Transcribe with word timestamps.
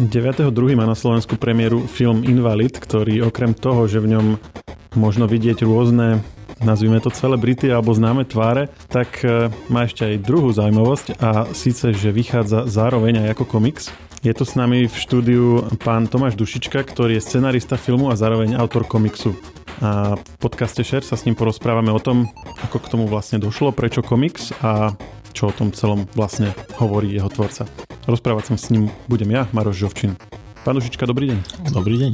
9.2. 0.00 0.80
má 0.80 0.88
na 0.88 0.96
Slovensku 0.96 1.36
premiéru 1.36 1.84
film 1.84 2.24
Invalid, 2.24 2.80
ktorý 2.80 3.28
okrem 3.28 3.52
toho, 3.52 3.84
že 3.84 4.00
v 4.00 4.16
ňom 4.16 4.26
možno 4.96 5.28
vidieť 5.28 5.60
rôzne 5.60 6.24
nazvime 6.64 7.04
to 7.04 7.12
celebrity 7.12 7.68
alebo 7.68 7.92
známe 7.92 8.24
tváre, 8.24 8.72
tak 8.88 9.20
e, 9.20 9.52
má 9.68 9.84
ešte 9.84 10.08
aj 10.08 10.24
druhú 10.24 10.56
zaujímavosť 10.56 11.20
a 11.20 11.52
síce, 11.52 11.92
že 11.92 12.16
vychádza 12.16 12.64
zároveň 12.64 13.28
aj 13.28 13.36
ako 13.36 13.44
komiks. 13.44 13.92
Je 14.24 14.32
tu 14.32 14.48
s 14.48 14.56
nami 14.56 14.88
v 14.88 14.96
štúdiu 14.96 15.68
pán 15.80 16.08
Tomáš 16.08 16.36
Dušička, 16.36 16.80
ktorý 16.80 17.20
je 17.20 17.24
scenarista 17.24 17.76
filmu 17.76 18.08
a 18.08 18.16
zároveň 18.16 18.56
autor 18.56 18.88
komiksu. 18.88 19.36
A 19.84 20.16
v 20.16 20.36
podcaste 20.40 20.80
Share 20.84 21.04
sa 21.04 21.16
s 21.16 21.24
ním 21.24 21.36
porozprávame 21.36 21.92
o 21.92 22.00
tom, 22.00 22.28
ako 22.64 22.84
k 22.84 22.90
tomu 22.92 23.04
vlastne 23.04 23.40
došlo, 23.40 23.72
prečo 23.72 24.04
komiks 24.04 24.52
a 24.64 24.92
čo 25.30 25.50
o 25.50 25.56
tom 25.56 25.70
celom 25.70 26.06
vlastne 26.12 26.54
hovorí 26.78 27.14
jeho 27.14 27.30
tvorca. 27.30 27.66
Rozprávať 28.06 28.52
sa 28.52 28.54
s 28.58 28.70
ním 28.74 28.90
budem 29.06 29.30
ja, 29.30 29.46
Maroš 29.50 29.86
Žovčin. 29.86 30.18
Pán 30.60 30.76
Dušička, 30.76 31.08
dobrý 31.08 31.32
deň. 31.32 31.38
Dobrý 31.72 31.96
deň. 31.96 32.12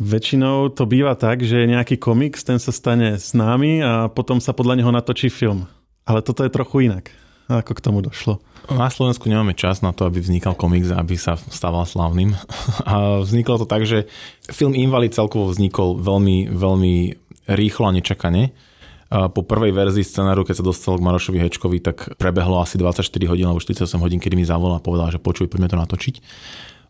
Väčšinou 0.00 0.72
to 0.72 0.88
býva 0.88 1.12
tak, 1.12 1.44
že 1.44 1.68
nejaký 1.68 2.00
komiks, 2.00 2.40
ten 2.40 2.56
sa 2.56 2.72
stane 2.72 3.20
známy 3.20 3.84
a 3.84 3.92
potom 4.08 4.40
sa 4.40 4.56
podľa 4.56 4.80
neho 4.80 4.88
natočí 4.88 5.28
film. 5.28 5.68
Ale 6.08 6.24
toto 6.24 6.40
je 6.40 6.48
trochu 6.48 6.88
inak. 6.88 7.12
Ako 7.50 7.74
k 7.76 7.84
tomu 7.84 7.98
došlo? 8.00 8.38
Na 8.70 8.86
Slovensku 8.88 9.26
nemáme 9.26 9.58
čas 9.58 9.82
na 9.82 9.90
to, 9.90 10.06
aby 10.06 10.22
vznikal 10.22 10.54
komiks 10.54 10.94
a 10.94 11.02
aby 11.02 11.18
sa 11.18 11.34
stával 11.34 11.82
slavným. 11.82 12.38
A 12.88 13.20
vzniklo 13.20 13.60
to 13.60 13.66
tak, 13.66 13.82
že 13.82 14.06
film 14.46 14.72
Invalid 14.72 15.12
celkovo 15.12 15.50
vznikol 15.50 15.98
veľmi, 15.98 16.48
veľmi 16.48 16.94
rýchlo 17.50 17.90
a 17.90 17.94
nečakane. 17.98 18.54
Po 19.10 19.42
prvej 19.42 19.74
verzii 19.74 20.06
scenáru, 20.06 20.46
keď 20.46 20.62
sa 20.62 20.64
dostal 20.64 20.94
k 20.94 21.02
Marošovi 21.02 21.42
Hečkovi, 21.42 21.82
tak 21.82 22.14
prebehlo 22.14 22.62
asi 22.62 22.78
24 22.78 23.02
hodín 23.26 23.50
alebo 23.50 23.58
48 23.58 23.98
hodín, 23.98 24.22
kedy 24.22 24.38
mi 24.38 24.46
zavolal 24.46 24.78
a 24.78 24.82
povedal, 24.82 25.10
že 25.10 25.18
počuj, 25.18 25.50
poďme 25.50 25.66
to 25.66 25.74
natočiť. 25.74 26.14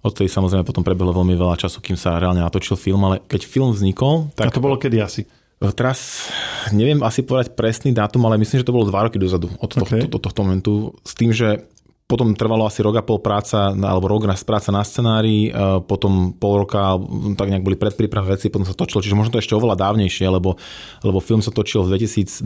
Odtedy 0.04 0.28
samozrejme 0.28 0.68
potom 0.68 0.84
prebehlo 0.84 1.16
veľmi 1.16 1.32
veľa 1.32 1.56
času, 1.56 1.80
kým 1.80 1.96
sa 1.96 2.20
reálne 2.20 2.44
natočil 2.44 2.76
film, 2.76 3.08
ale 3.08 3.24
keď 3.24 3.40
film 3.48 3.72
vznikol... 3.72 4.28
Tak... 4.36 4.48
A 4.48 4.56
to 4.56 4.60
bolo 4.60 4.76
kedy 4.76 5.00
asi? 5.00 5.24
Teraz 5.60 6.28
neviem 6.72 7.04
asi 7.04 7.20
povedať 7.20 7.52
presný 7.52 7.92
dátum, 7.92 8.24
ale 8.24 8.40
myslím, 8.40 8.60
že 8.60 8.68
to 8.68 8.72
bolo 8.72 8.88
dva 8.88 9.08
roky 9.08 9.20
dozadu 9.20 9.52
od 9.60 9.68
okay. 9.76 10.04
tohto, 10.04 10.16
tohto 10.20 10.40
momentu. 10.40 10.96
S 11.04 11.12
tým, 11.12 11.36
že 11.36 11.68
potom 12.10 12.34
trvalo 12.34 12.66
asi 12.66 12.82
rok 12.82 12.98
a 12.98 13.06
pol 13.06 13.22
práca, 13.22 13.70
alebo 13.70 14.10
rok 14.10 14.26
na 14.26 14.34
práca 14.34 14.74
na 14.74 14.82
scenári, 14.82 15.46
e, 15.46 15.78
potom 15.86 16.34
pol 16.34 16.66
roka, 16.66 16.98
tak 17.38 17.54
nejak 17.54 17.62
boli 17.62 17.78
predprípravy 17.78 18.34
veci, 18.34 18.50
potom 18.50 18.66
sa 18.66 18.74
točilo, 18.74 18.98
čiže 18.98 19.14
možno 19.14 19.38
to 19.38 19.42
ešte 19.42 19.54
oveľa 19.54 19.78
dávnejšie, 19.78 20.26
lebo, 20.26 20.58
lebo 21.06 21.22
film 21.22 21.38
sa 21.38 21.54
točil 21.54 21.86
v 21.86 21.94
2021, 21.94 22.42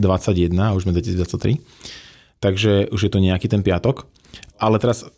a 0.61 0.77
už 0.77 0.85
sme 0.85 0.93
2023, 0.93 1.57
takže 2.37 2.93
už 2.93 2.99
je 3.01 3.11
to 3.11 3.17
nejaký 3.17 3.49
ten 3.49 3.65
piatok. 3.65 4.05
Ale 4.61 4.77
teraz 4.77 5.09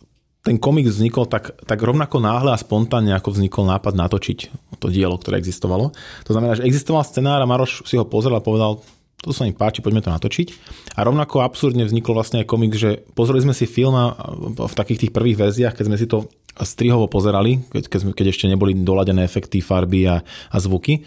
ten 0.47 0.55
komiks 0.55 0.95
vznikol 0.95 1.27
tak, 1.27 1.59
tak 1.67 1.83
rovnako 1.83 2.23
náhle 2.23 2.55
a 2.55 2.57
spontánne, 2.57 3.11
ako 3.11 3.35
vznikol 3.35 3.67
nápad 3.67 3.99
natočiť 3.99 4.39
to 4.79 4.87
dielo, 4.87 5.19
ktoré 5.19 5.43
existovalo. 5.43 5.91
To 6.23 6.31
znamená, 6.31 6.55
že 6.55 6.63
existoval 6.63 7.03
scenár 7.03 7.43
a 7.43 7.49
Maroš 7.49 7.83
si 7.83 7.99
ho 7.99 8.07
pozrel 8.07 8.39
a 8.39 8.41
povedal, 8.41 8.79
to 9.17 9.33
sa 9.33 9.49
mi 9.49 9.53
páči, 9.53 9.81
poďme 9.81 10.05
to 10.05 10.13
natočiť. 10.13 10.47
A 10.93 11.01
rovnako 11.01 11.41
absurdne 11.41 11.83
vznikol 11.89 12.13
vlastne 12.13 12.45
aj 12.45 12.49
komiks, 12.49 12.77
že 12.77 13.01
pozreli 13.17 13.41
sme 13.41 13.53
si 13.57 13.65
film 13.65 13.97
a 13.97 14.13
v 14.53 14.75
takých 14.77 15.07
tých 15.07 15.11
prvých 15.13 15.41
verziách, 15.41 15.73
keď 15.73 15.85
sme 15.89 15.97
si 15.97 16.05
to 16.05 16.29
strihovo 16.61 17.09
pozerali, 17.09 17.61
keď, 17.69 17.89
keď, 17.89 17.99
keď 18.13 18.25
ešte 18.29 18.45
neboli 18.49 18.77
doladené 18.77 19.25
efekty, 19.25 19.61
farby 19.61 20.05
a, 20.05 20.21
a 20.23 20.57
zvuky. 20.57 21.05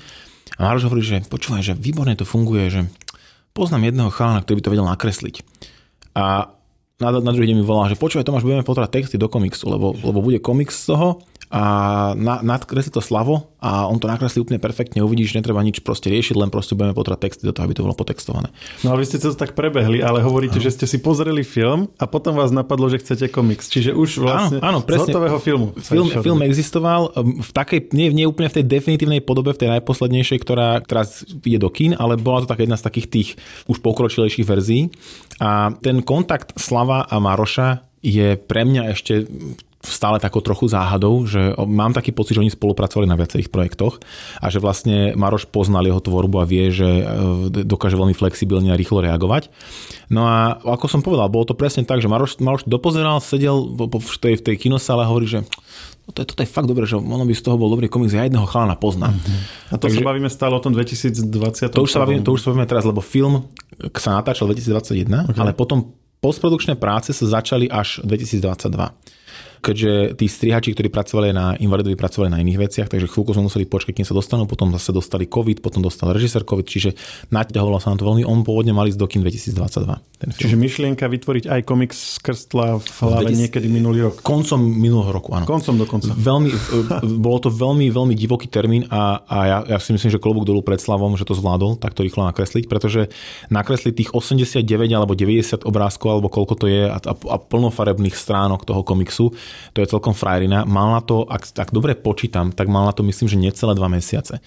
A 0.59 0.67
Maroš 0.67 0.91
hovorí, 0.91 1.03
že 1.07 1.23
počúvaj, 1.27 1.63
že 1.63 1.75
výborne 1.79 2.15
to 2.19 2.27
funguje, 2.27 2.67
že 2.71 2.81
poznám 3.55 3.91
jedného 3.91 4.11
chalana, 4.11 4.43
ktorý 4.43 4.59
by 4.59 4.65
to 4.67 4.73
vedel 4.75 4.87
nakresliť. 4.91 5.37
A 6.19 6.51
na, 7.01 7.09
na 7.17 7.33
druhý 7.33 7.49
deň 7.49 7.63
mi 7.63 7.67
volá, 7.67 7.89
že 7.89 7.97
počúvaj 7.97 8.27
Tomáš, 8.27 8.45
budeme 8.45 8.67
potrebovať 8.67 8.93
texty 8.93 9.17
do 9.17 9.31
komiksu, 9.31 9.71
lebo, 9.73 9.97
lebo 9.97 10.19
bude 10.21 10.43
komiks 10.43 10.85
z 10.85 10.95
toho 10.95 11.23
a 11.51 11.63
na, 12.15 12.39
nadkreslí 12.47 12.95
to 12.95 13.03
Slavo 13.03 13.51
a 13.59 13.91
on 13.91 13.99
to 13.99 14.07
nakreslí 14.07 14.39
úplne 14.39 14.63
perfektne, 14.63 15.03
uvidíš, 15.03 15.35
netreba 15.35 15.59
nič 15.67 15.83
proste 15.83 16.07
riešiť, 16.07 16.39
len 16.39 16.47
proste 16.47 16.79
budeme 16.79 16.95
potrebovať 16.95 17.27
texty 17.27 17.43
do 17.43 17.51
toho, 17.51 17.67
aby 17.67 17.75
to 17.75 17.83
bolo 17.83 17.99
potextované. 17.99 18.55
No 18.87 18.95
ale 18.95 19.03
vy 19.03 19.11
ste 19.11 19.19
to 19.19 19.35
tak 19.35 19.59
prebehli, 19.59 19.99
ale 19.99 20.23
hovoríte, 20.23 20.63
že 20.63 20.71
ste 20.71 20.87
si 20.87 21.03
pozreli 21.03 21.43
film 21.43 21.91
a 21.99 22.07
potom 22.07 22.39
vás 22.39 22.55
napadlo, 22.55 22.87
že 22.87 23.03
chcete 23.03 23.35
komiks, 23.35 23.67
čiže 23.67 23.91
už 23.91 24.23
vlastne 24.23 24.63
áno, 24.63 24.79
áno, 24.79 24.87
presne. 24.87 25.11
z 25.11 25.19
hotového 25.19 25.39
filmu. 25.43 25.67
Film, 25.83 26.09
film 26.23 26.41
existoval 26.47 27.11
um, 27.19 27.43
v 27.43 27.51
takej, 27.51 27.91
nie, 27.99 28.15
nie 28.15 28.31
úplne 28.31 28.47
v 28.47 28.63
tej 28.63 28.65
definitívnej 28.71 29.19
podobe, 29.19 29.51
v 29.51 29.67
tej 29.67 29.71
najposlednejšej, 29.75 30.39
ktorá 30.47 30.87
teraz 30.87 31.27
ide 31.43 31.59
do 31.59 31.67
kín, 31.75 31.99
ale 31.99 32.15
bola 32.15 32.47
to 32.47 32.51
taká 32.55 32.63
jedna 32.63 32.79
z 32.79 32.87
takých 32.87 33.07
tých 33.11 33.29
už 33.67 33.83
pokročilejších 33.83 34.47
verzií. 34.47 34.95
A 35.43 35.75
ten 35.83 36.07
kontakt 36.07 36.55
Slava 36.63 37.11
a 37.11 37.19
Maroša 37.19 37.83
je 38.01 38.39
pre 38.39 38.63
mňa 38.63 38.83
ešte 38.95 39.27
stále 39.81 40.21
takou 40.21 40.45
trochu 40.45 40.69
záhadou, 40.69 41.25
že 41.25 41.57
mám 41.57 41.97
taký 41.97 42.13
pocit, 42.13 42.37
že 42.37 42.45
oni 42.45 42.53
spolupracovali 42.53 43.09
na 43.09 43.17
viacerých 43.17 43.49
projektoch 43.49 43.97
a 44.37 44.53
že 44.53 44.61
vlastne 44.61 45.17
Maroš 45.17 45.49
poznal 45.49 45.89
jeho 45.89 46.05
tvorbu 46.05 46.37
a 46.37 46.45
vie, 46.45 46.69
že 46.69 46.85
e, 46.85 47.05
dokáže 47.65 47.97
veľmi 47.97 48.13
flexibilne 48.13 48.69
a 48.69 48.77
rýchlo 48.77 49.01
reagovať. 49.01 49.49
No 50.13 50.29
a 50.29 50.61
ako 50.61 50.85
som 50.85 51.01
povedal, 51.01 51.33
bolo 51.33 51.49
to 51.49 51.57
presne 51.57 51.89
tak, 51.89 52.05
že 52.05 52.13
Maroš, 52.13 52.45
Maroš 52.45 52.69
dopozeral, 52.69 53.25
sedel 53.25 53.73
v 53.73 54.17
tej, 54.21 54.35
v 54.37 54.43
tej 54.53 54.57
kinosále 54.61 55.01
a 55.01 55.09
hovorí, 55.09 55.25
že 55.25 55.49
toto 56.13 56.19
je, 56.21 56.27
toto 56.29 56.41
je 56.45 56.51
fakt 56.51 56.69
dobré, 56.69 56.85
že 56.85 57.01
ono 57.01 57.25
by 57.25 57.33
z 57.33 57.41
toho 57.41 57.57
bol 57.57 57.73
dobrý 57.73 57.89
komiks, 57.89 58.13
ja 58.13 58.29
jedného 58.29 58.45
chalana 58.45 58.77
poznám. 58.77 59.17
Uh-huh. 59.17 59.73
A 59.73 59.75
to 59.81 59.89
Takže, 59.89 60.03
sa 60.03 60.09
bavíme 60.13 60.29
stále 60.29 60.59
o 60.59 60.63
tom 60.63 60.77
2020. 60.77 61.73
To 61.73 61.87
už 61.87 61.93
sa 61.95 62.05
bavíme, 62.05 62.21
to 62.21 62.35
už 62.37 62.45
sa 62.45 62.53
bavíme 62.53 62.69
teraz, 62.69 62.85
lebo 62.85 63.01
film 63.01 63.49
sa 63.97 64.19
natáčal 64.19 64.51
2021, 64.51 65.09
okay. 65.31 65.41
ale 65.41 65.57
potom 65.57 65.95
postprodukčné 66.21 66.77
práce 66.77 67.17
sa 67.17 67.41
začali 67.41 67.71
až 67.71 68.05
2022 68.05 69.20
keďže 69.61 70.17
tí 70.17 70.27
strihači, 70.27 70.73
ktorí 70.73 70.89
pracovali 70.89 71.31
na 71.37 71.55
invalidovi, 71.61 71.95
pracovali 71.95 72.33
na 72.33 72.41
iných 72.41 72.59
veciach, 72.67 72.89
takže 72.89 73.07
chvíľku 73.07 73.37
sme 73.37 73.47
museli 73.47 73.69
počkať, 73.69 73.93
kým 73.93 74.09
sa 74.09 74.17
dostanú, 74.17 74.49
potom 74.49 74.73
zase 74.73 74.91
dostali 74.91 75.29
COVID, 75.29 75.61
potom 75.61 75.85
dostal 75.85 76.11
režisér 76.17 76.49
COVID, 76.49 76.67
čiže 76.67 76.97
naťahovalo 77.29 77.79
sa 77.79 77.93
na 77.93 78.01
to 78.01 78.09
veľmi. 78.09 78.25
On 78.25 78.41
pôvodne 78.41 78.73
mali 78.73 78.89
z 78.91 78.97
do 78.97 79.07
2022. 79.07 80.01
Ten 80.21 80.31
film. 80.33 80.41
Čiže 80.41 80.57
myšlienka 80.57 81.05
vytvoriť 81.09 81.45
aj 81.49 81.61
komiks 81.65 82.21
skrstla 82.21 82.81
v 82.81 82.87
hlave 83.05 83.33
20... 83.33 83.43
niekedy 83.47 83.69
minulý 83.69 84.09
rok. 84.09 84.25
Koncom 84.25 84.61
minulého 84.61 85.13
roku, 85.13 85.33
áno. 85.37 85.45
Koncom 85.45 85.77
dokonca. 85.77 86.13
Veľmi, 86.17 86.51
bolo 87.21 87.39
to 87.41 87.49
veľmi, 87.53 87.89
veľmi 87.93 88.15
divoký 88.17 88.49
termín 88.49 88.89
a, 88.89 89.25
a 89.25 89.39
ja, 89.45 89.59
ja, 89.77 89.79
si 89.81 89.93
myslím, 89.93 90.13
že 90.13 90.21
klobúk 90.21 90.49
dolu 90.49 90.65
pred 90.65 90.81
Slavom, 90.81 91.17
že 91.17 91.29
to 91.29 91.37
zvládol 91.37 91.77
takto 91.77 92.01
rýchlo 92.01 92.25
nakresliť, 92.29 92.65
pretože 92.69 93.13
nakresliť 93.53 93.93
tých 93.97 94.11
89 94.17 94.65
alebo 94.93 95.13
90 95.13 95.69
obrázkov 95.69 96.09
alebo 96.21 96.29
koľko 96.33 96.55
to 96.57 96.67
je 96.69 96.89
a, 96.89 96.97
a, 96.97 97.13
a 97.13 97.37
plnofarebných 97.41 98.17
stránok 98.17 98.65
toho 98.65 98.85
komiksu, 98.85 99.33
to 99.73 99.83
je 99.83 99.91
celkom 99.91 100.15
frajerina. 100.17 100.69
Mal 100.69 100.95
na 100.95 101.03
to, 101.03 101.25
ak, 101.25 101.55
ak 101.57 101.71
dobre 101.71 101.97
počítam, 101.97 102.51
tak 102.55 102.67
mal 102.67 102.87
na 102.87 102.93
to 102.95 103.07
myslím, 103.07 103.29
že 103.29 103.37
necelé 103.39 103.73
dva 103.77 103.89
mesiace 103.89 104.43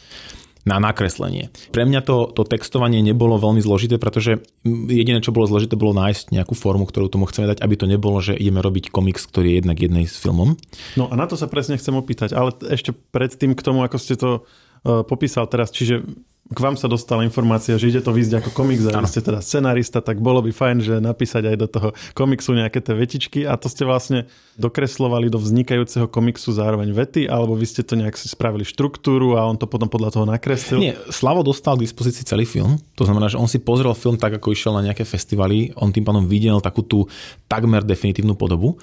na 0.64 0.80
nakreslenie. 0.80 1.52
Pre 1.76 1.84
mňa 1.84 2.02
to, 2.08 2.32
to 2.32 2.48
textovanie 2.48 3.04
nebolo 3.04 3.36
veľmi 3.36 3.60
zložité, 3.60 4.00
pretože 4.00 4.40
jediné, 4.64 5.20
čo 5.20 5.36
bolo 5.36 5.44
zložité, 5.44 5.76
bolo 5.76 5.92
nájsť 5.92 6.32
nejakú 6.32 6.56
formu, 6.56 6.88
ktorú 6.88 7.12
tomu 7.12 7.28
chceme 7.28 7.52
dať, 7.52 7.60
aby 7.60 7.76
to 7.76 7.86
nebolo, 7.86 8.24
že 8.24 8.40
ideme 8.40 8.64
robiť 8.64 8.88
komiks, 8.88 9.28
ktorý 9.28 9.54
je 9.54 9.58
jednak 9.60 9.78
jednej 9.78 10.08
s 10.08 10.16
filmom. 10.16 10.56
No 10.96 11.12
a 11.12 11.14
na 11.20 11.28
to 11.28 11.36
sa 11.36 11.52
presne 11.52 11.76
chcem 11.76 11.92
opýtať, 12.00 12.32
ale 12.32 12.56
ešte 12.64 12.96
predtým 12.96 13.60
k 13.60 13.62
tomu, 13.62 13.84
ako 13.84 13.98
ste 14.00 14.16
to 14.16 14.48
uh, 14.88 15.04
popísal 15.04 15.52
teraz, 15.52 15.68
čiže 15.76 16.08
k 16.52 16.60
vám 16.60 16.76
sa 16.76 16.92
dostala 16.92 17.24
informácia, 17.24 17.80
že 17.80 17.88
ide 17.88 18.02
to 18.04 18.12
vyjsť 18.12 18.44
ako 18.44 18.50
komiks 18.52 18.84
a 18.92 19.00
vy 19.00 19.08
ste 19.08 19.24
teda 19.24 19.40
scenarista, 19.40 20.04
tak 20.04 20.20
bolo 20.20 20.44
by 20.44 20.52
fajn, 20.52 20.78
že 20.84 20.96
napísať 21.00 21.56
aj 21.56 21.56
do 21.56 21.68
toho 21.72 21.90
komiksu 22.12 22.52
nejaké 22.52 22.84
tie 22.84 22.92
vetičky. 22.92 23.40
A 23.48 23.56
to 23.56 23.72
ste 23.72 23.88
vlastne 23.88 24.28
dokreslovali 24.60 25.32
do 25.32 25.40
vznikajúceho 25.40 26.12
komiksu 26.12 26.52
zároveň 26.52 26.92
vety, 26.92 27.32
alebo 27.32 27.56
vy 27.56 27.64
ste 27.64 27.82
to 27.88 27.96
nejak 27.96 28.20
si 28.20 28.28
spravili 28.28 28.68
štruktúru 28.68 29.40
a 29.40 29.48
on 29.48 29.56
to 29.56 29.72
potom 29.72 29.88
podľa 29.88 30.20
toho 30.20 30.26
nakreslil? 30.28 30.84
Nie, 30.84 31.00
Slavo 31.08 31.48
dostal 31.48 31.80
k 31.80 31.88
dispozícii 31.88 32.28
celý 32.28 32.44
film, 32.44 32.76
to 33.00 33.08
znamená, 33.08 33.32
že 33.32 33.40
on 33.40 33.48
si 33.48 33.64
pozrel 33.64 33.96
film 33.96 34.20
tak, 34.20 34.36
ako 34.36 34.52
išiel 34.52 34.76
na 34.76 34.84
nejaké 34.84 35.08
festivaly, 35.08 35.72
on 35.80 35.96
tým 35.96 36.04
pádom 36.04 36.28
videl 36.28 36.60
takú 36.60 36.84
tú 36.84 37.08
takmer 37.48 37.88
definitívnu 37.88 38.36
podobu, 38.36 38.76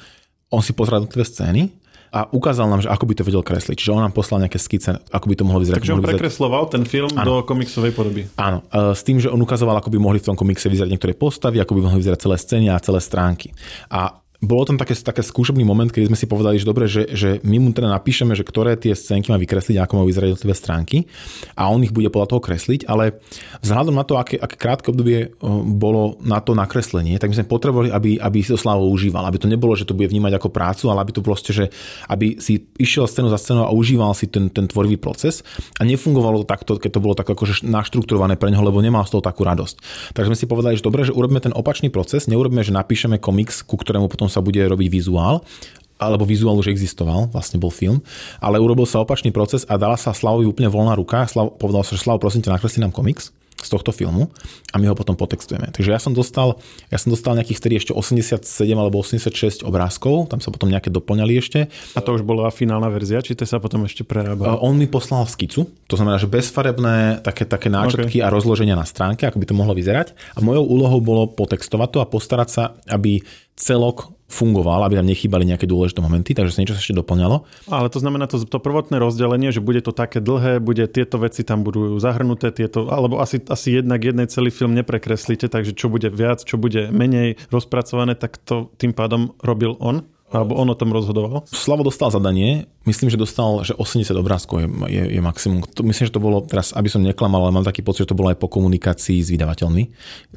on 0.51 0.65
si 0.65 0.75
pozrel 0.75 1.07
tie 1.07 1.23
scény 1.23 1.71
a 2.11 2.27
ukázal 2.35 2.67
nám, 2.67 2.83
že 2.83 2.91
ako 2.91 3.07
by 3.07 3.15
to 3.15 3.23
vedel 3.23 3.43
kresliť. 3.47 3.79
Čiže 3.79 3.95
on 3.95 4.03
nám 4.03 4.11
poslal 4.11 4.43
nejaké 4.43 4.59
skice, 4.59 4.99
ako 5.15 5.27
by 5.31 5.35
to 5.39 5.45
mohlo 5.47 5.63
vyzerať. 5.63 5.79
Takže 5.79 5.95
on 5.95 6.03
prekresloval 6.03 6.67
ten 6.67 6.83
film 6.83 7.11
ano. 7.15 7.23
do 7.23 7.35
komiksovej 7.47 7.95
podoby. 7.95 8.27
Áno, 8.35 8.67
e, 8.67 8.95
s 8.99 9.07
tým, 9.07 9.23
že 9.23 9.31
on 9.31 9.39
ukazoval, 9.39 9.79
ako 9.79 9.95
by 9.95 9.99
mohli 10.03 10.19
v 10.19 10.35
tom 10.35 10.37
komikse 10.37 10.67
vyzerať 10.67 10.91
niektoré 10.91 11.15
postavy, 11.15 11.63
ako 11.63 11.79
by 11.79 11.81
mohli 11.87 12.03
vyzerať 12.03 12.19
celé 12.27 12.37
scény 12.37 12.67
a 12.67 12.83
celé 12.83 12.99
stránky. 12.99 13.55
A 13.95 14.19
bolo 14.41 14.65
tam 14.65 14.81
také, 14.81 14.97
také 14.97 15.21
skúšobný 15.21 15.69
moment, 15.69 15.93
keď 15.93 16.09
sme 16.09 16.17
si 16.17 16.25
povedali, 16.25 16.57
že 16.57 16.65
dobre, 16.65 16.89
že, 16.89 17.13
že 17.13 17.45
my 17.45 17.61
mu 17.61 17.77
teda 17.77 17.93
napíšeme, 17.93 18.33
že 18.33 18.41
ktoré 18.41 18.73
tie 18.81 18.97
scénky 18.97 19.29
má 19.29 19.37
vykresliť, 19.37 19.77
ako 19.77 20.01
má 20.01 20.05
vyzerať 20.09 20.33
jednotlivé 20.33 20.57
stránky 20.57 20.97
a 21.53 21.69
on 21.69 21.85
ich 21.85 21.93
bude 21.93 22.09
podľa 22.09 22.33
toho 22.33 22.41
kresliť, 22.41 22.89
ale 22.89 23.21
vzhľadom 23.61 23.93
na 23.93 24.05
to, 24.09 24.17
aké, 24.17 24.41
aké 24.41 24.57
krátke 24.57 24.89
obdobie 24.89 25.29
eh, 25.29 25.31
bolo 25.77 26.17
na 26.25 26.41
to 26.41 26.57
nakreslenie, 26.57 27.21
tak 27.21 27.29
my 27.29 27.37
sme 27.37 27.53
potrebovali, 27.53 27.93
aby, 27.93 28.17
aby 28.17 28.39
si 28.41 28.57
to 28.57 28.57
Slavo 28.57 28.89
užíval, 28.89 29.29
aby 29.29 29.37
to 29.37 29.45
nebolo, 29.45 29.77
že 29.77 29.85
to 29.85 29.93
bude 29.93 30.09
vnímať 30.09 30.41
ako 30.41 30.49
prácu, 30.49 30.89
ale 30.89 31.05
aby 31.05 31.13
to 31.13 31.21
proste, 31.21 31.53
že 31.53 31.69
aby 32.09 32.41
si 32.41 32.65
išiel 32.81 33.05
scénu 33.05 33.29
za 33.29 33.37
scénou 33.37 33.69
a 33.69 33.77
užíval 33.77 34.17
si 34.17 34.25
ten, 34.25 34.49
ten 34.49 34.65
tvorivý 34.65 34.97
proces 34.97 35.45
a 35.77 35.85
nefungovalo 35.85 36.45
to 36.45 36.47
takto, 36.49 36.81
keď 36.81 36.91
to 36.97 37.05
bolo 37.05 37.13
tak 37.13 37.29
akože 37.29 37.69
naštrukturované 37.69 38.41
pre 38.41 38.49
neho, 38.49 38.65
lebo 38.65 38.81
nemal 38.81 39.05
z 39.05 39.21
toho 39.21 39.23
takú 39.25 39.45
radosť. 39.45 39.77
Takže 40.17 40.29
sme 40.33 40.39
si 40.41 40.49
povedali, 40.49 40.81
že 40.81 40.85
dobre, 40.85 41.05
že 41.05 41.13
urobíme 41.13 41.45
ten 41.45 41.53
opačný 41.53 41.93
proces, 41.93 42.25
neurobíme, 42.25 42.65
že 42.65 42.73
napíšeme 42.73 43.21
komiks, 43.21 43.61
ku 43.61 43.77
ktorému 43.77 44.09
potom 44.09 44.30
sa 44.31 44.41
bude 44.41 44.63
robiť 44.63 44.89
vizuál, 44.89 45.43
alebo 46.01 46.25
vizuál 46.25 46.57
už 46.57 46.73
existoval, 46.73 47.29
vlastne 47.29 47.61
bol 47.61 47.69
film, 47.69 48.01
ale 48.41 48.57
urobil 48.57 48.89
sa 48.89 49.05
opačný 49.05 49.29
proces 49.37 49.69
a 49.69 49.77
dala 49.77 50.01
sa 50.01 50.17
Slavovi 50.17 50.49
úplne 50.49 50.73
voľná 50.73 50.97
ruka. 50.97 51.29
Slav, 51.29 51.61
povedal 51.61 51.85
sa, 51.85 51.93
že 51.93 52.03
Slavo, 52.09 52.25
prosím 52.25 52.41
ťa, 52.41 52.57
nakresli 52.57 52.81
nám 52.81 52.97
komiks 52.97 53.37
z 53.61 53.69
tohto 53.69 53.93
filmu 53.93 54.33
a 54.73 54.81
my 54.81 54.89
ho 54.89 54.97
potom 54.97 55.13
potextujeme. 55.13 55.69
Takže 55.69 55.93
ja 55.93 56.01
som 56.01 56.17
dostal, 56.17 56.57
ja 56.89 56.97
som 56.97 57.13
dostal 57.13 57.37
nejakých 57.37 57.61
vtedy 57.61 57.75
ešte 57.77 57.93
87 57.93 58.41
alebo 58.73 59.05
86 59.05 59.69
obrázkov, 59.69 60.33
tam 60.33 60.41
sa 60.41 60.49
potom 60.49 60.73
nejaké 60.73 60.89
doplňali 60.89 61.33
ešte. 61.37 61.69
A 61.93 62.01
to 62.01 62.17
už 62.17 62.25
bola 62.25 62.49
finálna 62.49 62.89
verzia, 62.89 63.21
či 63.21 63.37
to 63.37 63.45
sa 63.45 63.61
potom 63.61 63.85
ešte 63.85 64.01
prerábal? 64.01 64.57
On 64.65 64.73
mi 64.73 64.89
poslal 64.89 65.29
skicu, 65.29 65.69
to 65.87 65.95
znamená, 66.01 66.17
že 66.17 66.31
bezfarebné 66.31 67.21
také, 67.21 67.45
také 67.45 67.69
náčrtky 67.69 68.25
okay. 68.25 68.25
a 68.25 68.33
rozloženia 68.33 68.73
na 68.73 68.89
stránke, 68.89 69.29
ako 69.29 69.37
by 69.37 69.47
to 69.47 69.59
mohlo 69.59 69.77
vyzerať. 69.77 70.17
A 70.33 70.41
mojou 70.41 70.65
úlohou 70.65 71.05
bolo 71.05 71.29
potextovať 71.29 71.89
to 71.93 71.99
a 72.01 72.09
postarať 72.09 72.49
sa, 72.49 72.65
aby 72.89 73.21
celok 73.57 74.13
fungoval, 74.31 74.87
aby 74.87 74.95
tam 74.95 75.11
nechýbali 75.11 75.43
nejaké 75.43 75.67
dôležité 75.67 75.99
momenty, 75.99 76.39
takže 76.39 76.55
sa 76.55 76.63
niečo 76.63 76.79
sa 76.79 76.81
ešte 76.81 76.95
doplňalo. 76.95 77.43
Ale 77.67 77.91
to 77.91 77.99
znamená 77.99 78.31
to, 78.31 78.39
to 78.47 78.63
prvotné 78.63 79.03
rozdelenie, 79.03 79.51
že 79.51 79.59
bude 79.59 79.83
to 79.83 79.91
také 79.91 80.23
dlhé, 80.23 80.63
bude 80.63 80.87
tieto 80.87 81.19
veci 81.19 81.43
tam 81.43 81.67
budú 81.67 81.99
zahrnuté, 81.99 82.55
tieto, 82.55 82.87
alebo 82.95 83.19
asi, 83.19 83.43
asi 83.51 83.83
jednak 83.83 84.07
jednej 84.07 84.31
celý 84.31 84.55
film 84.55 84.79
neprekreslíte, 84.79 85.51
takže 85.51 85.75
čo 85.75 85.91
bude 85.91 86.07
viac, 86.15 86.47
čo 86.47 86.63
bude 86.63 86.95
menej 86.95 87.43
rozpracované, 87.51 88.15
tak 88.15 88.39
to 88.39 88.71
tým 88.79 88.95
pádom 88.95 89.35
robil 89.43 89.75
on. 89.83 90.07
Alebo 90.31 90.55
on 90.55 90.71
o 90.71 90.77
tom 90.79 90.95
rozhodoval? 90.95 91.43
Slavo 91.51 91.83
dostal 91.83 92.07
zadanie, 92.15 92.71
myslím, 92.87 93.11
že 93.11 93.19
dostal, 93.19 93.67
že 93.67 93.75
80 93.75 94.15
obrázkov 94.15 94.63
je, 94.63 94.69
je, 94.87 95.03
je 95.19 95.21
maximum. 95.21 95.67
To, 95.67 95.83
myslím, 95.83 96.07
že 96.07 96.15
to 96.15 96.23
bolo, 96.23 96.47
teraz 96.47 96.71
aby 96.71 96.87
som 96.87 97.03
neklamal, 97.03 97.43
ale 97.43 97.51
mám 97.51 97.67
taký 97.67 97.83
pocit, 97.83 98.07
že 98.07 98.15
to 98.15 98.19
bolo 98.19 98.31
aj 98.31 98.39
po 98.39 98.47
komunikácii 98.47 99.19
s 99.19 99.35
vydavateľmi, 99.35 99.83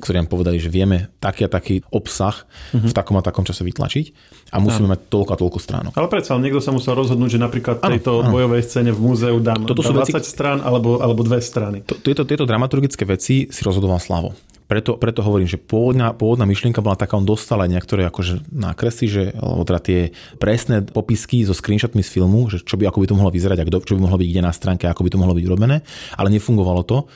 ktorí 0.02 0.16
nám 0.18 0.30
povedali, 0.34 0.58
že 0.58 0.74
vieme 0.74 1.14
taký 1.22 1.46
a 1.46 1.50
taký 1.50 1.86
obsah 1.94 2.34
uh-huh. 2.74 2.90
v 2.90 2.94
takom 2.94 3.16
a 3.18 3.24
takom 3.24 3.46
čase 3.46 3.62
vytlačiť 3.62 4.06
a 4.50 4.58
musíme 4.58 4.90
ano. 4.90 4.98
mať 4.98 5.14
toľko 5.14 5.32
a 5.34 5.38
toľko 5.38 5.60
stránok. 5.62 5.94
Ale 5.94 6.10
predsa 6.10 6.42
niekto 6.42 6.58
sa 6.58 6.74
musel 6.74 6.98
rozhodnúť, 6.98 7.38
že 7.38 7.40
napríklad 7.40 7.86
v 7.86 7.98
tejto 7.98 8.26
ano, 8.26 8.34
bojovej 8.34 8.66
scéne 8.66 8.90
v 8.90 9.00
múzeu 9.00 9.38
dám, 9.38 9.70
Toto 9.70 9.86
dám 9.86 10.02
20 10.02 10.18
veci... 10.18 10.26
strán 10.26 10.58
alebo, 10.66 10.98
alebo 10.98 11.22
dve 11.22 11.38
strany. 11.38 11.86
To, 11.86 12.02
tieto, 12.02 12.26
tieto 12.26 12.50
dramaturgické 12.50 13.06
veci 13.06 13.46
si 13.54 13.62
rozhodoval 13.62 14.02
Slavo 14.02 14.53
preto, 14.68 14.96
preto 14.96 15.22
hovorím, 15.22 15.48
že 15.50 15.60
pôvodná, 15.60 16.16
pôvodná 16.16 16.48
myšlienka 16.48 16.80
bola 16.80 16.96
taká, 16.96 17.20
on 17.20 17.28
dostal 17.28 17.60
aj 17.60 17.70
niektoré 17.70 18.08
akože 18.08 18.48
nákresy, 18.50 19.06
že, 19.12 19.24
alebo 19.36 19.64
teda 19.68 19.80
tie 19.84 20.00
presné 20.40 20.82
popisky 20.84 21.44
so 21.44 21.52
screenshotmi 21.52 22.02
z 22.02 22.10
filmu, 22.10 22.48
že 22.48 22.64
čo 22.64 22.80
by, 22.80 22.88
ako 22.88 23.04
by 23.04 23.08
to 23.12 23.18
mohlo 23.18 23.32
vyzerať, 23.32 23.58
a 23.62 23.68
čo 23.68 23.96
by 23.98 24.02
mohlo 24.04 24.18
byť 24.20 24.30
kde 24.30 24.42
na 24.44 24.54
stránke, 24.56 24.86
ako 24.88 25.04
by 25.06 25.10
to 25.12 25.22
mohlo 25.22 25.36
byť 25.36 25.46
urobené, 25.46 25.84
ale 26.16 26.28
nefungovalo 26.32 26.82
to. 26.88 27.08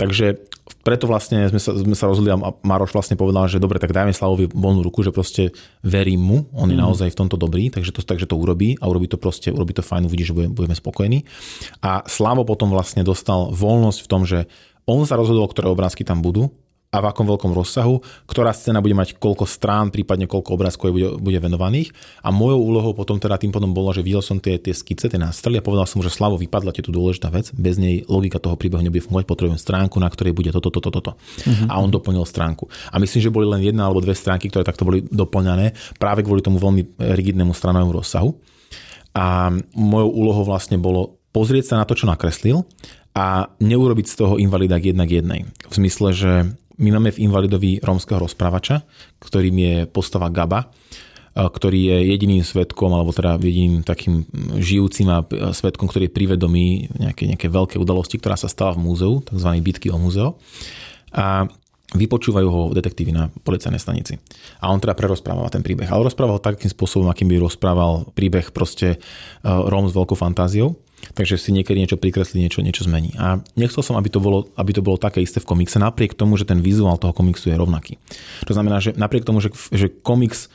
Takže 0.00 0.50
preto 0.80 1.04
vlastne 1.04 1.44
sme 1.50 1.60
sa, 1.60 1.76
sme 1.76 1.92
sa 1.92 2.08
rozhodli 2.08 2.32
a 2.32 2.38
Maroš 2.40 2.96
vlastne 2.96 3.18
povedal, 3.18 3.50
že 3.50 3.60
dobre, 3.60 3.76
tak 3.76 3.92
dajme 3.92 4.16
Slavovi 4.16 4.48
voľnú 4.48 4.80
ruku, 4.80 5.04
že 5.04 5.12
proste 5.12 5.52
verím 5.84 6.22
mu, 6.24 6.38
on 6.56 6.72
je 6.72 6.78
mm. 6.78 6.84
naozaj 6.84 7.08
v 7.12 7.18
tomto 7.20 7.36
dobrý, 7.36 7.68
takže 7.68 7.92
to, 7.92 8.00
takže 8.00 8.24
to 8.24 8.38
urobí 8.38 8.80
a 8.80 8.88
urobí 8.88 9.10
to 9.10 9.20
proste, 9.20 9.52
urobí 9.52 9.76
to 9.76 9.84
fajn, 9.84 10.08
uvidí, 10.08 10.24
že 10.24 10.32
budeme, 10.32 10.56
budeme 10.56 10.76
spokojní. 10.76 11.28
A 11.84 12.06
Slavo 12.08 12.48
potom 12.48 12.72
vlastne 12.72 13.04
dostal 13.04 13.52
voľnosť 13.52 13.98
v 14.00 14.08
tom, 14.08 14.22
že 14.24 14.48
on 14.88 15.04
sa 15.04 15.20
rozhodol, 15.20 15.46
ktoré 15.52 15.68
obrázky 15.68 16.06
tam 16.06 16.24
budú 16.24 16.48
a 16.90 16.98
v 16.98 17.06
akom 17.06 17.22
veľkom 17.22 17.54
rozsahu, 17.54 18.02
ktorá 18.26 18.50
scéna 18.50 18.82
bude 18.82 18.98
mať 18.98 19.14
koľko 19.22 19.46
strán, 19.46 19.94
prípadne 19.94 20.26
koľko 20.26 20.58
obrázkov 20.58 20.90
bude, 20.90 21.22
bude 21.22 21.38
venovaných. 21.38 21.94
A 22.26 22.34
mojou 22.34 22.66
úlohou 22.66 22.98
potom 22.98 23.14
teda 23.22 23.38
tým 23.38 23.54
potom 23.54 23.70
bolo, 23.70 23.94
že 23.94 24.02
videl 24.02 24.18
som 24.18 24.42
tie, 24.42 24.58
tie 24.58 24.74
skice, 24.74 25.06
tie 25.06 25.14
nástrely 25.14 25.62
a 25.62 25.62
povedal 25.62 25.86
som, 25.86 26.02
že 26.02 26.10
Slavo 26.10 26.34
vypadla 26.34 26.74
je 26.74 26.82
tu 26.82 26.90
dôležitá 26.90 27.30
vec, 27.30 27.54
bez 27.54 27.78
nej 27.78 28.02
logika 28.10 28.42
toho 28.42 28.58
príbehu 28.58 28.82
nebude 28.82 29.06
fungovať, 29.06 29.22
potrebujem 29.22 29.62
stránku, 29.62 30.02
na 30.02 30.10
ktorej 30.10 30.34
bude 30.34 30.50
toto, 30.50 30.74
toto, 30.74 30.90
toto. 30.90 31.14
Uh-huh. 31.14 31.70
A 31.70 31.78
on 31.78 31.94
doplnil 31.94 32.26
stránku. 32.26 32.66
A 32.90 32.98
myslím, 32.98 33.22
že 33.22 33.30
boli 33.30 33.46
len 33.46 33.62
jedna 33.62 33.86
alebo 33.86 34.02
dve 34.02 34.18
stránky, 34.18 34.50
ktoré 34.50 34.66
takto 34.66 34.82
boli 34.82 35.06
doplňané 35.06 35.94
práve 35.94 36.26
kvôli 36.26 36.42
tomu 36.42 36.58
veľmi 36.58 36.98
rigidnému 36.98 37.54
stranovému 37.54 38.02
rozsahu. 38.02 38.34
A 39.14 39.54
mojou 39.78 40.10
úlohou 40.10 40.42
vlastne 40.42 40.74
bolo 40.74 41.22
pozrieť 41.30 41.70
sa 41.70 41.78
na 41.78 41.86
to, 41.86 41.94
čo 41.94 42.10
nakreslil 42.10 42.66
a 43.14 43.46
neurobiť 43.62 44.06
z 44.10 44.14
toho 44.18 44.34
invalida 44.42 44.78
k 44.82 44.90
jednak 44.90 45.10
jednej. 45.10 45.46
V 45.70 45.74
zmysle, 45.78 46.08
že 46.14 46.32
my 46.80 46.96
máme 46.96 47.12
v 47.12 47.28
Invalidovi 47.28 47.84
rómskeho 47.84 48.24
rozprávača, 48.24 48.82
ktorým 49.20 49.56
je 49.60 49.74
postava 49.86 50.32
Gaba, 50.32 50.72
ktorý 51.30 51.94
je 51.94 51.96
jediným 52.16 52.42
svetkom, 52.42 52.90
alebo 52.90 53.14
teda 53.14 53.38
jediným 53.38 53.86
takým 53.86 54.26
žijúcim 54.58 55.06
a 55.12 55.22
svetkom, 55.54 55.86
ktorý 55.86 56.10
je 56.10 56.16
privedomý 56.16 56.90
nejaké, 56.90 57.30
nejaké 57.30 57.46
veľké 57.46 57.76
udalosti, 57.78 58.18
ktorá 58.18 58.34
sa 58.34 58.50
stala 58.50 58.74
v 58.74 58.82
múzeu, 58.82 59.22
tzv. 59.22 59.48
bitky 59.62 59.94
o 59.94 59.96
múzeo. 60.00 60.40
A 61.14 61.46
vypočúvajú 61.90 62.48
ho 62.50 62.62
detektívy 62.70 63.10
na 63.14 63.30
policajnej 63.42 63.82
stanici. 63.82 64.18
A 64.62 64.70
on 64.70 64.78
teda 64.82 64.94
prerozpráva 64.94 65.50
ten 65.50 65.62
príbeh. 65.62 65.90
Ale 65.90 66.06
rozprával 66.06 66.42
takým 66.42 66.70
spôsobom, 66.70 67.10
akým 67.10 67.26
by 67.30 67.42
rozprával 67.42 68.10
príbeh 68.14 68.50
proste 68.54 68.98
Róm 69.42 69.90
s 69.90 69.94
veľkou 69.94 70.14
fantáziou. 70.14 70.78
Takže 71.16 71.40
si 71.40 71.50
niekedy 71.50 71.80
niečo 71.80 71.98
prikreslí, 71.98 72.40
niečo, 72.40 72.60
niečo 72.60 72.84
zmení. 72.86 73.16
A 73.16 73.40
nechcel 73.56 73.82
som, 73.82 73.96
aby 73.96 74.12
to, 74.12 74.20
bolo, 74.20 74.48
aby 74.56 74.70
to 74.76 74.84
bolo 74.84 75.00
také 75.00 75.24
isté 75.24 75.40
v 75.40 75.48
komikse, 75.48 75.80
napriek 75.80 76.14
tomu, 76.14 76.36
že 76.36 76.48
ten 76.48 76.60
vizuál 76.60 77.00
toho 77.00 77.16
komiksu 77.16 77.50
je 77.50 77.56
rovnaký. 77.56 77.96
To 78.46 78.52
znamená, 78.52 78.78
že 78.78 78.92
napriek 78.94 79.24
tomu, 79.24 79.40
že, 79.40 79.50
že 79.72 79.88
komiks 79.88 80.52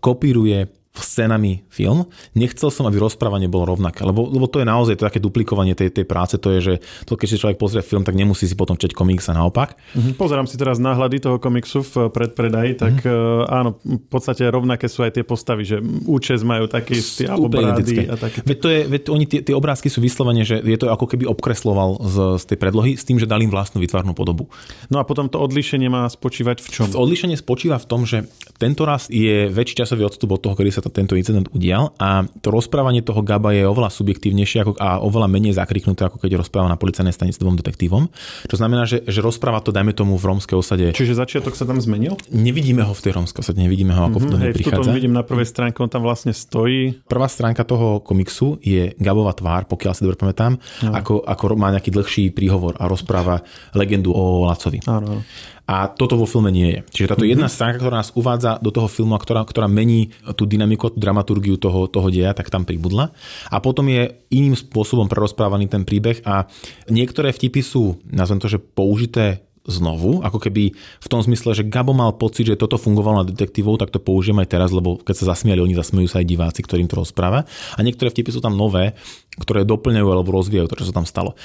kopíruje 0.00 0.68
scénami 1.00 1.64
film. 1.68 2.06
Nechcel 2.34 2.70
som, 2.70 2.86
aby 2.86 3.00
rozprávanie 3.00 3.46
bolo 3.46 3.74
rovnaké, 3.74 4.04
lebo, 4.04 4.26
lebo 4.28 4.46
to 4.50 4.60
je 4.62 4.66
naozaj 4.66 4.94
to 4.98 5.06
také 5.06 5.20
duplikovanie 5.22 5.72
tej, 5.78 5.92
tej 5.94 6.06
práce, 6.08 6.34
to 6.38 6.52
je, 6.58 6.60
že 6.60 6.74
to, 7.06 7.14
keď 7.14 7.26
si 7.28 7.40
človek 7.40 7.58
pozrie 7.58 7.82
film, 7.84 8.02
tak 8.02 8.18
nemusí 8.18 8.46
si 8.46 8.54
potom 8.58 8.74
čeť 8.74 8.94
komiks 8.94 9.30
a 9.30 9.36
naopak. 9.36 9.78
Mm-hmm. 9.94 10.14
Pozerám 10.18 10.46
si 10.46 10.58
teraz 10.58 10.82
náhľady 10.82 11.22
toho 11.22 11.36
komiksu 11.38 11.82
v 11.84 12.10
predpredaji, 12.10 12.78
tak 12.78 12.94
mm-hmm. 13.02 13.50
áno, 13.50 13.78
v 13.82 14.08
podstate 14.08 14.46
rovnaké 14.48 14.86
sú 14.90 15.06
aj 15.06 15.20
tie 15.20 15.24
postavy, 15.24 15.62
že 15.64 15.78
účes 16.06 16.42
majú 16.42 16.66
taký 16.66 16.98
alebo 17.28 17.48
brády 17.48 18.08
a 18.08 18.16
také. 18.16 18.42
Veď, 18.44 18.58
to 18.58 18.68
je, 18.68 18.80
veď 18.88 19.02
oni 19.10 19.24
tie, 19.28 19.40
tie 19.44 19.54
obrázky 19.54 19.92
sú 19.92 20.00
vyslovene, 20.00 20.42
že 20.42 20.60
je 20.60 20.78
to 20.78 20.90
ako 20.90 21.06
keby 21.10 21.28
obkresloval 21.28 22.00
z, 22.02 22.16
z 22.40 22.44
tej 22.54 22.58
predlohy 22.58 22.96
s 22.96 23.04
tým, 23.04 23.20
že 23.20 23.28
dali 23.28 23.46
im 23.46 23.52
vlastnú 23.52 23.78
vytvarnú 23.82 24.16
podobu. 24.16 24.50
No 24.88 24.98
a 25.00 25.04
potom 25.04 25.28
to 25.28 25.38
odlišenie 25.38 25.86
má 25.92 26.08
spočívať 26.08 26.64
v 26.64 26.68
čom? 26.68 26.86
Odlišenie 26.90 27.36
spočíva 27.36 27.76
v 27.76 27.86
tom, 27.86 28.02
že 28.08 28.26
tento 28.58 28.82
raz 28.88 29.06
je 29.06 29.46
väčší 29.48 29.84
časový 29.84 30.08
odstup 30.08 30.34
od 30.34 30.40
toho, 30.42 30.54
kedy 30.58 30.70
sa 30.74 30.82
to, 30.88 30.90
tento 30.90 31.12
incident 31.14 31.52
udial 31.52 31.92
a 32.00 32.24
to 32.40 32.48
rozprávanie 32.48 33.04
toho 33.04 33.20
Gaba 33.20 33.52
je 33.52 33.68
oveľa 33.68 33.92
subjektívnejšie 33.92 34.64
ako, 34.64 34.72
a 34.80 34.98
oveľa 35.04 35.28
menej 35.28 35.52
zakriknuté, 35.60 36.08
ako 36.08 36.16
keď 36.16 36.40
rozpráva 36.40 36.72
na 36.72 36.80
policajnej 36.80 37.12
stanici 37.12 37.36
dvom 37.36 37.60
detektívom. 37.60 38.08
To 38.48 38.56
znamená, 38.56 38.88
že, 38.88 39.04
že 39.04 39.20
rozpráva 39.20 39.60
to, 39.60 39.70
dajme 39.70 39.92
tomu, 39.92 40.16
v 40.16 40.24
rómskej 40.24 40.56
osade. 40.56 40.86
Čiže 40.96 41.20
začiatok 41.20 41.52
sa 41.52 41.68
tam 41.68 41.76
zmenil? 41.78 42.16
Nevidíme 42.32 42.82
ho 42.82 42.96
v 42.96 43.00
tej 43.04 43.12
rómskej 43.20 43.44
osade, 43.44 43.60
nevidíme 43.60 43.92
ho, 43.92 44.08
ako 44.08 44.18
mm-hmm, 44.18 44.24
v 44.24 44.32
tom 44.32 44.56
prichádza. 44.56 44.90
vidím 44.96 45.14
na 45.14 45.22
prvej 45.22 45.46
stránke, 45.46 45.84
on 45.84 45.92
tam 45.92 46.02
vlastne 46.02 46.32
stojí. 46.32 47.04
Prvá 47.04 47.28
stránka 47.28 47.68
toho 47.68 48.00
komiksu 48.00 48.56
je 48.64 48.96
Gabova 48.96 49.36
tvár, 49.36 49.68
pokiaľ 49.68 49.92
si 49.92 50.02
dobre 50.08 50.16
pamätám, 50.16 50.56
no. 50.56 50.92
ako, 50.96 51.22
ako 51.22 51.44
má 51.58 51.68
nejaký 51.74 51.92
dlhší 51.92 52.24
príhovor 52.32 52.78
a 52.80 52.88
rozpráva 52.88 53.44
legendu 53.76 54.14
o 54.14 54.48
Lacovi. 54.48 54.80
Áno. 54.88 55.20
A 55.68 55.84
toto 55.92 56.16
vo 56.16 56.24
filme 56.24 56.48
nie 56.48 56.68
je. 56.72 56.80
Čiže 56.96 57.12
táto 57.12 57.28
jedna 57.28 57.46
mhm. 57.46 57.52
stránka, 57.52 57.84
ktorá 57.84 58.00
nás 58.00 58.10
uvádza 58.16 58.56
do 58.64 58.72
toho 58.72 58.88
filmu 58.88 59.12
a 59.12 59.20
ktorá, 59.20 59.44
ktorá 59.44 59.68
mení 59.68 60.16
tú 60.32 60.48
dynamiku, 60.48 60.88
tú 60.88 60.96
dramaturgiu 60.96 61.60
toho, 61.60 61.84
toho 61.92 62.08
deja, 62.08 62.32
tak 62.32 62.48
tam 62.48 62.64
pribudla. 62.64 63.12
A 63.52 63.60
potom 63.60 63.84
je 63.92 64.16
iným 64.32 64.56
spôsobom 64.56 65.12
prerozprávaný 65.12 65.68
ten 65.68 65.84
príbeh 65.84 66.24
a 66.24 66.48
niektoré 66.88 67.36
vtipy 67.36 67.60
sú, 67.60 68.00
nazvem 68.08 68.40
to, 68.40 68.48
že 68.48 68.56
použité 68.56 69.44
znovu, 69.68 70.24
ako 70.24 70.40
keby 70.40 70.72
v 70.74 71.06
tom 71.12 71.20
zmysle, 71.20 71.52
že 71.52 71.68
Gabo 71.68 71.92
mal 71.92 72.16
pocit, 72.16 72.48
že 72.48 72.56
toto 72.56 72.80
fungovalo 72.80 73.20
na 73.22 73.28
detektívov, 73.28 73.76
tak 73.76 73.92
to 73.92 74.00
použijem 74.00 74.40
aj 74.40 74.48
teraz, 74.48 74.72
lebo 74.72 74.96
keď 74.96 75.14
sa 75.22 75.36
zasmiali 75.36 75.60
oni, 75.60 75.76
zasmejú 75.76 76.08
sa 76.08 76.24
aj 76.24 76.26
diváci, 76.26 76.64
ktorým 76.64 76.88
to 76.88 76.96
rozpráva. 76.96 77.44
A 77.76 77.80
niektoré 77.84 78.08
vtipy 78.08 78.32
sú 78.32 78.40
tam 78.40 78.56
nové, 78.56 78.96
ktoré 79.36 79.68
doplňajú 79.68 80.08
alebo 80.08 80.32
rozvíjajú 80.32 80.66
to, 80.72 80.78
čo 80.80 80.88
sa 80.88 80.96
tam 80.96 81.04
stalo. 81.04 81.36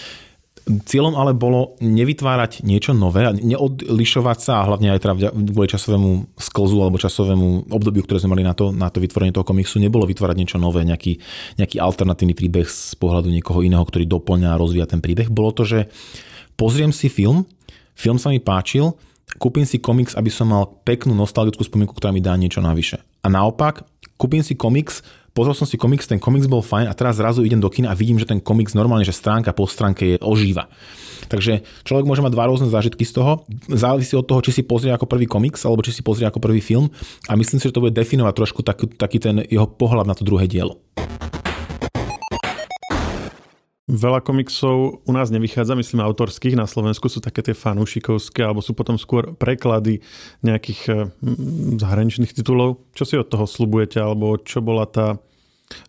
Cieľom 0.63 1.19
ale 1.19 1.35
bolo 1.35 1.75
nevytvárať 1.83 2.63
niečo 2.63 2.95
nové 2.95 3.27
a 3.27 3.35
neodlišovať 3.35 4.37
sa 4.39 4.63
a 4.63 4.67
hlavne 4.71 4.95
aj 4.95 4.99
teda 5.03 5.13
kvôli 5.51 5.67
časovému 5.67 6.39
sklzu 6.39 6.79
alebo 6.79 6.95
časovému 6.95 7.67
obdobiu, 7.67 7.99
ktoré 8.07 8.23
sme 8.23 8.39
mali 8.39 8.47
na 8.47 8.55
to, 8.55 8.71
na 8.71 8.87
to 8.87 9.03
vytvorenie 9.03 9.35
toho 9.35 9.43
komiksu, 9.43 9.83
nebolo 9.83 10.07
vytvárať 10.07 10.39
niečo 10.39 10.55
nové, 10.55 10.87
nejaký, 10.87 11.19
nejaký 11.59 11.83
alternatívny 11.83 12.31
príbeh 12.31 12.63
z 12.63 12.95
pohľadu 12.95 13.27
niekoho 13.27 13.59
iného, 13.59 13.83
ktorý 13.83 14.07
doplňa 14.07 14.55
a 14.55 14.59
rozvíja 14.59 14.87
ten 14.87 15.03
príbeh. 15.03 15.27
Bolo 15.27 15.51
to, 15.51 15.67
že 15.67 15.91
pozriem 16.55 16.95
si 16.95 17.11
film, 17.11 17.43
film 17.91 18.15
sa 18.15 18.31
mi 18.31 18.39
páčil, 18.39 18.95
kúpim 19.35 19.67
si 19.67 19.83
komiks, 19.83 20.15
aby 20.15 20.31
som 20.31 20.47
mal 20.47 20.79
peknú 20.87 21.11
nostalgickú 21.11 21.59
spomienku, 21.67 21.91
ktorá 21.91 22.15
mi 22.15 22.23
dá 22.23 22.39
niečo 22.39 22.63
navyše. 22.63 23.03
A 23.19 23.27
naopak, 23.27 23.83
kúpim 24.15 24.39
si 24.47 24.55
komiks, 24.55 25.03
pozrel 25.33 25.57
som 25.57 25.65
si 25.65 25.75
komiks, 25.75 26.05
ten 26.05 26.21
komiks 26.21 26.45
bol 26.45 26.61
fajn 26.61 26.87
a 26.87 26.93
teraz 26.93 27.17
zrazu 27.17 27.41
idem 27.43 27.59
do 27.59 27.67
kina 27.67 27.91
a 27.91 27.97
vidím, 27.97 28.21
že 28.21 28.29
ten 28.29 28.39
komiks 28.39 28.77
normálne, 28.77 29.03
že 29.03 29.13
stránka 29.13 29.51
po 29.51 29.65
stránke 29.65 30.15
je 30.15 30.17
ožíva. 30.21 30.69
Takže 31.27 31.65
človek 31.83 32.05
môže 32.05 32.21
mať 32.21 32.33
dva 32.35 32.45
rôzne 32.47 32.69
zážitky 32.69 33.03
z 33.07 33.19
toho. 33.19 33.47
Závisí 33.71 34.13
od 34.13 34.27
toho, 34.27 34.43
či 34.45 34.61
si 34.61 34.61
pozrie 34.63 34.93
ako 34.93 35.09
prvý 35.09 35.25
komiks 35.25 35.65
alebo 35.65 35.81
či 35.81 35.95
si 35.95 36.05
pozrie 36.05 36.29
ako 36.29 36.39
prvý 36.39 36.61
film 36.61 36.93
a 37.27 37.33
myslím 37.33 37.59
si, 37.59 37.67
že 37.67 37.75
to 37.75 37.83
bude 37.83 37.97
definovať 37.97 38.33
trošku 38.37 38.61
taký, 38.61 38.85
taký 38.93 39.17
ten 39.19 39.35
jeho 39.47 39.65
pohľad 39.67 40.07
na 40.07 40.15
to 40.15 40.23
druhé 40.27 40.45
dielo. 40.45 40.79
Veľa 43.83 44.23
komiksov 44.23 45.03
u 45.03 45.11
nás 45.11 45.27
nevychádza, 45.27 45.75
myslím 45.75 46.07
autorských, 46.07 46.55
na 46.55 46.63
Slovensku 46.63 47.11
sú 47.11 47.19
také 47.19 47.43
tie 47.43 47.51
fanúšikovské, 47.51 48.39
alebo 48.39 48.63
sú 48.63 48.71
potom 48.71 48.95
skôr 48.95 49.35
preklady 49.35 49.99
nejakých 50.39 50.81
eh, 50.87 50.95
zahraničných 51.75 52.31
titulov. 52.31 52.79
Čo 52.95 53.03
si 53.03 53.15
od 53.19 53.27
toho 53.27 53.43
slubujete, 53.43 53.99
alebo 53.99 54.39
čo 54.39 54.63
bola 54.63 54.87
tá 54.87 55.19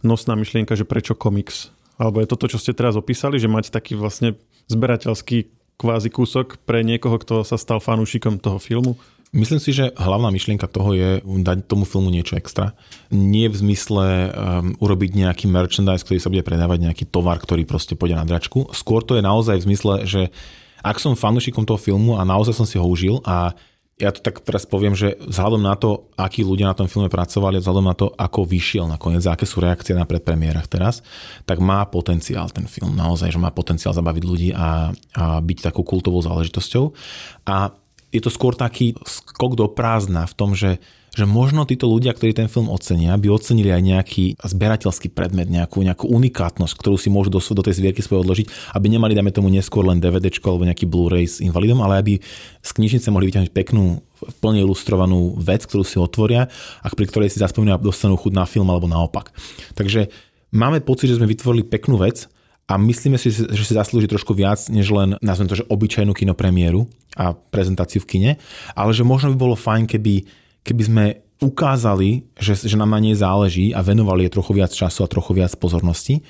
nosná 0.02 0.34
myšlienka, 0.34 0.74
že 0.74 0.82
prečo 0.82 1.14
komiks? 1.14 1.70
Alebo 1.94 2.18
je 2.18 2.26
to 2.26 2.34
to, 2.34 2.46
čo 2.50 2.58
ste 2.58 2.74
teraz 2.74 2.98
opísali, 2.98 3.38
že 3.38 3.46
mať 3.46 3.70
taký 3.70 3.94
vlastne 3.94 4.34
zberateľský 4.66 5.54
kvázi 5.78 6.10
kúsok 6.10 6.66
pre 6.66 6.82
niekoho, 6.82 7.14
kto 7.22 7.46
sa 7.46 7.54
stal 7.54 7.78
fanúšikom 7.78 8.42
toho 8.42 8.58
filmu? 8.58 8.98
Myslím 9.34 9.58
si, 9.58 9.74
že 9.74 9.90
hlavná 9.98 10.30
myšlienka 10.30 10.70
toho 10.70 10.94
je 10.94 11.18
dať 11.26 11.66
tomu 11.66 11.82
filmu 11.82 12.06
niečo 12.14 12.38
extra. 12.38 12.78
Nie 13.10 13.50
v 13.50 13.58
zmysle 13.58 14.06
um, 14.06 14.78
urobiť 14.78 15.10
nejaký 15.18 15.50
merchandise, 15.50 16.06
ktorý 16.06 16.22
sa 16.22 16.30
bude 16.30 16.46
predávať, 16.46 16.86
nejaký 16.86 17.04
tovar, 17.10 17.42
ktorý 17.42 17.66
proste 17.66 17.98
pôjde 17.98 18.14
na 18.14 18.22
dračku. 18.22 18.70
Skôr 18.70 19.02
to 19.02 19.18
je 19.18 19.26
naozaj 19.26 19.58
v 19.58 19.66
zmysle, 19.66 20.06
že 20.06 20.30
ak 20.86 21.02
som 21.02 21.18
fanúšikom 21.18 21.66
toho 21.66 21.82
filmu 21.82 22.14
a 22.14 22.22
naozaj 22.22 22.54
som 22.54 22.62
si 22.62 22.78
ho 22.78 22.86
užil 22.86 23.18
a 23.26 23.58
ja 23.94 24.10
to 24.10 24.18
tak 24.26 24.42
teraz 24.42 24.66
poviem, 24.66 24.94
že 24.98 25.14
vzhľadom 25.22 25.62
na 25.62 25.78
to, 25.78 26.10
akí 26.18 26.42
ľudia 26.42 26.66
na 26.66 26.74
tom 26.74 26.90
filme 26.90 27.06
pracovali, 27.06 27.62
vzhľadom 27.62 27.86
na 27.86 27.94
to, 27.94 28.10
ako 28.10 28.42
vyšiel 28.42 28.90
nakoniec, 28.90 29.22
aké 29.22 29.46
sú 29.46 29.62
reakcie 29.62 29.94
na 29.94 30.02
predpremiérach 30.02 30.66
teraz, 30.66 30.98
tak 31.46 31.62
má 31.62 31.86
potenciál 31.86 32.50
ten 32.50 32.66
film. 32.66 32.98
Naozaj, 32.98 33.30
že 33.30 33.38
má 33.38 33.54
potenciál 33.54 33.94
zabaviť 33.94 34.24
ľudí 34.26 34.50
a, 34.50 34.90
a 35.14 35.38
byť 35.38 35.58
takou 35.70 35.86
kultovou 35.86 36.18
záležitosťou. 36.26 36.90
A 37.46 37.70
je 38.14 38.22
to 38.22 38.30
skôr 38.30 38.54
taký 38.54 38.94
skok 39.02 39.58
do 39.58 39.66
prázdna 39.66 40.30
v 40.30 40.34
tom, 40.38 40.54
že 40.54 40.78
že 41.14 41.30
možno 41.30 41.62
títo 41.62 41.86
ľudia, 41.86 42.10
ktorí 42.10 42.34
ten 42.34 42.50
film 42.50 42.66
ocenia, 42.66 43.14
by 43.14 43.30
ocenili 43.30 43.70
aj 43.70 43.82
nejaký 43.86 44.24
zberateľský 44.42 45.14
predmet, 45.14 45.46
nejakú, 45.46 45.86
nejakú 45.86 46.10
unikátnosť, 46.10 46.74
ktorú 46.74 46.98
si 46.98 47.06
môžu 47.06 47.30
do, 47.30 47.38
do 47.38 47.62
tej 47.62 47.78
zvierky 47.78 48.02
svoje 48.02 48.26
odložiť, 48.26 48.74
aby 48.74 48.86
nemali, 48.90 49.14
dajme 49.14 49.30
tomu, 49.30 49.46
neskôr 49.46 49.86
len 49.86 50.02
DVD 50.02 50.26
alebo 50.42 50.66
nejaký 50.66 50.90
Blu-ray 50.90 51.30
s 51.30 51.38
invalidom, 51.38 51.78
ale 51.86 52.02
aby 52.02 52.14
z 52.60 52.70
knižnice 52.74 53.14
mohli 53.14 53.30
vyťahnuť 53.30 53.54
peknú, 53.54 54.02
plne 54.42 54.66
ilustrovanú 54.66 55.38
vec, 55.38 55.62
ktorú 55.62 55.86
si 55.86 56.02
otvoria 56.02 56.50
a 56.82 56.86
pri 56.90 57.06
ktorej 57.06 57.30
si 57.30 57.38
zaspomínajú 57.38 57.78
a 57.78 57.86
dostanú 57.86 58.18
chuť 58.18 58.32
na 58.34 58.42
film 58.42 58.66
alebo 58.74 58.90
naopak. 58.90 59.30
Takže 59.78 60.10
máme 60.50 60.82
pocit, 60.82 61.14
že 61.14 61.22
sme 61.22 61.30
vytvorili 61.30 61.62
peknú 61.62 61.94
vec, 62.02 62.26
a 62.64 62.80
myslíme 62.80 63.20
si, 63.20 63.28
že 63.28 63.64
si 63.64 63.76
zaslúži 63.76 64.08
trošku 64.08 64.32
viac, 64.32 64.56
než 64.72 64.88
len, 64.88 65.20
nazvem 65.20 65.48
to, 65.48 65.60
že 65.60 65.68
obyčajnú 65.68 66.16
kinopremiéru 66.16 66.88
a 67.12 67.36
prezentáciu 67.36 68.00
v 68.00 68.08
kine, 68.08 68.30
ale 68.72 68.96
že 68.96 69.04
možno 69.04 69.32
by 69.32 69.36
bolo 69.36 69.56
fajn, 69.56 69.84
keby 69.84 70.24
keby 70.64 70.82
sme 70.82 71.04
ukázali, 71.44 72.24
že, 72.40 72.56
že 72.56 72.80
nám 72.80 72.96
na 72.96 73.04
nej 73.04 73.12
záleží 73.12 73.76
a 73.76 73.84
venovali 73.84 74.26
je 74.26 74.34
trochu 74.40 74.56
viac 74.56 74.72
času 74.72 75.04
a 75.04 75.12
trochu 75.12 75.36
viac 75.36 75.52
pozornosti, 75.60 76.24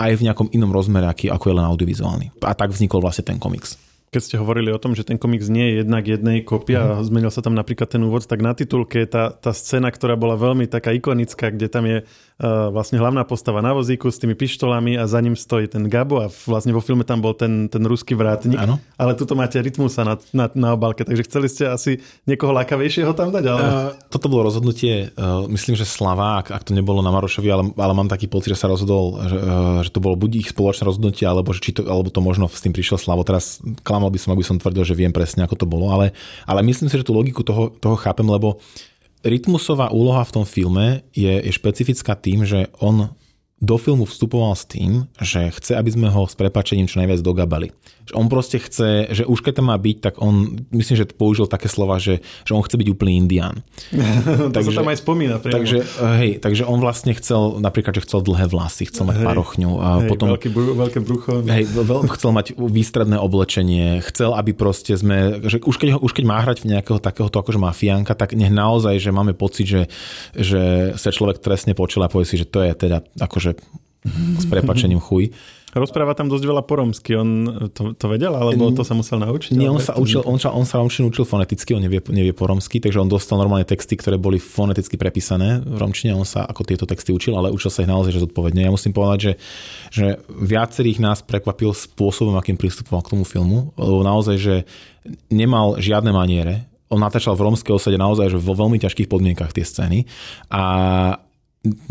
aj 0.00 0.18
v 0.18 0.26
nejakom 0.26 0.50
inom 0.50 0.74
rozmere, 0.74 1.06
ako 1.06 1.44
je 1.46 1.54
len 1.54 1.66
audiovizuálny. 1.70 2.26
A 2.42 2.52
tak 2.56 2.74
vznikol 2.74 2.98
vlastne 2.98 3.22
ten 3.22 3.38
komiks 3.38 3.78
keď 4.10 4.22
ste 4.26 4.36
hovorili 4.42 4.74
o 4.74 4.82
tom, 4.82 4.98
že 4.98 5.06
ten 5.06 5.22
komiks 5.22 5.46
nie 5.46 5.70
je 5.70 5.86
jednak 5.86 6.02
jednej 6.02 6.42
kopia 6.42 6.98
a 6.98 7.06
zmenil 7.06 7.30
sa 7.30 7.46
tam 7.46 7.54
napríklad 7.54 7.86
ten 7.94 8.02
úvod, 8.02 8.26
tak 8.26 8.42
na 8.42 8.58
titulke 8.58 9.06
je 9.06 9.08
tá, 9.08 9.30
tá 9.30 9.54
scéna, 9.54 9.86
ktorá 9.86 10.18
bola 10.18 10.34
veľmi 10.34 10.66
taká 10.66 10.90
ikonická, 10.90 11.54
kde 11.54 11.70
tam 11.70 11.86
je 11.86 12.02
uh, 12.02 12.74
vlastne 12.74 12.98
hlavná 12.98 13.22
postava 13.22 13.62
na 13.62 13.70
vozíku 13.70 14.10
s 14.10 14.18
tými 14.18 14.34
pištolami 14.34 14.98
a 14.98 15.06
za 15.06 15.22
ním 15.22 15.38
stojí 15.38 15.70
ten 15.70 15.86
Gabo 15.86 16.26
a 16.26 16.26
vlastne 16.26 16.74
vo 16.74 16.82
filme 16.82 17.06
tam 17.06 17.22
bol 17.22 17.38
ten, 17.38 17.70
ten 17.70 17.86
ruský 17.86 18.18
vrátnik. 18.18 18.58
Ano. 18.58 18.82
Ale 18.98 19.14
tuto 19.14 19.38
máte 19.38 19.62
rytmusa 19.62 20.02
na, 20.02 20.18
na, 20.34 20.50
na 20.58 20.74
obálke, 20.74 21.06
takže 21.06 21.30
chceli 21.30 21.46
ste 21.46 21.70
asi 21.70 22.02
niekoho 22.26 22.50
lákavejšieho 22.50 23.14
tam 23.14 23.30
dať? 23.30 23.44
Ale... 23.46 23.62
Uh, 23.62 23.94
toto 24.10 24.26
bolo 24.26 24.50
rozhodnutie, 24.50 25.14
uh, 25.14 25.46
myslím, 25.46 25.78
že 25.78 25.86
Slava, 25.86 26.42
ak, 26.42 26.66
to 26.66 26.74
nebolo 26.74 26.98
na 26.98 27.14
Marošovi, 27.14 27.46
ale, 27.46 27.64
ale 27.78 27.92
mám 27.94 28.10
taký 28.10 28.26
pocit, 28.26 28.58
že 28.58 28.66
sa 28.66 28.66
rozhodol, 28.66 29.22
že, 29.22 29.38
uh, 29.38 29.78
že 29.86 29.94
to 29.94 30.02
bolo 30.02 30.18
buď 30.18 30.30
ich 30.42 30.50
spoločné 30.50 30.82
rozhodnutie, 30.82 31.30
alebo, 31.30 31.54
že 31.54 31.62
či 31.62 31.78
to, 31.78 31.86
alebo 31.86 32.10
to 32.10 32.18
možno 32.18 32.50
s 32.50 32.58
tým 32.58 32.74
prišiel 32.74 32.98
Slavo. 32.98 33.22
Teraz 33.22 33.62
klamal 34.00 34.16
by 34.16 34.16
som, 34.16 34.32
ak 34.32 34.40
by 34.40 34.48
som 34.48 34.56
tvrdil, 34.56 34.88
že 34.88 34.96
viem 34.96 35.12
presne, 35.12 35.44
ako 35.44 35.60
to 35.60 35.66
bolo, 35.68 35.92
ale, 35.92 36.16
ale 36.48 36.64
myslím 36.64 36.88
si, 36.88 36.96
že 36.96 37.04
tú 37.04 37.12
logiku 37.12 37.44
toho, 37.44 37.68
toho 37.76 38.00
chápem, 38.00 38.24
lebo 38.24 38.56
rytmusová 39.20 39.92
úloha 39.92 40.24
v 40.24 40.40
tom 40.40 40.48
filme 40.48 41.04
je, 41.12 41.28
je 41.28 41.52
špecifická 41.52 42.16
tým, 42.16 42.48
že 42.48 42.72
on 42.80 43.12
do 43.60 43.76
filmu 43.76 44.08
vstupoval 44.08 44.56
s 44.56 44.64
tým, 44.64 45.04
že 45.20 45.52
chce, 45.52 45.76
aby 45.76 45.92
sme 45.92 46.08
ho 46.08 46.24
s 46.24 46.32
prepačením 46.32 46.88
čo 46.88 46.96
najviac 46.96 47.20
dogabali. 47.20 47.76
On 48.14 48.26
proste 48.26 48.58
chce, 48.58 49.10
že 49.10 49.22
už 49.26 49.42
keď 49.42 49.60
tam 49.62 49.72
má 49.72 49.76
byť, 49.76 49.96
tak 50.00 50.14
on, 50.18 50.62
myslím, 50.70 50.96
že 50.98 51.06
použil 51.10 51.46
také 51.50 51.66
slova, 51.66 51.98
že, 52.02 52.24
že 52.44 52.52
on 52.54 52.62
chce 52.62 52.76
byť 52.76 52.88
úplný 52.90 53.20
indián. 53.20 53.62
to 54.50 54.54
takže, 54.54 54.74
sa 54.74 54.82
tam 54.82 54.90
aj 54.90 54.98
spomína. 55.00 55.36
Priamo. 55.40 55.56
Takže, 55.60 55.78
hej, 56.20 56.32
takže 56.42 56.62
on 56.66 56.78
vlastne 56.82 57.12
chcel, 57.16 57.58
napríklad, 57.62 57.96
že 57.98 58.04
chcel 58.04 58.20
dlhé 58.24 58.46
vlasy, 58.50 58.88
chcel 58.90 59.08
mať 59.08 59.16
hej, 59.22 59.26
parochňu. 59.26 59.70
A 59.78 59.88
hej, 60.04 60.08
potom, 60.10 60.26
veľký, 60.34 60.48
veľké 60.54 60.98
brucho. 61.02 61.30
Hej, 61.44 61.64
veľ, 61.70 62.06
chcel 62.16 62.30
mať 62.34 62.46
výstredné 62.56 63.16
oblečenie, 63.20 64.02
chcel, 64.06 64.34
aby 64.34 64.52
proste 64.52 64.94
sme, 64.94 65.42
že 65.46 65.62
už 65.62 65.76
keď, 65.76 65.88
už 66.00 66.12
keď 66.12 66.24
má 66.26 66.38
hrať 66.42 66.66
v 66.66 66.76
nejakého 66.76 66.98
takéhoto 66.98 67.40
akože 67.40 67.58
mafiánka, 67.60 68.12
tak 68.18 68.36
nech 68.36 68.52
naozaj, 68.52 68.98
že 68.98 69.10
máme 69.14 69.32
pocit, 69.32 69.66
že, 69.66 69.82
že 70.34 70.92
sa 70.98 71.10
človek 71.10 71.38
trestne 71.40 71.72
počul 71.72 72.04
a 72.04 72.12
povie 72.12 72.26
si, 72.28 72.36
že 72.40 72.48
to 72.48 72.60
je 72.60 72.72
teda 72.74 73.04
akože 73.18 73.56
s 74.40 74.44
prepačením 74.48 75.00
chuj. 75.00 75.32
Rozpráva 75.70 76.18
tam 76.18 76.26
dosť 76.26 76.44
veľa 76.50 76.62
po 76.66 76.82
romsky. 76.82 77.14
On 77.14 77.28
to, 77.70 77.94
to 77.94 78.06
vedel, 78.10 78.34
alebo 78.34 78.74
to 78.74 78.82
sa 78.82 78.98
musel 78.98 79.22
naučiť? 79.22 79.54
Nie, 79.54 79.70
on 79.70 79.78
sa, 79.78 79.94
učil, 79.94 80.26
on, 80.26 80.34
sa, 80.34 80.50
on 80.50 80.66
sa 80.66 80.82
romčinu 80.82 81.14
učil 81.14 81.22
foneticky, 81.22 81.78
on 81.78 81.82
nevie, 81.86 82.02
nevie 82.10 82.34
po 82.34 82.50
romsky, 82.50 82.82
takže 82.82 82.98
on 82.98 83.06
dostal 83.06 83.38
normálne 83.38 83.62
texty, 83.62 83.94
ktoré 83.94 84.18
boli 84.18 84.42
foneticky 84.42 84.98
prepísané 84.98 85.62
v 85.62 85.76
romčine. 85.78 86.10
On 86.18 86.26
sa 86.26 86.42
ako 86.42 86.66
tieto 86.66 86.90
texty 86.90 87.14
učil, 87.14 87.38
ale 87.38 87.54
učil 87.54 87.70
sa 87.70 87.86
ich 87.86 87.90
naozaj 87.90 88.18
že 88.18 88.26
zodpovedne. 88.26 88.66
Ja 88.66 88.74
musím 88.74 88.90
povedať, 88.90 89.18
že, 89.22 89.32
že 89.94 90.06
viacerých 90.26 90.98
nás 90.98 91.22
prekvapil 91.22 91.70
spôsobom, 91.70 92.34
akým 92.34 92.58
pristupoval 92.58 93.06
k 93.06 93.14
tomu 93.14 93.22
filmu, 93.22 93.70
lebo 93.78 94.02
naozaj, 94.02 94.36
že 94.42 94.54
nemal 95.30 95.78
žiadne 95.78 96.10
maniere, 96.10 96.66
on 96.90 96.98
natáčal 96.98 97.38
v 97.38 97.46
romskej 97.46 97.78
osade 97.78 97.94
naozaj 97.94 98.34
že 98.34 98.38
vo 98.42 98.58
veľmi 98.58 98.82
ťažkých 98.82 99.06
podmienkach 99.06 99.54
tie 99.54 99.62
scény 99.62 100.10
a 100.50 100.62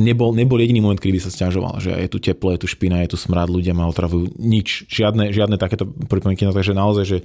nebol, 0.02 0.34
nebol 0.34 0.58
jediný 0.58 0.82
moment, 0.82 0.98
kedy 0.98 1.18
by 1.18 1.22
sa 1.22 1.32
stiažoval, 1.34 1.78
že 1.78 1.94
je 1.94 2.10
tu 2.10 2.18
teplo, 2.18 2.50
je 2.54 2.66
tu 2.66 2.68
špina, 2.68 3.06
je 3.06 3.14
tu 3.14 3.18
smrad, 3.22 3.54
ľudia 3.54 3.78
ma 3.78 3.86
otravujú. 3.86 4.34
Nič, 4.42 4.90
žiadne, 4.90 5.30
žiadne 5.30 5.62
takéto 5.62 5.86
pripomienky, 5.86 6.46
no 6.46 6.54
takže 6.54 6.74
naozaj, 6.74 7.06
že 7.06 7.18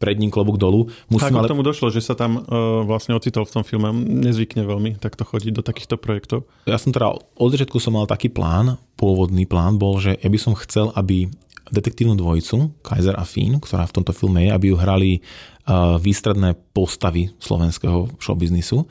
pred 0.00 0.16
ním 0.16 0.32
klobúk 0.32 0.56
dolu. 0.56 0.88
Musím, 1.12 1.36
Ako 1.36 1.44
ale... 1.44 1.48
k 1.48 1.52
tomu 1.52 1.64
došlo, 1.66 1.92
že 1.92 2.00
sa 2.00 2.16
tam 2.16 2.40
uh, 2.40 2.80
vlastne 2.88 3.12
ocitol 3.12 3.44
v 3.44 3.52
tom 3.60 3.64
filme? 3.68 3.92
Nezvykne 3.92 4.64
veľmi 4.64 4.96
takto 4.96 5.28
chodiť 5.28 5.52
do 5.52 5.60
takýchto 5.60 6.00
projektov. 6.00 6.48
Ja 6.64 6.80
som 6.80 6.88
teda, 6.88 7.12
od 7.20 7.50
začiatku 7.52 7.76
som 7.76 7.92
mal 7.92 8.08
taký 8.08 8.32
plán, 8.32 8.80
pôvodný 8.96 9.44
plán 9.44 9.76
bol, 9.76 10.00
že 10.00 10.16
ja 10.16 10.28
by 10.32 10.38
som 10.40 10.56
chcel, 10.56 10.88
aby 10.96 11.28
detektívnu 11.70 12.18
dvojicu, 12.18 12.72
Kaiser 12.82 13.14
a 13.14 13.22
Finn, 13.28 13.60
ktorá 13.62 13.86
v 13.86 14.00
tomto 14.00 14.16
filme 14.16 14.48
je, 14.48 14.50
aby 14.50 14.72
ju 14.72 14.76
hrali 14.80 15.10
výstredné 16.00 16.56
postavy 16.72 17.30
slovenského 17.38 18.10
showbiznisu. 18.18 18.88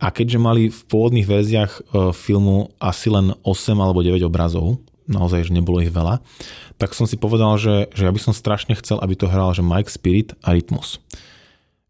A 0.00 0.12
keďže 0.12 0.38
mali 0.40 0.62
v 0.68 0.80
pôvodných 0.86 1.26
verziách 1.28 1.72
e, 1.72 1.80
filmu 2.16 2.72
asi 2.80 3.12
len 3.12 3.36
8 3.42 3.76
alebo 3.76 4.00
9 4.00 4.20
obrazov, 4.24 4.80
naozaj, 5.10 5.50
že 5.50 5.56
nebolo 5.56 5.82
ich 5.82 5.90
veľa, 5.90 6.22
tak 6.78 6.94
som 6.96 7.04
si 7.04 7.18
povedal, 7.18 7.58
že, 7.60 7.90
že 7.92 8.06
ja 8.06 8.12
by 8.14 8.20
som 8.22 8.32
strašne 8.32 8.72
chcel, 8.78 9.02
aby 9.02 9.18
to 9.18 9.28
hral 9.28 9.52
že 9.52 9.60
Mike 9.60 9.90
Spirit 9.90 10.32
a 10.40 10.54
Rytmus. 10.54 11.02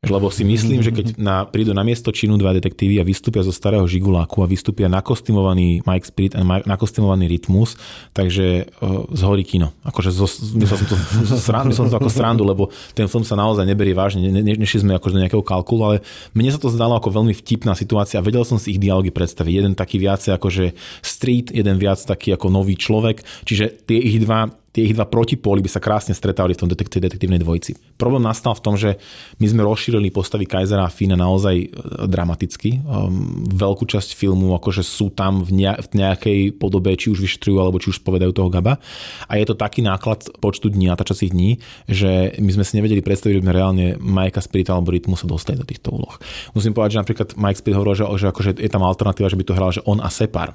Lebo 0.01 0.33
si 0.33 0.49
myslím, 0.49 0.81
že 0.81 0.97
keď 0.97 1.21
na, 1.21 1.45
prídu 1.45 1.77
na 1.77 1.85
miesto 1.85 2.09
činu 2.09 2.41
dva 2.41 2.57
detektívy 2.57 2.97
a 2.97 3.05
vystúpia 3.05 3.45
zo 3.45 3.53
starého 3.53 3.85
žiguláku 3.85 4.41
a 4.41 4.49
vystúpia 4.49 4.89
nakostymovaný 4.89 5.85
Mike 5.85 6.09
Spirit 6.09 6.33
a 6.33 6.65
nakostymovaný 6.65 7.29
Rytmus, 7.29 7.77
takže 8.17 8.65
uh, 8.81 9.05
zhorí 9.13 9.45
kino. 9.45 9.77
Akože 9.85 10.09
zo, 10.09 10.25
myslel, 10.57 10.79
som 10.81 10.89
to, 10.89 10.97
zo 11.37 11.37
srandu, 11.37 11.77
myslel 11.77 11.85
som 11.85 11.93
to 11.93 12.01
ako 12.01 12.09
srandu, 12.17 12.49
lebo 12.49 12.73
ten 12.97 13.13
film 13.13 13.29
sa 13.29 13.37
naozaj 13.37 13.69
neberie 13.69 13.93
vážne, 13.93 14.25
ne, 14.25 14.41
ne, 14.41 14.57
nešli 14.57 14.89
sme 14.89 14.97
akože 14.97 15.21
do 15.21 15.23
nejakého 15.29 15.45
kalkulu, 15.45 15.83
ale 15.85 15.97
mne 16.33 16.49
sa 16.49 16.57
to 16.57 16.73
zdalo 16.73 16.97
ako 16.97 17.21
veľmi 17.21 17.37
vtipná 17.37 17.77
situácia 17.77 18.17
a 18.17 18.25
vedel 18.25 18.49
som 18.49 18.57
si 18.57 18.73
ich 18.73 18.81
dialógy 18.81 19.13
predstaviť. 19.13 19.53
Jeden 19.53 19.77
taký 19.77 20.01
viacej 20.01 20.33
akože 20.33 20.81
street, 21.05 21.53
jeden 21.53 21.77
viac 21.77 22.01
taký 22.01 22.33
ako 22.41 22.49
nový 22.49 22.73
človek, 22.81 23.21
čiže 23.45 23.85
tie 23.85 24.01
ich 24.01 24.17
dva 24.25 24.49
tie 24.71 24.87
ich 24.87 24.95
dva 24.95 25.07
protipóly 25.07 25.59
by 25.63 25.71
sa 25.71 25.83
krásne 25.83 26.15
stretávali 26.15 26.55
v 26.55 26.63
tom 26.63 26.71
detektív, 26.71 27.03
detektívnej 27.03 27.43
dvojici. 27.43 27.75
Problém 27.99 28.23
nastal 28.23 28.55
v 28.55 28.63
tom, 28.63 28.75
že 28.79 29.03
my 29.43 29.47
sme 29.51 29.67
rozšírili 29.67 30.15
postavy 30.15 30.47
Kaisera 30.47 30.87
a 30.87 30.93
Fina 30.93 31.19
naozaj 31.19 31.57
e, 31.59 31.67
dramaticky. 32.07 32.79
Um, 32.87 33.51
veľkú 33.51 33.83
časť 33.83 34.15
filmu 34.15 34.55
akože 34.55 34.87
sú 34.87 35.11
tam 35.11 35.43
v, 35.43 35.51
ne, 35.67 35.75
v 35.75 35.89
nejakej 35.99 36.39
podobe, 36.55 36.95
či 36.95 37.11
už 37.11 37.19
vyšetrujú, 37.19 37.59
alebo 37.59 37.83
či 37.83 37.91
už 37.91 38.07
povedajú 38.07 38.31
toho 38.31 38.47
Gaba. 38.47 38.79
A 39.27 39.33
je 39.43 39.45
to 39.51 39.59
taký 39.59 39.83
náklad 39.83 40.31
počtu 40.39 40.71
dní, 40.71 40.87
natáčacích 40.87 41.35
dní, 41.35 41.59
že 41.91 42.39
my 42.39 42.51
sme 42.55 42.65
si 42.65 42.79
nevedeli 42.79 43.03
predstaviť, 43.03 43.39
že 43.39 43.43
by 43.43 43.51
reálne 43.51 43.99
Majka 43.99 44.39
Spirit 44.39 44.71
alebo 44.71 44.95
Rytmu 44.95 45.19
sa 45.19 45.27
dostali 45.27 45.59
do 45.59 45.67
týchto 45.67 45.91
úloh. 45.91 46.15
Musím 46.55 46.79
povedať, 46.79 46.95
že 46.95 47.01
napríklad 47.03 47.29
Mike 47.35 47.59
Spirit 47.59 47.75
hovoril, 47.75 47.99
že, 47.99 48.05
že 48.07 48.27
akože 48.31 48.51
je 48.63 48.71
tam 48.71 48.87
alternatíva, 48.87 49.27
že 49.27 49.39
by 49.39 49.45
to 49.45 49.57
hral, 49.59 49.71
že 49.75 49.83
on 49.83 49.99
a 49.99 50.07
Separ. 50.07 50.55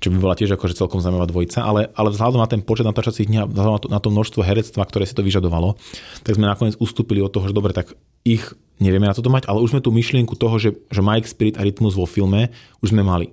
Čo 0.00 0.08
by 0.08 0.16
bola 0.16 0.34
tiež 0.38 0.56
akože 0.56 0.72
celkom 0.72 1.04
zaujímavá 1.04 1.28
dvojica, 1.28 1.60
ale, 1.60 1.92
ale 1.92 2.08
vzhľadom 2.08 2.40
na 2.40 2.48
ten 2.48 2.64
počet 2.64 2.88
natáčacích 2.88 3.28
dní 3.28 3.41
a 3.44 3.78
na 3.90 3.98
to 4.00 4.08
množstvo 4.08 4.40
herectva, 4.46 4.86
ktoré 4.86 5.04
si 5.04 5.14
to 5.14 5.26
vyžadovalo, 5.26 5.74
tak 6.22 6.38
sme 6.38 6.46
nakoniec 6.48 6.78
ustúpili 6.78 7.20
od 7.20 7.34
toho, 7.34 7.50
že 7.50 7.56
dobre, 7.56 7.74
tak 7.74 7.94
ich 8.22 8.42
nevieme 8.78 9.06
na 9.06 9.14
toto 9.14 9.30
mať, 9.30 9.46
ale 9.50 9.62
už 9.62 9.74
sme 9.76 9.84
tú 9.84 9.94
myšlienku 9.94 10.34
toho, 10.34 10.58
že, 10.58 10.74
že 10.90 11.00
Mike 11.02 11.30
Spirit 11.30 11.58
a 11.58 11.62
Rytmus 11.62 11.94
vo 11.94 12.06
filme 12.06 12.50
už 12.82 12.94
sme 12.94 13.06
mali. 13.06 13.30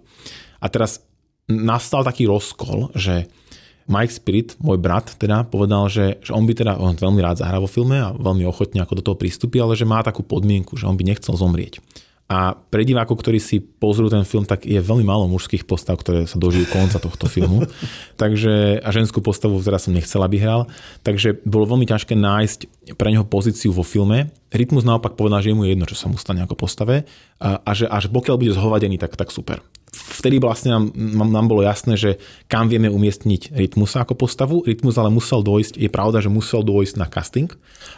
A 0.62 0.68
teraz 0.68 1.02
nastal 1.50 2.06
taký 2.06 2.30
rozkol, 2.30 2.94
že 2.94 3.26
Mike 3.90 4.14
Spirit, 4.14 4.54
môj 4.62 4.78
brat, 4.78 5.18
teda 5.18 5.50
povedal, 5.50 5.90
že, 5.90 6.22
že 6.22 6.30
on 6.30 6.46
by 6.46 6.54
teda, 6.54 6.78
on 6.78 6.94
veľmi 6.94 7.26
rád 7.26 7.42
zahrá 7.42 7.58
vo 7.58 7.66
filme 7.66 7.98
a 7.98 8.14
veľmi 8.14 8.46
ochotne 8.46 8.86
ako 8.86 9.02
do 9.02 9.04
toho 9.10 9.18
pristúpi, 9.18 9.58
ale 9.58 9.74
že 9.74 9.90
má 9.90 10.06
takú 10.06 10.22
podmienku, 10.22 10.78
že 10.78 10.86
on 10.86 10.94
by 10.94 11.10
nechcel 11.10 11.34
zomrieť. 11.34 11.82
A 12.30 12.54
pre 12.54 12.86
divákov, 12.86 13.26
ktorí 13.26 13.42
si 13.42 13.58
pozrú 13.58 14.06
ten 14.06 14.22
film, 14.22 14.46
tak 14.46 14.62
je 14.62 14.78
veľmi 14.78 15.02
málo 15.02 15.26
mužských 15.26 15.66
postav, 15.66 15.98
ktoré 15.98 16.30
sa 16.30 16.38
dožijú 16.38 16.70
konca 16.70 17.02
tohto 17.02 17.26
filmu. 17.26 17.66
Takže, 18.22 18.78
a 18.86 18.90
ženskú 18.94 19.18
postavu 19.26 19.58
teraz 19.66 19.90
som 19.90 19.98
nechcela, 19.98 20.30
aby 20.30 20.38
hral. 20.38 20.70
Takže 21.02 21.42
bolo 21.42 21.66
veľmi 21.74 21.90
ťažké 21.90 22.14
nájsť 22.14 22.60
pre 22.94 23.10
neho 23.10 23.26
pozíciu 23.26 23.74
vo 23.74 23.82
filme. 23.82 24.30
Rytmus 24.54 24.86
naopak 24.86 25.18
povedal, 25.18 25.42
že 25.42 25.50
je 25.50 25.58
mu 25.58 25.66
jedno, 25.66 25.90
čo 25.90 25.98
sa 25.98 26.06
mu 26.06 26.22
stane 26.22 26.46
ako 26.46 26.54
postave 26.54 27.10
a, 27.42 27.66
a 27.66 27.72
že 27.74 27.90
až 27.90 28.14
pokiaľ 28.14 28.38
bude 28.38 28.54
zhovadený, 28.54 29.02
tak, 29.02 29.18
tak 29.18 29.34
super 29.34 29.66
vtedy 29.94 30.38
vlastne 30.38 30.76
nám, 30.94 31.30
nám 31.30 31.46
bolo 31.50 31.66
jasné, 31.66 31.98
že 31.98 32.22
kam 32.46 32.70
vieme 32.70 32.92
umiestniť 32.92 33.56
Rytmusa 33.56 34.06
ako 34.06 34.14
postavu. 34.20 34.62
Rytmus 34.62 34.96
ale 35.02 35.10
musel 35.10 35.42
dojsť, 35.42 35.80
je 35.80 35.90
pravda, 35.90 36.22
že 36.22 36.30
musel 36.30 36.62
dojsť 36.62 36.96
na 37.00 37.08
casting 37.10 37.50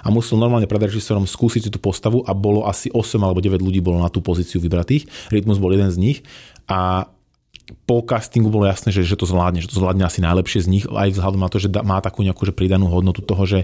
a 0.06 0.08
musel 0.14 0.40
normálne 0.40 0.70
pred 0.70 0.82
režisérom 0.82 1.28
skúsiť 1.28 1.68
si 1.68 1.72
tú 1.74 1.80
postavu 1.82 2.24
a 2.24 2.32
bolo 2.32 2.64
asi 2.66 2.88
8 2.94 3.20
alebo 3.20 3.44
9 3.44 3.60
ľudí 3.60 3.84
bolo 3.84 4.00
na 4.00 4.08
tú 4.08 4.24
pozíciu 4.24 4.64
vybratých. 4.64 5.08
Rytmus 5.34 5.60
bol 5.60 5.76
jeden 5.76 5.92
z 5.92 5.98
nich 6.00 6.18
a 6.70 7.12
po 7.88 8.04
castingu 8.04 8.52
bolo 8.52 8.68
jasné, 8.68 8.92
že, 8.92 9.08
že 9.08 9.16
to 9.16 9.24
zvládne, 9.24 9.64
že 9.64 9.72
to 9.72 9.80
zvládne 9.80 10.04
asi 10.04 10.20
najlepšie 10.20 10.60
z 10.66 10.68
nich, 10.68 10.86
aj 10.88 11.16
vzhľadom 11.16 11.40
na 11.40 11.48
to, 11.48 11.58
že 11.62 11.72
má 11.84 12.04
takú 12.04 12.24
nejakú 12.24 12.44
že 12.44 12.52
pridanú 12.52 12.92
hodnotu 12.92 13.24
toho, 13.24 13.44
že 13.48 13.60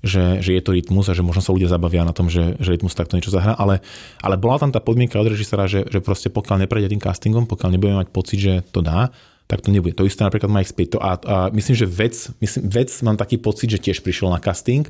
že, 0.00 0.40
že 0.40 0.56
je 0.56 0.62
to 0.64 0.72
rytmus 0.72 1.08
a 1.08 1.16
že 1.16 1.20
možno 1.20 1.44
sa 1.44 1.52
ľudia 1.52 1.68
zabavia 1.68 2.04
na 2.04 2.16
tom, 2.16 2.32
že, 2.32 2.56
že 2.56 2.72
rytmus 2.72 2.96
takto 2.96 3.20
niečo 3.20 3.32
zahrá, 3.32 3.52
ale, 3.56 3.84
ale 4.24 4.40
bola 4.40 4.56
tam 4.56 4.72
tá 4.72 4.80
podmienka 4.80 5.20
od 5.20 5.28
režisera, 5.28 5.68
že, 5.68 5.84
že 5.88 6.00
proste 6.00 6.32
pokiaľ 6.32 6.64
neprejde 6.64 6.92
tým 6.96 7.02
castingom, 7.02 7.44
pokiaľ 7.44 7.76
nebudeme 7.76 8.00
mať 8.00 8.08
pocit, 8.08 8.38
že 8.40 8.54
to 8.72 8.80
dá, 8.80 9.12
tak 9.50 9.66
to 9.66 9.74
nebude. 9.74 9.98
To 9.98 10.06
isté 10.06 10.22
napríklad 10.22 10.46
Mike 10.46 10.70
Spade. 10.70 10.94
A, 11.02 11.10
a 11.18 11.36
myslím, 11.50 11.74
že 11.74 11.86
vec, 11.90 12.14
myslím, 12.38 12.70
vec 12.70 12.90
mám 13.02 13.18
taký 13.18 13.34
pocit, 13.34 13.66
že 13.66 13.82
tiež 13.82 13.98
prišiel 13.98 14.30
na 14.30 14.38
casting. 14.38 14.86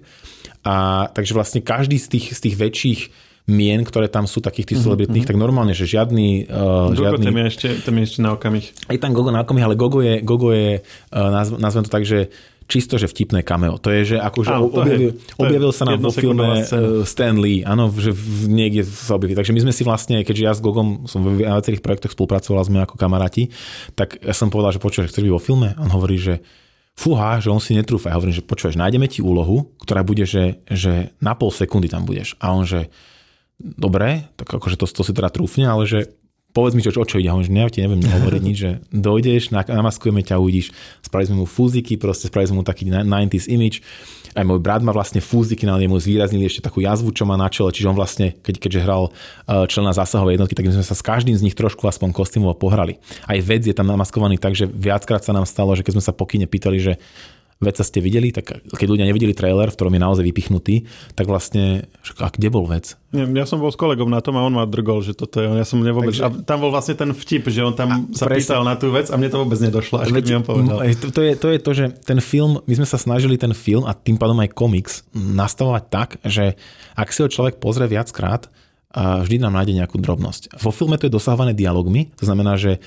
A, 0.60 1.08
takže 1.16 1.32
vlastne 1.32 1.64
každý 1.64 1.96
z 1.96 2.06
tých, 2.12 2.26
z 2.36 2.40
tých 2.44 2.56
väčších 2.60 3.00
mien, 3.48 3.80
ktoré 3.82 4.06
tam 4.06 4.28
sú 4.28 4.44
takých 4.44 4.74
tých 4.74 4.78
mhm, 4.78 4.84
celebritných, 4.84 5.24
mm-hmm. 5.26 5.40
tak 5.40 5.44
normálne, 5.48 5.72
že 5.72 5.88
žiadny... 5.88 6.46
Uh, 6.46 6.92
Gogo 6.92 7.02
žiadny... 7.02 7.24
tam, 7.24 7.36
je 7.40 7.44
ešte, 7.48 7.68
tam 7.82 7.94
je 7.96 8.02
ešte 8.04 8.20
na 8.20 8.30
okamih. 8.36 8.66
Je 8.86 9.00
tam 9.00 9.12
Gogo 9.16 9.32
na 9.32 9.40
okamih, 9.42 9.64
ale 9.64 9.74
Gogo 9.80 10.04
je, 10.04 10.20
Gogo 10.20 10.52
je 10.52 10.84
uh, 10.84 11.30
nazv, 11.32 11.56
nazvem 11.56 11.84
to 11.88 11.90
tak, 11.90 12.04
že 12.04 12.28
čisto, 12.70 12.94
že 12.94 13.10
vtipné 13.10 13.42
cameo. 13.42 13.82
To 13.82 13.90
je, 13.90 14.14
že 14.14 14.16
akože 14.22 14.54
Áno, 14.54 14.70
objavil, 14.70 15.10
je, 15.18 15.34
objavil 15.34 15.70
sa 15.74 15.84
nám 15.90 15.98
vo 15.98 16.14
filme 16.14 16.62
scéna. 16.62 17.02
Stan 17.02 17.36
Lee, 17.42 17.66
áno, 17.66 17.90
že 17.90 18.14
v, 18.14 18.46
niekde 18.46 18.86
sa 18.86 19.18
objaví. 19.18 19.34
Takže 19.34 19.50
my 19.50 19.66
sme 19.66 19.72
si 19.74 19.82
vlastne, 19.82 20.22
keďže 20.22 20.42
ja 20.46 20.52
s 20.54 20.62
Gogom 20.62 21.10
som 21.10 21.26
v 21.26 21.42
viacerých 21.42 21.82
projektoch 21.82 22.14
spolupracoval, 22.14 22.62
sme 22.62 22.86
ako 22.86 22.94
kamaráti, 22.94 23.50
tak 23.98 24.22
ja 24.22 24.30
som 24.30 24.54
povedal, 24.54 24.78
že 24.78 24.80
počuješ, 24.80 25.10
chceš 25.10 25.26
byť 25.26 25.34
vo 25.34 25.42
filme? 25.42 25.74
On 25.82 25.90
hovorí, 25.90 26.14
že 26.14 26.46
fúha, 26.94 27.42
že 27.42 27.50
on 27.50 27.58
si 27.58 27.74
netrúfa. 27.74 28.14
Ja 28.14 28.20
hovorím, 28.20 28.36
že 28.36 28.46
počuješ, 28.46 28.78
nájdeme 28.78 29.10
ti 29.10 29.24
úlohu, 29.24 29.72
ktorá 29.82 30.06
bude, 30.06 30.28
že, 30.28 30.62
že 30.68 31.16
na 31.18 31.34
pol 31.34 31.50
sekundy 31.50 31.90
tam 31.90 32.06
budeš. 32.06 32.38
A 32.38 32.54
on, 32.54 32.68
že 32.68 32.92
dobre, 33.58 34.28
tak 34.36 34.52
akože 34.52 34.76
to, 34.76 34.86
to 34.88 35.02
si 35.04 35.12
teda 35.16 35.32
trúfne, 35.32 35.68
ale 35.68 35.84
že 35.88 36.19
povedz 36.50 36.74
mi, 36.74 36.82
čo, 36.82 36.90
o 36.94 37.06
čo 37.06 37.22
ide. 37.22 37.30
Hovorím, 37.30 37.46
že 37.46 37.54
ja 37.54 37.70
ti 37.70 37.80
neviem 37.82 38.02
hovoriť 38.02 38.42
nič, 38.42 38.56
že 38.56 38.70
dojdeš, 38.90 39.54
namaskujeme 39.54 40.22
ťa, 40.26 40.42
uvidíš. 40.42 40.74
Spravili 41.02 41.28
sme 41.30 41.36
mu 41.42 41.46
fúziky, 41.46 41.94
proste 41.94 42.26
spravili 42.26 42.50
sme 42.50 42.58
mu 42.62 42.64
taký 42.66 42.86
90s 42.90 43.46
image. 43.46 43.82
Aj 44.30 44.46
môj 44.46 44.62
brat 44.62 44.82
má 44.86 44.94
vlastne 44.94 45.18
fúziky, 45.18 45.66
na 45.66 45.74
nemu 45.74 45.98
zvýraznili 45.98 46.46
ešte 46.46 46.62
takú 46.62 46.78
jazvu, 46.78 47.10
čo 47.10 47.26
má 47.26 47.34
na 47.34 47.50
čele, 47.50 47.74
čiže 47.74 47.90
on 47.90 47.98
vlastne, 47.98 48.38
keď, 48.46 48.62
keďže 48.62 48.80
hral 48.86 49.10
uh, 49.10 49.66
člena 49.66 49.90
zásahovej 49.90 50.38
jednotky, 50.38 50.54
tak 50.54 50.70
my 50.70 50.78
sme 50.78 50.86
sa 50.86 50.94
s 50.94 51.02
každým 51.02 51.34
z 51.34 51.42
nich 51.42 51.58
trošku 51.58 51.82
aspoň 51.82 52.14
kostýmovo 52.14 52.54
pohrali. 52.54 53.02
Aj 53.26 53.38
vec 53.42 53.66
je 53.66 53.74
tam 53.74 53.90
namaskovaný 53.90 54.38
tak, 54.38 54.54
že 54.54 54.70
viackrát 54.70 55.26
sa 55.26 55.34
nám 55.34 55.50
stalo, 55.50 55.74
že 55.74 55.82
keď 55.82 55.98
sme 55.98 56.04
sa 56.06 56.14
pokyne 56.14 56.46
pýtali, 56.46 56.78
že 56.78 56.92
Veca 57.60 57.84
ste 57.84 58.00
videli, 58.00 58.32
tak 58.32 58.64
keď 58.72 58.88
ľudia 58.88 59.04
nevideli 59.04 59.36
trailer, 59.36 59.68
v 59.68 59.76
ktorom 59.76 59.92
je 59.92 60.00
naozaj 60.00 60.24
vypichnutý, 60.24 60.88
tak 61.12 61.28
vlastne, 61.28 61.84
a 62.16 62.32
kde 62.32 62.48
bol 62.48 62.64
vec? 62.64 62.96
Nie, 63.12 63.28
ja 63.28 63.44
som 63.44 63.60
bol 63.60 63.68
s 63.68 63.76
kolegom 63.76 64.08
na 64.08 64.24
tom 64.24 64.40
a 64.40 64.48
on 64.48 64.56
ma 64.56 64.64
drgol, 64.64 65.04
že 65.04 65.12
toto 65.12 65.44
je, 65.44 65.44
ja 65.44 65.68
som 65.68 65.76
nevôbec, 65.84 66.16
Takže, 66.16 66.24
a 66.24 66.28
tam 66.40 66.64
bol 66.64 66.72
vlastne 66.72 66.96
ten 66.96 67.12
vtip, 67.12 67.52
že 67.52 67.60
on 67.60 67.76
tam 67.76 68.08
sa 68.16 68.24
presne, 68.24 68.56
pýtal 68.56 68.64
na 68.64 68.80
tú 68.80 68.88
vec 68.88 69.12
a 69.12 69.14
mne 69.20 69.28
to 69.28 69.44
vôbec 69.44 69.60
nedošlo, 69.60 70.00
až 70.00 70.08
veď, 70.08 70.24
mi 70.24 70.34
on 70.40 70.46
povedal. 70.48 70.76
To, 70.80 71.06
to, 71.12 71.20
je, 71.20 71.32
to 71.36 71.48
je 71.52 71.58
to, 71.60 71.70
že 71.76 71.84
ten 72.00 72.16
film, 72.24 72.64
my 72.64 72.74
sme 72.80 72.88
sa 72.88 72.96
snažili 72.96 73.36
ten 73.36 73.52
film 73.52 73.84
a 73.84 73.92
tým 73.92 74.16
pádom 74.16 74.40
aj 74.40 74.56
komiks 74.56 75.04
nastavovať 75.12 75.84
tak, 75.92 76.08
že 76.24 76.56
ak 76.96 77.12
si 77.12 77.20
ho 77.20 77.28
človek 77.28 77.60
pozrie 77.60 77.92
viackrát, 77.92 78.48
vždy 78.96 79.36
nám 79.36 79.60
nájde 79.60 79.76
nejakú 79.84 80.00
drobnosť. 80.00 80.56
Vo 80.64 80.72
filme 80.72 80.96
to 80.96 81.06
je 81.06 81.12
dosahované 81.12 81.52
dialogmi, 81.52 82.08
to 82.16 82.24
znamená, 82.24 82.56
že 82.56 82.80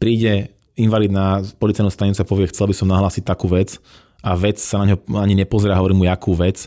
príde 0.00 0.48
invalid 0.80 1.12
na 1.12 1.44
policajnú 1.60 1.92
stanicu 1.92 2.24
a 2.24 2.26
povie, 2.26 2.48
chcel 2.50 2.66
by 2.66 2.74
som 2.74 2.88
nahlásiť 2.88 3.22
takú 3.22 3.52
vec 3.52 3.78
a 4.24 4.32
vec 4.32 4.56
sa 4.56 4.80
na 4.80 4.96
ňo 4.96 4.96
ani 5.20 5.36
nepozerá, 5.36 5.76
hovorí 5.76 5.92
mu, 5.92 6.08
jakú 6.08 6.32
vec. 6.32 6.64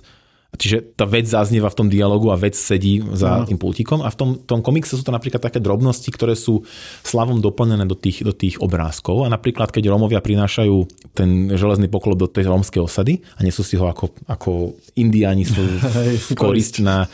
Čiže 0.58 0.98
tá 0.98 1.04
vec 1.04 1.28
zaznieva 1.28 1.70
v 1.70 1.78
tom 1.78 1.88
dialogu 1.92 2.32
a 2.32 2.40
vec 2.40 2.56
sedí 2.56 3.04
za 3.14 3.44
tým 3.46 3.60
pultíkom 3.60 4.02
a 4.02 4.10
v 4.10 4.16
tom, 4.16 4.30
tom 4.42 4.64
komikse 4.64 4.96
sú 4.96 5.04
to 5.04 5.14
napríklad 5.14 5.44
také 5.44 5.62
drobnosti, 5.62 6.08
ktoré 6.08 6.34
sú 6.34 6.66
slavom 7.04 7.44
doplnené 7.44 7.84
do 7.84 7.94
tých, 7.94 8.24
do 8.24 8.32
tých 8.32 8.58
obrázkov. 8.64 9.28
A 9.28 9.30
napríklad 9.30 9.70
keď 9.70 9.92
Rómovia 9.92 10.24
prinášajú 10.24 10.76
ten 11.14 11.52
železný 11.52 11.92
poklop 11.92 12.18
do 12.18 12.28
tej 12.32 12.48
rómskej 12.48 12.80
osady 12.80 13.22
a 13.38 13.44
nesú 13.44 13.62
si 13.62 13.76
ho 13.76 13.86
ako, 13.86 14.18
ako 14.26 14.80
indiáni 14.96 15.44
sú 15.46 15.62
v 16.32 16.40
korist 16.40 16.80
na, 16.80 17.06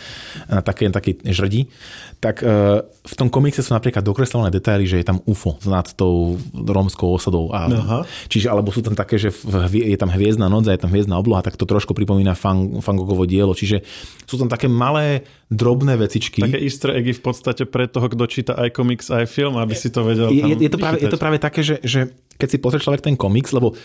na 0.47 0.62
také, 0.62 0.88
také 0.93 1.17
žrdi, 1.25 1.67
tak 2.24 2.40
e, 2.40 2.80
v 2.88 3.16
tom 3.20 3.28
komikse 3.28 3.60
sú 3.60 3.76
napríklad 3.76 4.00
dokreslené 4.00 4.48
detaily, 4.48 4.88
že 4.88 5.04
je 5.04 5.08
tam 5.12 5.20
UFO 5.28 5.60
nad 5.68 5.84
tou 5.92 6.40
rómskou 6.56 7.12
osadou. 7.12 7.52
A, 7.52 7.68
Aha. 7.68 8.00
Čiže 8.32 8.48
alebo 8.48 8.72
sú 8.72 8.80
tam 8.80 8.96
také, 8.96 9.20
že 9.20 9.36
je 9.76 9.98
tam 10.00 10.08
hviezdna 10.08 10.48
noc 10.48 10.72
a 10.72 10.72
je 10.72 10.80
tam 10.80 10.88
hviezdna 10.88 11.20
obloha, 11.20 11.44
tak 11.44 11.60
to 11.60 11.68
trošku 11.68 11.92
pripomína 11.92 12.32
Fang, 12.32 12.80
Fangogovo 12.80 13.28
dielo. 13.28 13.52
Čiže 13.52 13.84
sú 14.24 14.40
tam 14.40 14.48
také 14.48 14.72
malé, 14.72 15.28
drobné 15.52 16.00
vecičky. 16.00 16.48
Také 16.48 16.64
easter 16.64 16.96
eggy 16.96 17.12
v 17.12 17.24
podstate 17.28 17.68
pre 17.68 17.92
toho, 17.92 18.08
kto 18.08 18.24
číta 18.32 18.56
aj 18.56 18.72
komiks, 18.72 19.12
aj 19.12 19.28
film, 19.28 19.60
aby 19.60 19.76
si 19.76 19.92
to 19.92 20.08
vedel 20.08 20.32
je, 20.32 20.56
je, 20.56 20.72
to 20.72 20.80
práve, 20.80 20.98
je 21.04 21.10
to 21.12 21.20
práve 21.20 21.38
také, 21.38 21.62
že, 21.62 21.76
že 21.84 22.10
keď 22.40 22.48
si 22.48 22.58
pozrie 22.58 22.82
človek 22.82 23.04
ten 23.04 23.20
komiks, 23.20 23.52
lebo 23.52 23.76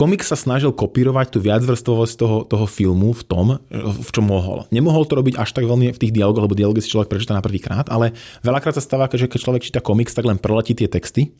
Komik 0.00 0.24
sa 0.24 0.32
snažil 0.32 0.72
kopírovať 0.72 1.28
tú 1.28 1.44
viacvrstvovosť 1.44 2.14
toho, 2.16 2.48
toho 2.48 2.64
filmu 2.64 3.12
v 3.12 3.20
tom, 3.20 3.46
v 3.68 4.10
čom 4.16 4.24
mohol. 4.24 4.64
Nemohol 4.72 5.04
to 5.04 5.20
robiť 5.20 5.36
až 5.36 5.52
tak 5.52 5.68
veľmi 5.68 5.92
v 5.92 6.00
tých 6.00 6.16
dialogoch, 6.16 6.48
lebo 6.48 6.56
dialógy 6.56 6.80
si 6.80 6.88
človek 6.88 7.12
prečíta 7.12 7.36
na 7.36 7.44
prvýkrát, 7.44 7.84
ale 7.92 8.16
veľakrát 8.40 8.72
sa 8.72 8.80
stáva, 8.80 9.12
že 9.12 9.28
keď 9.28 9.40
človek 9.44 9.60
číta 9.60 9.84
komiks, 9.84 10.16
tak 10.16 10.24
len 10.24 10.40
preletí 10.40 10.72
tie 10.72 10.88
texty 10.88 11.36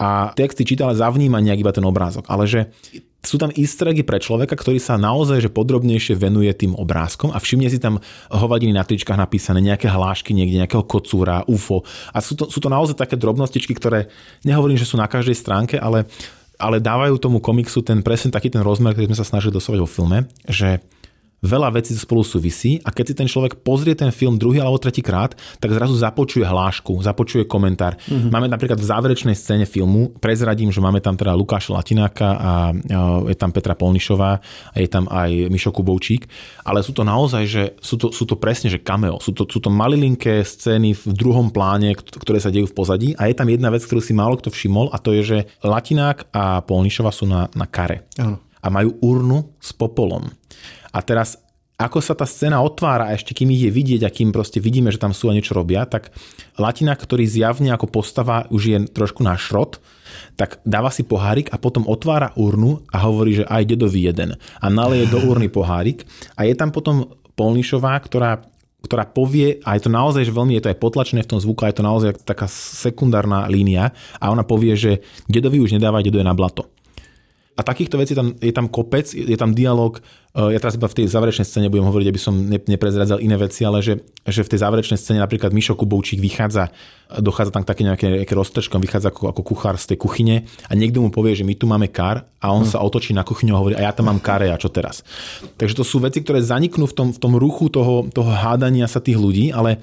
a 0.00 0.32
texty 0.32 0.64
číta, 0.64 0.88
ale 0.88 0.96
zavníma 0.96 1.36
nejak 1.44 1.60
iba 1.60 1.68
ten 1.68 1.84
obrázok. 1.84 2.24
Ale 2.32 2.48
že 2.48 2.72
sú 3.20 3.36
tam 3.36 3.52
easter 3.52 3.92
pre 3.92 4.16
človeka, 4.24 4.56
ktorý 4.56 4.80
sa 4.80 4.96
naozaj 4.96 5.44
že 5.44 5.52
podrobnejšie 5.52 6.16
venuje 6.16 6.48
tým 6.56 6.72
obrázkom 6.80 7.36
a 7.36 7.36
všimne 7.36 7.68
si 7.68 7.76
tam 7.76 8.00
hovadiny 8.32 8.72
na 8.72 8.88
tričkách 8.88 9.20
napísané, 9.20 9.60
nejaké 9.60 9.84
hlášky 9.84 10.32
niekde, 10.32 10.64
nejakého 10.64 10.86
kocúra, 10.88 11.44
UFO. 11.44 11.84
A 12.16 12.24
sú 12.24 12.40
to, 12.40 12.48
sú 12.48 12.56
to 12.56 12.72
naozaj 12.72 12.96
také 12.96 13.20
drobnostičky, 13.20 13.76
ktoré 13.76 14.08
nehovorím, 14.48 14.80
že 14.80 14.88
sú 14.88 14.96
na 14.96 15.04
každej 15.04 15.36
stránke, 15.36 15.76
ale 15.76 16.08
ale 16.58 16.82
dávajú 16.82 17.16
tomu 17.22 17.38
komiksu 17.38 17.86
ten 17.86 18.02
presne 18.02 18.34
taký 18.34 18.50
ten 18.50 18.66
rozmer, 18.66 18.92
ktorý 18.92 19.14
sme 19.14 19.18
sa 19.18 19.26
snažili 19.26 19.54
dosovať 19.54 19.78
vo 19.78 19.88
filme, 19.88 20.26
že 20.44 20.82
veľa 21.42 21.70
vecí 21.70 21.94
spolu 21.94 22.26
súvisí 22.26 22.82
a 22.82 22.90
keď 22.90 23.04
si 23.06 23.14
ten 23.14 23.28
človek 23.30 23.62
pozrie 23.62 23.94
ten 23.94 24.10
film 24.10 24.34
druhý 24.34 24.58
alebo 24.58 24.78
tretí 24.78 25.02
krát, 25.04 25.38
tak 25.62 25.70
zrazu 25.70 25.94
započuje 25.94 26.42
hlášku, 26.42 26.98
započuje 26.98 27.46
komentár. 27.46 27.94
Mm-hmm. 27.94 28.30
Máme 28.30 28.50
napríklad 28.50 28.78
v 28.78 28.88
záverečnej 28.90 29.36
scéne 29.38 29.62
filmu, 29.62 30.10
prezradím, 30.18 30.74
že 30.74 30.82
máme 30.82 30.98
tam 30.98 31.14
teda 31.14 31.38
Lukáša 31.38 31.78
Latináka 31.78 32.28
a 32.34 32.52
je 33.30 33.36
tam 33.38 33.54
Petra 33.54 33.78
Polnišová 33.78 34.32
a 34.74 34.76
je 34.76 34.88
tam 34.90 35.06
aj 35.06 35.50
Mišo 35.50 35.70
Kubovčík, 35.70 36.26
ale 36.66 36.82
sú 36.82 36.90
to 36.90 37.06
naozaj, 37.06 37.42
že 37.46 37.62
sú 37.78 37.94
to, 37.94 38.10
sú 38.10 38.26
to 38.26 38.34
presne, 38.34 38.66
že 38.66 38.82
cameo. 38.82 39.22
Sú 39.22 39.30
to, 39.30 39.46
sú 39.46 39.62
to 39.62 39.70
malilinké 39.70 40.42
scény 40.42 40.94
v 40.94 41.04
druhom 41.14 41.54
pláne, 41.54 41.94
ktoré 41.94 42.42
sa 42.42 42.50
dejú 42.50 42.66
v 42.66 42.76
pozadí 42.76 43.08
a 43.14 43.30
je 43.30 43.38
tam 43.38 43.46
jedna 43.46 43.70
vec, 43.70 43.86
ktorú 43.86 44.02
si 44.02 44.10
málo 44.10 44.34
kto 44.38 44.50
všimol 44.50 44.90
a 44.90 44.98
to 44.98 45.14
je, 45.14 45.22
že 45.22 45.38
Latinák 45.62 46.34
a 46.34 46.66
Polnišová 46.66 47.14
sú 47.14 47.30
na, 47.30 47.46
na 47.54 47.66
kare. 47.70 48.10
Ano. 48.18 48.42
A 48.58 48.74
majú 48.74 48.98
urnu 48.98 49.54
s 49.62 49.70
popolom. 49.70 50.26
A 50.92 50.98
teraz 51.04 51.38
ako 51.78 52.02
sa 52.02 52.18
tá 52.18 52.26
scéna 52.26 52.58
otvára 52.58 53.14
ešte 53.14 53.38
kým 53.38 53.54
ich 53.54 53.62
je 53.62 53.70
vidieť 53.70 54.02
a 54.02 54.10
kým 54.10 54.34
proste 54.34 54.58
vidíme, 54.58 54.90
že 54.90 54.98
tam 54.98 55.14
sú 55.14 55.30
a 55.30 55.36
niečo 55.36 55.54
robia, 55.54 55.86
tak 55.86 56.10
Latina, 56.58 56.98
ktorý 56.98 57.22
zjavne 57.22 57.70
ako 57.70 57.86
postava 57.86 58.50
už 58.50 58.62
je 58.66 58.78
trošku 58.90 59.22
na 59.22 59.38
šrot, 59.38 59.78
tak 60.34 60.58
dáva 60.66 60.90
si 60.90 61.06
pohárik 61.06 61.54
a 61.54 61.56
potom 61.62 61.86
otvára 61.86 62.34
urnu 62.34 62.82
a 62.90 63.06
hovorí, 63.06 63.38
že 63.38 63.46
aj 63.46 63.62
dedovi 63.70 64.10
jeden. 64.10 64.34
A 64.58 64.66
naleje 64.66 65.06
do 65.06 65.22
urny 65.22 65.46
pohárik 65.46 66.02
a 66.34 66.42
je 66.42 66.58
tam 66.58 66.74
potom 66.74 67.14
Polnišová, 67.38 67.94
ktorá 68.02 68.42
ktorá 68.78 69.10
povie, 69.10 69.58
a 69.66 69.74
je 69.74 69.84
to 69.84 69.90
naozaj, 69.90 70.22
že 70.22 70.30
veľmi 70.30 70.54
je 70.54 70.62
to 70.62 70.70
aj 70.70 70.78
potlačené 70.78 71.26
v 71.26 71.30
tom 71.34 71.42
zvuku, 71.42 71.66
a 71.66 71.70
je 71.74 71.82
to 71.82 71.84
naozaj 71.84 72.10
taká 72.22 72.46
sekundárna 72.48 73.50
línia 73.50 73.90
a 74.22 74.30
ona 74.30 74.46
povie, 74.46 74.78
že 74.78 75.02
dedovi 75.26 75.58
už 75.58 75.74
nedáva, 75.74 75.98
dedo 75.98 76.22
je 76.22 76.26
na 76.26 76.32
blato. 76.32 76.70
A 77.58 77.66
takýchto 77.66 77.98
vecí 77.98 78.14
tam, 78.14 78.38
je 78.38 78.54
tam 78.54 78.70
kopec, 78.70 79.10
je 79.10 79.34
tam 79.34 79.50
dialog. 79.50 79.98
Eh, 79.98 80.54
ja 80.54 80.62
teraz 80.62 80.78
iba 80.78 80.86
v 80.86 81.02
tej 81.02 81.10
záverečnej 81.10 81.42
scéne 81.42 81.66
budem 81.66 81.90
hovoriť, 81.90 82.06
aby 82.06 82.20
som 82.22 82.38
neprezradzal 82.46 83.18
iné 83.18 83.34
veci, 83.34 83.66
ale 83.66 83.82
že, 83.82 83.98
že 84.22 84.46
v 84.46 84.50
tej 84.54 84.62
záverečnej 84.62 84.94
scéne 84.94 85.18
napríklad 85.18 85.50
Mišo 85.50 85.74
Kubovčík 85.74 86.22
vychádza, 86.22 86.70
dochádza 87.18 87.50
tam 87.50 87.66
také 87.66 87.82
nejaké, 87.82 88.22
nejaké 88.22 88.34
roztržkom, 88.38 88.78
vychádza 88.78 89.10
ako, 89.10 89.34
ako 89.34 89.42
kuchár 89.42 89.74
z 89.74 89.90
tej 89.90 89.98
kuchyne 89.98 90.46
a 90.70 90.72
niekto 90.78 91.02
mu 91.02 91.10
povie, 91.10 91.34
že 91.34 91.42
my 91.42 91.58
tu 91.58 91.66
máme 91.66 91.90
kar 91.90 92.30
a 92.38 92.54
on 92.54 92.62
hmm. 92.62 92.70
sa 92.70 92.78
otočí 92.78 93.10
na 93.10 93.26
kuchyňu 93.26 93.50
a 93.50 93.58
hovorí, 93.58 93.74
a 93.74 93.90
ja 93.90 93.92
tam 93.96 94.06
mám 94.06 94.22
kare 94.22 94.54
a 94.54 94.60
čo 94.60 94.70
teraz. 94.70 95.02
Takže 95.58 95.74
to 95.74 95.82
sú 95.82 95.98
veci, 95.98 96.22
ktoré 96.22 96.38
zaniknú 96.38 96.86
v 96.86 96.94
tom, 96.94 97.08
v 97.10 97.18
tom 97.18 97.34
ruchu 97.34 97.66
toho, 97.66 98.06
toho 98.14 98.30
hádania 98.30 98.86
sa 98.86 99.02
tých 99.02 99.18
ľudí, 99.18 99.50
ale 99.50 99.82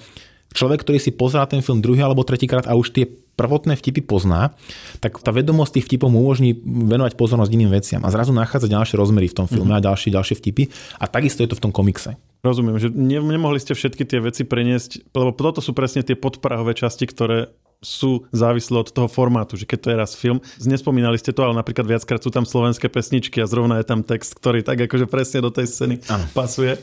človek, 0.56 0.88
ktorý 0.88 0.98
si 1.04 1.12
pozerá 1.12 1.44
ten 1.46 1.60
film 1.60 1.84
druhý 1.84 2.00
alebo 2.00 2.24
tretíkrát 2.24 2.64
a 2.66 2.80
už 2.80 2.96
tie 2.96 3.06
prvotné 3.36 3.76
vtipy 3.76 4.00
pozná, 4.00 4.56
tak 5.04 5.20
tá 5.20 5.36
vedomosť 5.36 5.80
tých 5.80 5.86
vtipov 5.92 6.08
mu 6.08 6.24
umožní 6.24 6.56
venovať 6.64 7.20
pozornosť 7.20 7.52
iným 7.52 7.72
veciam 7.72 8.02
a 8.08 8.10
zrazu 8.10 8.32
nachádza 8.32 8.72
ďalšie 8.72 8.96
rozmery 8.96 9.28
v 9.28 9.38
tom 9.44 9.48
filme 9.52 9.76
mm-hmm. 9.76 9.84
a 9.84 9.86
ďalšie, 9.92 10.10
ďalšie 10.16 10.36
vtipy. 10.40 10.64
A 11.04 11.06
takisto 11.12 11.44
je 11.44 11.52
to 11.52 11.60
v 11.60 11.64
tom 11.68 11.76
komikse. 11.76 12.16
Rozumiem, 12.42 12.80
že 12.80 12.88
ne, 12.96 13.20
nemohli 13.20 13.60
ste 13.60 13.76
všetky 13.76 14.08
tie 14.08 14.24
veci 14.24 14.48
preniesť, 14.48 15.12
lebo 15.12 15.36
toto 15.36 15.60
sú 15.60 15.76
presne 15.76 16.06
tie 16.08 16.16
podprahové 16.16 16.72
časti, 16.78 17.04
ktoré 17.04 17.52
sú 17.84 18.24
závislé 18.32 18.82
od 18.82 18.90
toho 18.90 19.12
formátu, 19.12 19.60
že 19.60 19.68
keď 19.68 19.80
to 19.84 19.88
je 19.92 19.98
raz 20.00 20.12
film, 20.16 20.40
nespomínali 20.64 21.20
ste 21.20 21.36
to, 21.36 21.44
ale 21.44 21.54
napríklad 21.54 21.86
viackrát 21.86 22.24
sú 22.24 22.32
tam 22.32 22.48
slovenské 22.48 22.88
pesničky 22.88 23.44
a 23.44 23.50
zrovna 23.50 23.84
je 23.84 23.86
tam 23.86 24.02
text, 24.02 24.34
ktorý 24.40 24.64
tak 24.64 24.80
akože 24.88 25.06
presne 25.12 25.44
do 25.44 25.52
tej 25.52 25.68
scény 25.70 25.96
ano. 26.08 26.26
pasuje. 26.32 26.80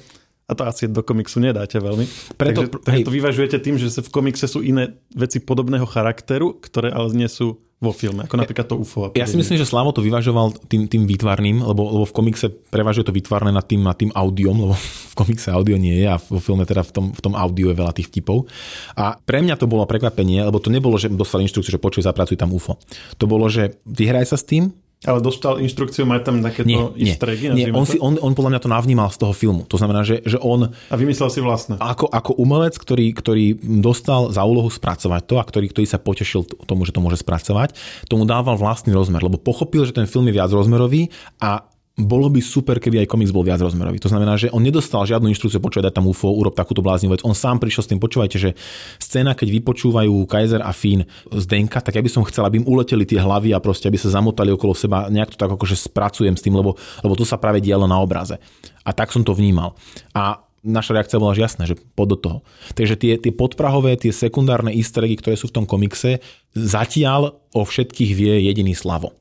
A 0.50 0.52
to 0.58 0.66
asi 0.66 0.90
do 0.90 1.00
komiksu 1.06 1.38
nedáte 1.38 1.78
veľmi. 1.78 2.04
Preto, 2.34 2.66
Takže, 2.66 2.90
hej. 2.92 3.02
to 3.06 3.12
vyvažujete 3.14 3.58
tým, 3.62 3.78
že 3.78 3.88
sa 3.88 4.02
v 4.02 4.10
komikse 4.10 4.50
sú 4.50 4.60
iné 4.60 4.98
veci 5.14 5.38
podobného 5.38 5.86
charakteru, 5.86 6.58
ktoré 6.58 6.90
ale 6.90 7.14
nie 7.14 7.30
sú 7.30 7.62
vo 7.82 7.90
filme, 7.90 8.22
ako 8.30 8.38
napríklad 8.38 8.66
to 8.70 8.78
UFO. 8.78 9.10
Ja 9.18 9.26
si 9.26 9.34
myslím, 9.34 9.58
že 9.58 9.66
Slavo 9.66 9.90
to 9.90 10.06
vyvažoval 10.06 10.54
tým, 10.70 10.86
tým 10.86 11.02
výtvarným, 11.02 11.66
lebo, 11.66 11.90
lebo 11.90 12.06
v 12.06 12.14
komikse 12.14 12.46
prevažuje 12.46 13.10
to 13.10 13.16
výtvarné 13.16 13.50
nad 13.50 13.66
tým, 13.66 13.82
nad 13.82 13.98
tým 13.98 14.14
audiom, 14.14 14.54
lebo 14.54 14.78
v 15.12 15.14
komikse 15.18 15.50
audio 15.50 15.74
nie 15.74 15.98
je 15.98 16.06
a 16.06 16.14
vo 16.22 16.38
filme 16.38 16.62
teda 16.62 16.86
v 16.86 16.92
tom, 16.94 17.06
v 17.10 17.20
tom 17.20 17.34
audiu 17.34 17.74
je 17.74 17.76
veľa 17.82 17.90
tých 17.98 18.14
vtipov. 18.14 18.46
A 18.94 19.18
pre 19.18 19.42
mňa 19.42 19.58
to 19.58 19.66
bolo 19.66 19.82
prekvapenie, 19.82 20.46
lebo 20.46 20.62
to 20.62 20.70
nebolo, 20.70 20.94
že 20.94 21.10
dostal 21.10 21.42
inštrukciu, 21.42 21.74
že 21.74 21.82
počuj, 21.82 22.06
zapracuj 22.06 22.38
tam 22.38 22.54
UFO. 22.54 22.78
To 23.18 23.26
bolo, 23.26 23.50
že 23.50 23.82
vyhraj 23.82 24.30
sa 24.30 24.38
s 24.38 24.46
tým, 24.46 24.70
ale 25.02 25.18
dostal 25.18 25.58
inštrukciu, 25.58 26.06
má 26.06 26.22
tam 26.22 26.38
takéto 26.46 26.68
nie, 26.68 26.78
nie, 26.94 27.14
nie, 27.50 27.66
on, 27.74 27.82
si, 27.82 27.98
on, 27.98 28.14
on 28.22 28.38
podľa 28.38 28.54
mňa 28.54 28.60
to 28.62 28.70
navnímal 28.70 29.10
z 29.10 29.18
toho 29.18 29.34
filmu. 29.34 29.66
To 29.66 29.74
znamená, 29.74 30.06
že, 30.06 30.22
že 30.22 30.38
on... 30.38 30.70
A 30.70 30.94
vymyslel 30.94 31.26
si 31.26 31.42
vlastne. 31.42 31.74
Ako, 31.82 32.06
ako 32.06 32.38
umelec, 32.38 32.78
ktorý, 32.78 33.10
ktorý 33.10 33.58
dostal 33.82 34.30
za 34.30 34.46
úlohu 34.46 34.70
spracovať 34.70 35.22
to 35.26 35.34
a 35.42 35.44
ktorý, 35.44 35.74
ktorý 35.74 35.86
sa 35.90 35.98
potešil 35.98 36.46
tomu, 36.70 36.86
že 36.86 36.94
to 36.94 37.02
môže 37.02 37.18
spracovať, 37.18 37.74
tomu 38.06 38.30
dával 38.30 38.54
vlastný 38.54 38.94
rozmer, 38.94 39.18
lebo 39.26 39.42
pochopil, 39.42 39.82
že 39.82 39.96
ten 39.96 40.06
film 40.06 40.30
je 40.30 40.38
viac 40.38 40.54
rozmerový 40.54 41.10
a 41.42 41.66
bolo 41.92 42.32
by 42.32 42.40
super, 42.40 42.80
keby 42.80 43.04
aj 43.04 43.10
komiks 43.12 43.36
bol 43.36 43.44
viac 43.44 43.60
rozmerový. 43.60 44.00
To 44.00 44.08
znamená, 44.08 44.40
že 44.40 44.48
on 44.48 44.64
nedostal 44.64 45.04
žiadnu 45.04 45.28
inštrukciu, 45.28 45.60
počúvať, 45.60 45.92
dať 45.92 45.94
tam 46.00 46.08
UFO, 46.08 46.32
urob 46.32 46.56
takúto 46.56 46.80
bláznivú 46.80 47.12
vec. 47.12 47.24
On 47.28 47.36
sám 47.36 47.60
prišiel 47.60 47.84
s 47.84 47.90
tým, 47.92 48.00
počúvajte, 48.00 48.36
že 48.40 48.50
scéna, 48.96 49.36
keď 49.36 49.60
vypočúvajú 49.60 50.24
Kaiser 50.24 50.64
a 50.64 50.72
Finn 50.72 51.04
z 51.28 51.44
Denka, 51.44 51.84
tak 51.84 52.00
ja 52.00 52.02
by 52.02 52.08
som 52.08 52.24
chcel, 52.24 52.48
aby 52.48 52.64
im 52.64 52.66
uleteli 52.66 53.04
tie 53.04 53.20
hlavy 53.20 53.52
a 53.52 53.60
proste, 53.60 53.92
aby 53.92 54.00
sa 54.00 54.08
zamotali 54.08 54.48
okolo 54.48 54.72
seba. 54.72 55.12
Nejak 55.12 55.36
to 55.36 55.40
tak 55.44 55.52
akože 55.52 55.76
spracujem 55.76 56.32
s 56.32 56.40
tým, 56.40 56.56
lebo, 56.56 56.80
lebo 57.04 57.12
to 57.12 57.28
sa 57.28 57.36
práve 57.36 57.60
dialo 57.60 57.84
na 57.84 58.00
obraze. 58.00 58.40
A 58.88 58.96
tak 58.96 59.12
som 59.12 59.20
to 59.20 59.36
vnímal. 59.36 59.76
A 60.16 60.40
naša 60.64 60.96
reakcia 60.96 61.20
bola 61.20 61.36
jasná, 61.36 61.68
že 61.68 61.76
pod 61.76 62.08
do 62.08 62.16
toho. 62.16 62.38
Takže 62.78 62.94
tie, 62.96 63.12
tie 63.18 63.34
podprahové, 63.34 63.98
tie 63.98 64.14
sekundárne 64.14 64.72
easter 64.72 65.04
ktoré 65.04 65.34
sú 65.36 65.50
v 65.50 65.60
tom 65.60 65.66
komikse, 65.68 66.22
zatiaľ 66.56 67.36
o 67.52 67.62
všetkých 67.66 68.10
vie 68.16 68.48
jediný 68.48 68.72
Slavo. 68.72 69.12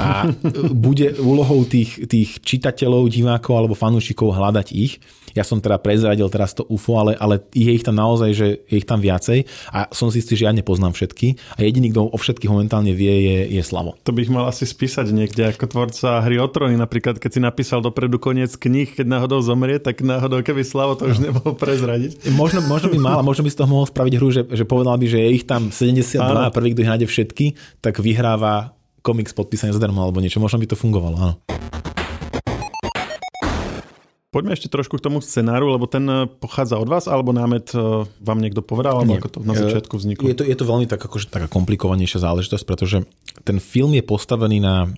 A 0.00 0.32
bude 0.72 1.20
úlohou 1.20 1.68
tých, 1.68 2.08
tých 2.08 2.40
čitateľov, 2.40 3.12
divákov 3.12 3.54
alebo 3.56 3.74
fanúšikov 3.76 4.32
hľadať 4.32 4.68
ich. 4.72 4.96
Ja 5.36 5.44
som 5.44 5.60
teda 5.60 5.76
prezradil 5.76 6.24
teraz 6.32 6.56
to 6.56 6.64
UFO, 6.64 6.96
ale, 6.96 7.12
ale 7.20 7.44
je 7.52 7.68
ich 7.68 7.84
tam 7.84 8.00
naozaj, 8.00 8.30
že 8.32 8.46
je 8.72 8.76
ich 8.80 8.88
tam 8.88 9.04
viacej 9.04 9.44
a 9.68 9.84
som 9.92 10.08
si 10.08 10.24
istý, 10.24 10.32
že 10.32 10.48
ja 10.48 10.52
nepoznám 10.56 10.96
všetky 10.96 11.60
a 11.60 11.60
jediný, 11.60 11.92
kto 11.92 12.08
o 12.08 12.16
všetkých 12.16 12.48
momentálne 12.48 12.96
vie, 12.96 13.12
je, 13.20 13.60
je 13.60 13.60
Slavo. 13.60 14.00
To 14.08 14.16
bych 14.16 14.32
mal 14.32 14.48
asi 14.48 14.64
spísať 14.64 15.12
niekde 15.12 15.52
ako 15.52 15.68
tvorca 15.68 16.24
hry 16.24 16.40
o 16.40 16.48
tróny, 16.48 16.80
napríklad 16.80 17.20
keď 17.20 17.30
si 17.36 17.40
napísal 17.44 17.84
dopredu 17.84 18.16
koniec 18.16 18.56
knih, 18.56 18.96
keď 18.96 19.06
náhodou 19.12 19.44
zomrie, 19.44 19.76
tak 19.76 20.00
náhodou 20.00 20.40
keby 20.40 20.64
Slavo 20.64 20.96
to 20.96 21.04
už 21.04 21.20
no. 21.20 21.28
nemohol 21.28 21.52
prezradiť. 21.52 22.32
Možno, 22.32 22.64
možno 22.64 22.88
by 22.88 22.96
mal, 22.96 23.20
možno 23.20 23.44
by 23.44 23.52
z 23.52 23.60
toho 23.60 23.68
mohol 23.68 23.84
spraviť 23.84 24.14
hru, 24.16 24.28
že, 24.32 24.42
že 24.48 24.64
povedal 24.64 24.96
by, 24.96 25.04
že 25.04 25.20
je 25.20 25.28
ich 25.36 25.44
tam 25.44 25.68
72 25.68 26.16
Áno. 26.24 26.48
a 26.48 26.54
prvý, 26.54 26.72
kto 26.72 26.80
ich 26.80 26.90
nájde 26.96 27.06
všetky, 27.12 27.46
tak 27.84 28.00
vyhráva 28.00 28.75
komiks 29.06 29.30
podpísaný 29.30 29.70
zadarmo 29.70 30.02
alebo 30.02 30.18
niečo. 30.18 30.42
Možno 30.42 30.58
by 30.58 30.66
to 30.66 30.74
fungovalo, 30.74 31.14
áno. 31.14 31.34
Poďme 34.34 34.52
ešte 34.52 34.68
trošku 34.68 35.00
k 35.00 35.06
tomu 35.06 35.24
scenáru, 35.24 35.72
lebo 35.72 35.88
ten 35.88 36.04
eh, 36.04 36.28
pochádza 36.28 36.76
od 36.76 36.90
vás, 36.90 37.08
alebo 37.08 37.32
námet 37.32 37.72
eh, 37.72 38.04
vám 38.20 38.42
niekto 38.42 38.60
povedal, 38.60 39.00
alebo 39.00 39.16
Nie. 39.16 39.22
ako 39.22 39.28
to 39.32 39.38
na 39.46 39.54
začiatku 39.56 39.94
vzniklo? 39.96 40.28
Je 40.28 40.36
to, 40.36 40.44
je 40.44 40.56
to 40.58 40.66
veľmi 40.66 40.84
tak, 40.84 41.00
akože, 41.00 41.32
taká 41.32 41.48
komplikovanejšia 41.48 42.20
záležitosť, 42.20 42.64
pretože 42.68 43.06
ten 43.46 43.62
film 43.62 43.96
je 43.96 44.04
postavený 44.04 44.60
na 44.60 44.92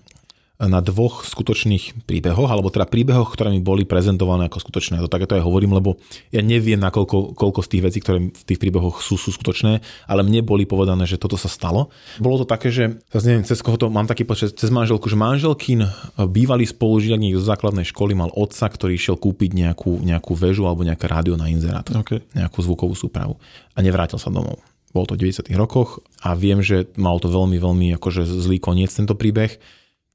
na 0.59 0.83
dvoch 0.83 1.23
skutočných 1.23 2.03
príbehoch, 2.03 2.51
alebo 2.51 2.67
teda 2.67 2.83
príbehoch, 2.83 3.31
ktoré 3.31 3.47
mi 3.47 3.63
boli 3.63 3.87
prezentované 3.87 4.51
ako 4.51 4.59
skutočné. 4.59 4.99
To 4.99 5.07
takéto 5.07 5.39
aj 5.39 5.47
hovorím, 5.47 5.71
lebo 5.71 5.95
ja 6.35 6.43
neviem, 6.43 6.75
nakoľko, 6.75 7.31
koľko 7.31 7.63
z 7.63 7.69
tých 7.71 7.83
vecí, 7.87 7.99
ktoré 8.03 8.27
v 8.27 8.43
tých 8.43 8.59
príbehoch 8.59 8.99
sú, 8.99 9.15
sú 9.15 9.31
skutočné, 9.31 9.79
ale 10.03 10.21
mne 10.27 10.43
boli 10.43 10.67
povedané, 10.67 11.07
že 11.07 11.15
toto 11.15 11.39
sa 11.39 11.47
stalo. 11.47 11.87
Bolo 12.19 12.43
to 12.43 12.45
také, 12.45 12.75
že 12.75 12.99
zase 13.07 13.31
neviem, 13.31 13.47
cez 13.47 13.63
koho 13.63 13.79
to 13.79 13.87
mám 13.87 14.03
taký 14.03 14.27
počet, 14.27 14.51
cez 14.51 14.67
manželku, 14.67 15.07
že 15.07 15.15
manželkin 15.15 15.87
e, 15.87 15.89
bývalý 16.27 16.67
spolužiak 16.67 17.23
zo 17.39 17.45
základnej 17.47 17.87
školy 17.87 18.11
mal 18.11 18.27
otca, 18.35 18.67
ktorý 18.67 18.99
išiel 18.99 19.15
kúpiť 19.15 19.55
nejakú, 19.55 20.03
nejakú 20.03 20.35
väžu 20.35 20.67
alebo 20.67 20.83
nejaké 20.83 21.07
rádio 21.07 21.39
na 21.39 21.47
inzerát, 21.47 21.87
okay. 21.95 22.19
nejakú 22.35 22.59
zvukovú 22.59 22.99
súpravu 22.99 23.39
a 23.75 23.79
nevrátil 23.79 24.19
sa 24.19 24.27
domov. 24.27 24.59
Bolo 24.91 25.07
to 25.07 25.15
v 25.15 25.31
90. 25.31 25.53
rokoch 25.55 26.03
a 26.19 26.35
viem, 26.35 26.59
že 26.59 26.89
mal 26.99 27.15
to 27.21 27.31
veľmi, 27.31 27.61
veľmi 27.61 27.87
akože 27.95 28.25
zlý 28.25 28.59
koniec 28.59 28.91
tento 28.91 29.15
príbeh 29.15 29.55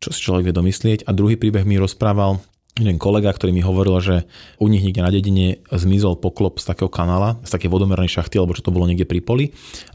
čo 0.05 0.13
si 0.13 0.21
človek 0.21 0.53
vie 0.53 0.55
domyslieť. 0.55 1.09
A 1.09 1.17
druhý 1.17 1.41
príbeh 1.41 1.65
mi 1.65 1.81
rozprával 1.81 2.45
jeden 2.75 2.99
kolega, 2.99 3.31
ktorý 3.31 3.55
mi 3.55 3.63
hovoril, 3.63 3.97
že 4.03 4.17
u 4.59 4.67
nich 4.67 4.83
niekde 4.83 5.07
na 5.07 5.15
dedine 5.15 5.63
zmizol 5.71 6.19
poklop 6.19 6.59
z 6.59 6.75
takého 6.75 6.91
kanála, 6.91 7.39
z 7.47 7.51
také 7.55 7.71
vodomernej 7.71 8.11
šachty, 8.11 8.37
alebo 8.37 8.53
čo 8.53 8.67
to 8.67 8.75
bolo 8.75 8.91
niekde 8.91 9.07
pri 9.07 9.23
poli. 9.23 9.45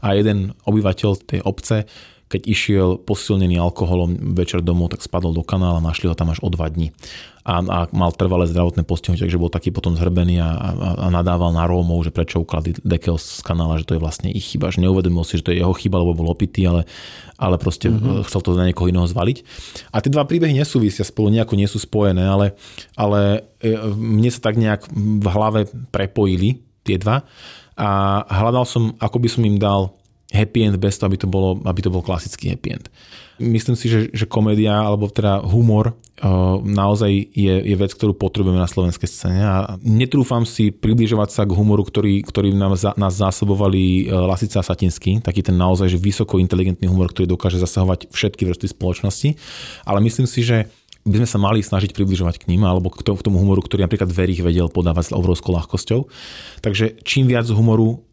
A 0.00 0.16
jeden 0.16 0.56
obyvateľ 0.64 1.10
tej 1.28 1.40
obce 1.44 1.84
keď 2.30 2.46
išiel 2.46 2.88
posilnený 3.02 3.58
alkoholom 3.58 4.38
večer 4.38 4.62
domov, 4.62 4.94
tak 4.94 5.02
spadol 5.02 5.34
do 5.34 5.42
kanála, 5.42 5.82
našli 5.82 6.06
ho 6.06 6.14
tam 6.14 6.30
až 6.30 6.38
o 6.46 6.48
dva 6.48 6.70
dní. 6.70 6.94
A, 7.42 7.58
a 7.58 7.78
mal 7.90 8.14
trvalé 8.14 8.46
zdravotné 8.46 8.86
postihnutie, 8.86 9.26
takže 9.26 9.40
bol 9.40 9.50
taký 9.50 9.74
potom 9.74 9.98
zhrbený 9.98 10.38
a, 10.38 10.54
a, 10.54 10.68
a 10.94 11.06
nadával 11.10 11.50
na 11.50 11.66
Rómov, 11.66 12.06
že 12.06 12.14
prečo 12.14 12.38
ukladli 12.38 12.78
dekel 12.86 13.18
z 13.18 13.42
kanála, 13.42 13.82
že 13.82 13.88
to 13.90 13.98
je 13.98 14.04
vlastne 14.04 14.30
ich 14.30 14.46
chyba, 14.54 14.70
že 14.70 14.78
neuvedomil 14.78 15.26
si, 15.26 15.42
že 15.42 15.50
to 15.50 15.50
je 15.50 15.58
jeho 15.58 15.74
chyba, 15.74 15.98
lebo 15.98 16.14
bol 16.14 16.30
opitý, 16.30 16.70
ale, 16.70 16.86
ale 17.34 17.58
proste 17.58 17.90
mm-hmm. 17.90 18.22
chcel 18.30 18.40
to 18.46 18.54
na 18.54 18.70
niekoho 18.70 18.86
iného 18.86 19.10
zvaliť. 19.10 19.42
A 19.90 19.98
tie 19.98 20.14
dva 20.14 20.22
príbehy 20.22 20.54
nesúvisia 20.54 21.02
spolu, 21.02 21.34
nejako 21.34 21.58
nie 21.58 21.66
sú 21.66 21.82
spojené, 21.82 22.22
ale, 22.22 22.54
ale 22.94 23.50
e, 23.58 23.74
mne 23.90 24.30
sa 24.30 24.38
tak 24.38 24.54
nejak 24.54 24.86
v 24.94 25.26
hlave 25.26 25.66
prepojili 25.90 26.62
tie 26.86 26.94
dva 26.94 27.26
a 27.80 28.20
hľadal 28.28 28.68
som, 28.68 28.92
ako 29.00 29.16
by 29.18 29.28
som 29.32 29.42
im 29.48 29.56
dal 29.56 29.96
happy 30.30 30.66
end 30.66 30.78
bez 30.78 30.98
toho, 30.98 31.10
aby 31.10 31.18
to, 31.18 31.26
bolo, 31.26 31.58
aby 31.66 31.80
to 31.82 31.90
bol 31.90 32.02
klasický 32.02 32.54
happy 32.54 32.78
end. 32.78 32.86
Myslím 33.40 33.72
si, 33.72 33.88
že, 33.88 34.12
že 34.12 34.28
komédia, 34.28 34.84
alebo 34.84 35.08
teda 35.08 35.40
humor 35.40 35.96
uh, 35.96 36.60
naozaj 36.60 37.08
je, 37.32 37.54
je 37.64 37.76
vec, 37.76 37.88
ktorú 37.96 38.12
potrebujeme 38.12 38.60
na 38.60 38.68
slovenskej 38.68 39.08
scéne 39.08 39.40
a 39.40 39.56
netrúfam 39.80 40.44
si 40.44 40.68
približovať 40.68 41.28
sa 41.32 41.42
k 41.48 41.56
humoru, 41.56 41.80
ktorý, 41.80 42.20
ktorý 42.20 42.52
nám 42.52 42.76
za, 42.76 42.92
nás 43.00 43.16
zásobovali 43.16 44.12
uh, 44.12 44.28
Lasica 44.28 44.60
a 44.60 44.66
Satinsky, 44.66 45.24
taký 45.24 45.40
ten 45.40 45.56
naozaj 45.56 45.88
že 45.88 45.96
vysoko 45.96 46.36
inteligentný 46.36 46.84
humor, 46.84 47.08
ktorý 47.08 47.32
dokáže 47.32 47.56
zasahovať 47.56 48.12
všetky 48.12 48.44
vrstvy 48.44 48.68
spoločnosti, 48.76 49.28
ale 49.88 49.98
myslím 50.04 50.28
si, 50.28 50.44
že 50.44 50.68
by 51.08 51.24
sme 51.24 51.28
sa 51.32 51.40
mali 51.40 51.64
snažiť 51.64 51.96
približovať 51.96 52.44
k 52.44 52.48
ním 52.52 52.68
alebo 52.68 52.92
k 52.92 53.00
tomu 53.00 53.40
humoru, 53.40 53.64
ktorý 53.64 53.88
napríklad 53.88 54.12
Verich 54.12 54.44
vedel 54.44 54.68
podávať 54.68 55.10
s 55.10 55.16
obrovskou 55.16 55.56
ľahkosťou. 55.56 56.04
Takže 56.60 57.00
čím 57.08 57.24
viac 57.24 57.48
humoru 57.48 58.04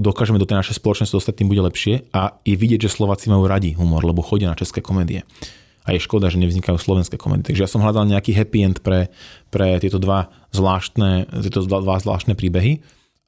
dokážeme 0.00 0.40
do 0.40 0.48
tej 0.48 0.64
našej 0.64 0.80
spoločnosti 0.80 1.12
dostať, 1.12 1.34
tým 1.44 1.50
bude 1.52 1.60
lepšie 1.60 2.08
a 2.16 2.40
je 2.48 2.56
vidieť, 2.56 2.88
že 2.88 2.96
Slováci 2.96 3.28
majú 3.28 3.44
radi 3.44 3.76
humor, 3.76 4.00
lebo 4.00 4.24
chodia 4.24 4.48
na 4.48 4.56
české 4.56 4.80
komédie. 4.80 5.22
A 5.84 5.96
je 5.96 6.00
škoda, 6.00 6.32
že 6.32 6.40
nevznikajú 6.40 6.76
slovenské 6.76 7.20
komédie. 7.20 7.52
Takže 7.52 7.64
ja 7.64 7.70
som 7.70 7.84
hľadal 7.84 8.08
nejaký 8.08 8.32
happy 8.36 8.58
end 8.64 8.78
pre, 8.80 9.12
pre 9.52 9.80
tieto 9.80 10.00
dva 10.00 10.32
zvláštne, 10.52 11.28
tieto 11.44 11.64
dva 11.64 11.96
zvláštne 12.00 12.36
príbehy. 12.36 12.80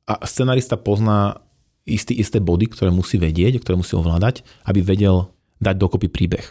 A 0.09 0.25
scenarista 0.29 0.77
pozná 0.81 1.41
istý, 1.85 2.17
isté 2.17 2.41
body, 2.41 2.69
ktoré 2.73 2.93
musí 2.93 3.17
vedieť, 3.21 3.61
ktoré 3.61 3.77
musí 3.77 3.97
ovládať, 3.97 4.45
aby 4.69 4.85
vedel 4.85 5.33
dať 5.61 5.75
dokopy 5.79 6.09
príbeh. 6.13 6.45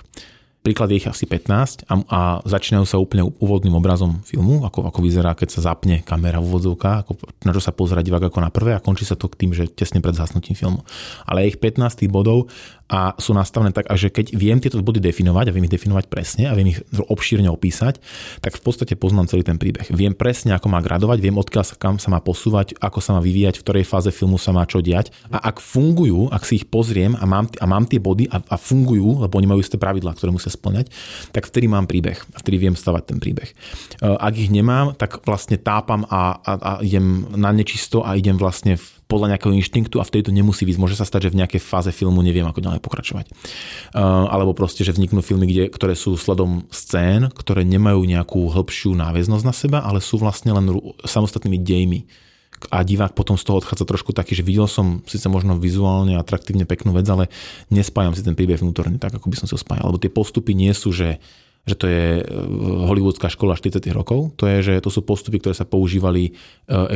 Príklad 0.61 0.93
je 0.93 1.01
ich 1.01 1.09
asi 1.09 1.25
15 1.25 1.89
a, 1.89 1.93
a 2.05 2.19
začínajú 2.45 2.85
sa 2.85 3.01
úplne 3.01 3.25
úvodným 3.25 3.73
obrazom 3.73 4.21
filmu, 4.21 4.61
ako, 4.61 4.85
ako 4.93 4.99
vyzerá, 5.01 5.33
keď 5.33 5.49
sa 5.57 5.73
zapne 5.73 6.05
kamera 6.05 6.37
v 6.37 6.53
úvodzovkách, 6.53 6.97
ako, 7.01 7.11
na 7.49 7.51
čo 7.57 7.61
sa 7.65 7.73
pozera 7.73 8.05
divák 8.05 8.29
ako 8.29 8.39
na 8.45 8.53
prvé 8.53 8.77
a 8.77 8.83
končí 8.83 9.01
sa 9.01 9.17
to 9.17 9.25
k 9.25 9.41
tým, 9.41 9.57
že 9.57 9.73
tesne 9.73 10.05
pred 10.05 10.13
zasnutím 10.13 10.53
filmu. 10.53 10.85
Ale 11.25 11.49
ich 11.49 11.57
15 11.57 12.05
bodov 12.13 12.45
a 12.91 13.15
sú 13.15 13.31
nastavené 13.31 13.71
tak, 13.71 13.87
že 13.95 14.11
keď 14.11 14.35
viem 14.35 14.59
tieto 14.59 14.75
body 14.83 14.99
definovať 14.99 15.47
a 15.47 15.53
viem 15.55 15.63
ich 15.63 15.71
definovať 15.71 16.11
presne 16.11 16.51
a 16.51 16.53
viem 16.53 16.75
ich 16.75 16.83
obšírne 16.91 17.47
opísať, 17.47 18.03
tak 18.43 18.59
v 18.59 18.61
podstate 18.61 18.99
poznám 18.99 19.31
celý 19.31 19.47
ten 19.47 19.55
príbeh. 19.55 19.87
Viem 19.95 20.11
presne, 20.11 20.51
ako 20.51 20.67
má 20.67 20.83
gradovať, 20.83 21.23
viem 21.23 21.39
odkiaľ 21.39 21.63
sa 21.63 21.79
kam 21.79 22.03
sa 22.03 22.11
má 22.11 22.19
posúvať, 22.19 22.75
ako 22.83 22.99
sa 22.99 23.15
má 23.15 23.23
vyvíjať, 23.23 23.57
v 23.57 23.63
ktorej 23.63 23.87
fáze 23.87 24.11
filmu 24.11 24.35
sa 24.35 24.51
má 24.51 24.67
čo 24.67 24.83
diať. 24.83 25.15
A 25.31 25.39
ak 25.39 25.63
fungujú, 25.63 26.27
ak 26.35 26.43
si 26.43 26.59
ich 26.59 26.67
pozriem 26.67 27.15
a 27.15 27.23
mám, 27.23 27.47
a 27.47 27.65
mám 27.65 27.87
tie 27.87 28.03
body 28.03 28.27
a, 28.27 28.43
a 28.43 28.55
fungujú, 28.59 29.23
lebo 29.23 29.39
oni 29.39 29.47
majú 29.47 29.63
isté 29.63 29.79
pravidlá, 29.79 30.11
ktoré 30.19 30.35
musia 30.35 30.50
splňať, 30.51 30.91
tak 31.31 31.47
vtedy 31.47 31.71
mám 31.71 31.87
príbeh 31.87 32.19
vtedy 32.41 32.57
viem 32.57 32.75
stavať 32.75 33.03
ten 33.13 33.17
príbeh. 33.21 33.47
E, 33.47 33.55
ak 34.07 34.33
ich 34.35 34.49
nemám, 34.49 34.97
tak 34.97 35.23
vlastne 35.23 35.55
tápam 35.61 36.03
a, 36.09 36.41
a, 36.41 36.51
a 36.57 36.71
idem 36.81 37.29
na 37.37 37.53
nečisto 37.53 38.01
a 38.01 38.17
idem 38.17 38.35
vlastne 38.35 38.75
v, 38.75 38.85
podľa 39.05 39.37
nejakého 39.37 39.53
inštinktu 39.55 40.01
a 40.01 40.07
vtedy 40.07 40.27
to 40.27 40.35
nemusí 40.35 40.65
výsť. 40.65 40.81
Môže 40.81 40.97
sa 40.97 41.07
stať, 41.07 41.29
že 41.29 41.31
v 41.31 41.39
nejakej 41.45 41.61
fáze 41.61 41.91
filmu 41.93 42.19
neviem, 42.25 42.43
ako 42.43 42.59
ďalej 42.59 42.81
pokračovať. 42.81 43.25
Uh, 43.93 44.27
alebo 44.31 44.57
proste, 44.57 44.81
že 44.81 44.95
vzniknú 44.95 45.21
filmy, 45.21 45.45
kde, 45.47 45.63
ktoré 45.69 45.93
sú 45.93 46.15
sledom 46.15 46.65
scén, 46.71 47.29
ktoré 47.31 47.67
nemajú 47.67 48.01
nejakú 48.07 48.49
hĺbšiu 48.49 48.95
náväznosť 48.95 49.43
na 49.45 49.55
seba, 49.55 49.79
ale 49.83 49.99
sú 49.99 50.17
vlastne 50.17 50.55
len 50.55 50.65
samostatnými 51.03 51.59
dejmi 51.59 52.07
a 52.69 52.85
divák 52.85 53.17
potom 53.17 53.39
z 53.39 53.47
toho 53.47 53.57
odchádza 53.57 53.89
trošku 53.89 54.13
taký, 54.13 54.37
že 54.37 54.45
videl 54.45 54.69
som 54.69 55.01
síce 55.09 55.25
možno 55.31 55.57
vizuálne 55.57 56.19
atraktívne 56.19 56.69
peknú 56.69 56.93
vec, 56.93 57.07
ale 57.09 57.31
nespájam 57.73 58.13
si 58.13 58.21
ten 58.21 58.37
príbeh 58.37 58.61
vnútorne 58.61 59.01
tak, 59.01 59.17
ako 59.17 59.31
by 59.31 59.35
som 59.39 59.47
si 59.49 59.55
ho 59.55 59.59
spájal. 59.61 59.89
Lebo 59.89 59.97
tie 59.97 60.13
postupy 60.13 60.53
nie 60.53 60.71
sú, 60.75 60.93
že 60.93 61.17
že 61.61 61.77
to 61.77 61.85
je 61.85 62.05
e, 62.17 62.23
hollywoodská 62.89 63.29
škola 63.29 63.53
40 63.53 63.85
rokov, 63.93 64.33
to 64.33 64.49
je, 64.49 64.65
že 64.65 64.73
to 64.81 64.89
sú 64.89 65.05
postupy, 65.05 65.37
ktoré 65.37 65.53
sa 65.53 65.61
používali 65.61 66.23
e, 66.25 66.31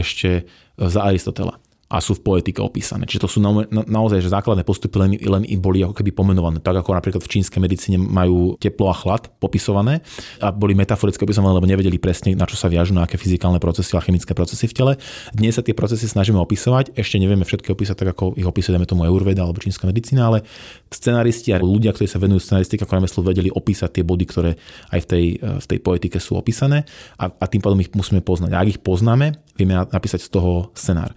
ešte 0.01 0.49
za 0.73 1.06
Aristotela 1.06 1.62
a 1.86 2.02
sú 2.02 2.17
v 2.17 2.26
poetike 2.26 2.65
opísané. 2.65 3.06
Čiže 3.06 3.21
to 3.21 3.30
sú 3.30 3.38
na, 3.38 3.62
na, 3.69 3.86
naozaj 3.86 4.17
že 4.17 4.34
základné 4.34 4.65
postupy 4.65 4.98
len, 4.98 5.12
len 5.21 5.43
i 5.45 5.54
boli 5.54 5.86
ako 5.86 5.93
keby 5.93 6.17
pomenované. 6.17 6.58
Tak 6.58 6.82
ako 6.82 6.98
napríklad 6.98 7.21
v 7.21 7.30
čínskej 7.30 7.62
medicíne 7.62 8.02
majú 8.02 8.58
teplo 8.58 8.89
a 8.89 8.95
chlad 8.98 9.30
popisované 9.38 10.02
a 10.41 10.50
boli 10.50 10.74
metaforicky 10.74 11.21
opisované, 11.21 11.54
lebo 11.54 11.69
nevedeli 11.69 12.02
presne, 12.02 12.34
na 12.34 12.50
čo 12.50 12.58
sa 12.58 12.74
viažú, 12.74 12.98
na 12.98 13.06
aké 13.06 13.21
fyzikálne 13.21 13.62
procesy 13.62 13.93
a 13.93 14.02
chemické 14.02 14.34
procesy 14.34 14.65
v 14.65 14.74
tele. 14.74 14.93
Dnes 15.38 15.54
sa 15.54 15.62
tie 15.62 15.78
procesy 15.78 16.10
snažíme 16.10 16.41
opisovať, 16.41 16.98
ešte 16.98 17.21
nevieme 17.21 17.45
všetky 17.45 17.69
opísať 17.69 18.02
tak, 18.02 18.17
ako 18.17 18.34
ich 18.34 18.50
opisujeme 18.50 18.89
tomu 18.89 19.06
Eurveda 19.06 19.45
alebo 19.45 19.62
čínska 19.62 19.86
medicína, 19.86 20.26
ale 20.26 20.41
scenaristi 20.89 21.54
a 21.54 21.62
ľudia, 21.62 21.93
ktorí 21.93 22.10
sa 22.10 22.17
venujú 22.17 22.41
scenaristike 22.41 22.82
ako 22.82 22.98
remeslu, 22.98 23.21
vedeli 23.21 23.54
opísať 23.54 24.02
tie 24.02 24.04
body, 24.04 24.26
ktoré 24.26 24.52
aj 24.89 25.00
v 25.06 25.08
tej, 25.08 25.26
v 25.38 25.65
tej 25.69 25.80
poetike 25.86 26.17
sú 26.17 26.34
opísané 26.34 26.89
a, 27.21 27.30
a 27.30 27.45
tým 27.45 27.62
pádom 27.62 27.78
ich 27.78 27.93
musíme 27.93 28.26
poznať. 28.26 28.58
A 28.58 28.62
ak 28.65 28.71
ich 28.74 28.82
poznáme, 28.82 29.38
vieme 29.54 29.78
napísať 29.78 30.26
z 30.26 30.30
toho 30.34 30.74
scenár. 30.74 31.13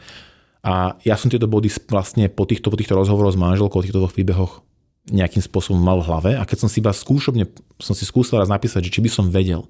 A 0.69 1.01
ja 1.01 1.17
som 1.17 1.33
tieto 1.33 1.49
body 1.49 1.73
vlastne 1.89 2.29
po 2.29 2.45
týchto, 2.45 2.69
po 2.69 2.77
týchto 2.77 2.93
rozhovoroch 2.93 3.33
s 3.33 3.41
manželkou 3.41 3.81
o 3.81 3.85
týchto 3.85 4.05
dvoch 4.05 4.13
príbehoch 4.13 4.61
nejakým 5.09 5.41
spôsobom 5.41 5.81
mal 5.81 6.05
v 6.05 6.09
hlave 6.13 6.31
a 6.37 6.45
keď 6.45 6.59
som 6.61 6.69
si 6.69 6.85
iba 6.85 6.93
skúšobne, 6.93 7.49
som 7.81 7.97
si 7.97 8.05
skúsil 8.05 8.37
raz 8.37 8.53
napísať, 8.53 8.85
že 8.85 8.93
či 8.93 9.01
by 9.01 9.09
som 9.09 9.33
vedel 9.33 9.65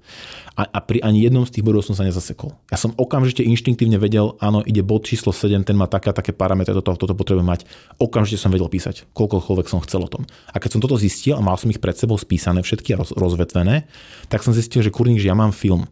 a, 0.59 0.67
a 0.67 0.79
pri 0.83 0.99
ani 0.99 1.23
jednom 1.23 1.47
z 1.47 1.55
tých 1.55 1.63
bodov 1.63 1.87
som 1.87 1.95
sa 1.95 2.03
nezasekol. 2.03 2.51
Ja 2.67 2.75
som 2.75 2.91
okamžite 2.99 3.39
inštinktívne 3.47 3.95
vedel, 3.95 4.35
áno, 4.43 4.59
ide 4.67 4.83
bod 4.83 5.07
číslo 5.07 5.31
7, 5.31 5.63
ten 5.63 5.79
má 5.79 5.87
také 5.87 6.11
také 6.11 6.35
parametre, 6.35 6.75
toto, 6.75 6.91
toto 6.99 7.15
potrebujem 7.15 7.47
mať. 7.47 7.63
Okamžite 8.03 8.35
som 8.35 8.51
vedel 8.51 8.67
písať, 8.67 9.07
koľkokoľvek 9.15 9.67
som 9.71 9.79
chcel 9.87 10.03
o 10.03 10.11
tom. 10.11 10.27
A 10.51 10.59
keď 10.59 10.75
som 10.75 10.83
toto 10.83 10.99
zistil 10.99 11.39
a 11.39 11.41
mal 11.41 11.55
som 11.55 11.71
ich 11.71 11.79
pred 11.79 11.95
sebou 11.95 12.19
spísané 12.19 12.59
všetky 12.59 12.99
roz, 12.99 13.15
rozvetvené, 13.15 13.87
tak 14.27 14.43
som 14.43 14.51
zistil, 14.51 14.83
že 14.83 14.91
kurník, 14.91 15.23
že 15.23 15.31
ja 15.31 15.37
mám 15.39 15.55
film 15.55 15.87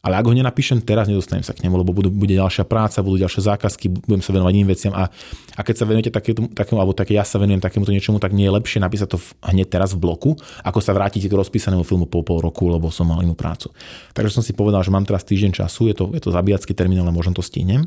ale 0.00 0.16
ak 0.16 0.24
ho 0.24 0.32
nenapíšem 0.32 0.80
teraz, 0.80 1.12
nedostanem 1.12 1.44
sa 1.44 1.52
k 1.52 1.60
nemu, 1.60 1.84
lebo 1.84 1.92
budú, 1.92 2.08
bude 2.08 2.32
ďalšia 2.32 2.64
práca, 2.64 3.04
budú 3.04 3.20
ďalšie 3.20 3.44
zákazky, 3.44 3.86
budem 4.08 4.24
sa 4.24 4.32
venovať 4.32 4.52
iným 4.56 4.70
veciam 4.72 4.92
a, 4.96 5.12
a 5.56 5.60
keď 5.60 5.74
sa 5.76 5.84
venujete 5.84 6.08
takému, 6.08 6.56
takému, 6.56 6.78
alebo 6.80 6.96
také 6.96 7.20
ja 7.20 7.24
sa 7.24 7.36
venujem 7.36 7.60
takémuto 7.60 7.92
niečomu, 7.92 8.16
tak 8.16 8.32
nie 8.32 8.48
je 8.48 8.52
lepšie 8.56 8.80
napísať 8.80 9.12
to 9.12 9.18
hneď 9.44 9.68
teraz 9.68 9.92
v 9.92 10.00
bloku, 10.00 10.40
ako 10.64 10.80
sa 10.80 10.96
vrátiť 10.96 11.28
k 11.28 11.36
rozpísanému 11.36 11.84
filmu 11.84 12.08
po 12.08 12.24
pol 12.24 12.40
roku, 12.40 12.72
lebo 12.72 12.88
som 12.88 13.12
mal 13.12 13.20
inú 13.20 13.36
prácu. 13.36 13.68
Takže 14.16 14.40
som 14.40 14.42
si 14.44 14.56
povedal, 14.56 14.80
že 14.80 14.88
mám 14.88 15.04
teraz 15.04 15.20
týždeň 15.28 15.52
času, 15.52 15.92
je 15.92 15.94
to, 16.00 16.04
je 16.16 16.20
to 16.24 16.32
zabíjacký 16.32 16.72
termín, 16.72 17.04
ale 17.04 17.12
možno 17.12 17.36
to 17.36 17.44
stihnem 17.44 17.84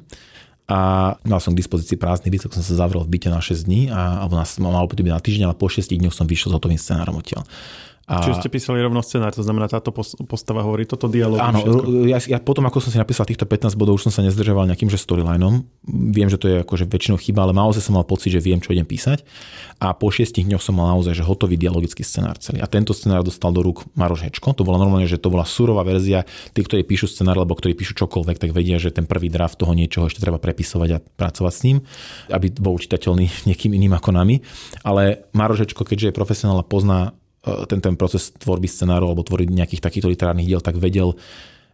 a 0.64 1.12
mal 1.28 1.44
som 1.44 1.52
k 1.52 1.60
dispozícii 1.60 2.00
prázdny 2.00 2.32
byt, 2.32 2.48
tak 2.48 2.56
som 2.56 2.64
sa 2.64 2.80
zavrel 2.80 3.04
v 3.04 3.12
byte 3.12 3.28
na 3.28 3.44
6 3.44 3.68
dní, 3.68 3.92
a, 3.92 4.24
alebo 4.24 4.40
na, 4.40 4.48
mal 4.64 4.88
byť 4.88 5.12
na 5.12 5.20
týždeň, 5.20 5.44
ale 5.52 5.60
po 5.60 5.68
6 5.68 5.92
dňoch 5.92 6.16
som 6.16 6.24
vyšiel 6.24 6.50
s 6.50 6.56
hotovým 6.56 6.80
scenárom 6.80 7.20
odtiaľ. 7.20 7.44
A... 8.04 8.20
Čiže 8.20 8.44
ste 8.44 8.50
písali 8.52 8.84
rovno 8.84 9.00
scenár, 9.00 9.32
to 9.32 9.48
znamená, 9.48 9.72
táto 9.72 9.96
postava 10.28 10.60
hovorí 10.60 10.84
toto 10.84 11.08
dialog. 11.08 11.40
Áno, 11.40 11.64
ja, 12.04 12.20
ja, 12.20 12.36
potom 12.44 12.68
ako 12.68 12.84
som 12.84 12.92
si 12.92 13.00
napísal 13.00 13.24
týchto 13.24 13.48
15 13.48 13.80
bodov, 13.80 13.96
už 13.96 14.12
som 14.12 14.14
sa 14.14 14.20
nezdržoval 14.28 14.68
nejakým 14.68 14.92
že 14.92 15.00
storylineom. 15.00 15.64
Viem, 16.12 16.28
že 16.28 16.36
to 16.36 16.52
je 16.52 16.56
akože 16.68 16.84
väčšinou 16.92 17.16
chyba, 17.16 17.48
ale 17.48 17.56
naozaj 17.56 17.80
som 17.80 17.96
mal 17.96 18.04
pocit, 18.04 18.36
že 18.36 18.44
viem, 18.44 18.60
čo 18.60 18.76
idem 18.76 18.84
písať. 18.84 19.24
A 19.80 19.96
po 19.96 20.12
6 20.12 20.36
dňoch 20.36 20.60
som 20.60 20.76
mal 20.76 20.92
naozaj 20.92 21.16
že 21.16 21.24
hotový 21.24 21.56
dialogický 21.56 22.04
scenár 22.04 22.36
celý. 22.44 22.60
A 22.60 22.68
tento 22.68 22.92
scenár 22.92 23.24
dostal 23.24 23.56
do 23.56 23.64
rúk 23.64 23.88
Maroš 23.96 24.28
Hečko. 24.28 24.52
To 24.52 24.68
bola 24.68 24.84
normálne, 24.84 25.08
že 25.08 25.16
to 25.16 25.32
bola 25.32 25.48
surová 25.48 25.88
verzia. 25.88 26.28
Tí, 26.52 26.60
ktorí 26.60 26.84
píšu 26.84 27.08
scenár, 27.08 27.40
alebo 27.40 27.56
ktorí 27.56 27.72
píšu 27.72 27.96
čokoľvek, 28.04 28.36
tak 28.36 28.52
vedia, 28.52 28.84
že 28.84 28.92
ten 28.92 29.08
prvý 29.08 29.32
draft 29.32 29.56
toho 29.56 29.72
niečoho 29.72 30.12
ešte 30.12 30.20
treba 30.20 30.44
prepisovať 30.44 30.90
a 30.92 31.00
pracovať 31.00 31.54
s 31.56 31.62
ním, 31.64 31.78
aby 32.36 32.52
bol 32.60 32.76
čitateľný 32.76 33.32
niekým 33.48 33.72
iným 33.72 33.96
ako 33.96 34.12
nami. 34.12 34.44
Ale 34.84 35.32
Maroš 35.32 35.64
Hečko, 35.64 35.88
keďže 35.88 36.12
je 36.12 36.20
profesionál 36.20 36.60
a 36.60 36.68
pozná 36.68 37.16
ten, 37.44 37.80
ten 37.84 37.96
proces 38.00 38.32
tvorby 38.32 38.72
scenárov 38.72 39.12
alebo 39.12 39.28
tvoriť 39.28 39.52
nejakých 39.52 39.84
takýchto 39.84 40.08
literárnych 40.08 40.48
diel, 40.48 40.64
tak 40.64 40.80
vedel 40.80 41.20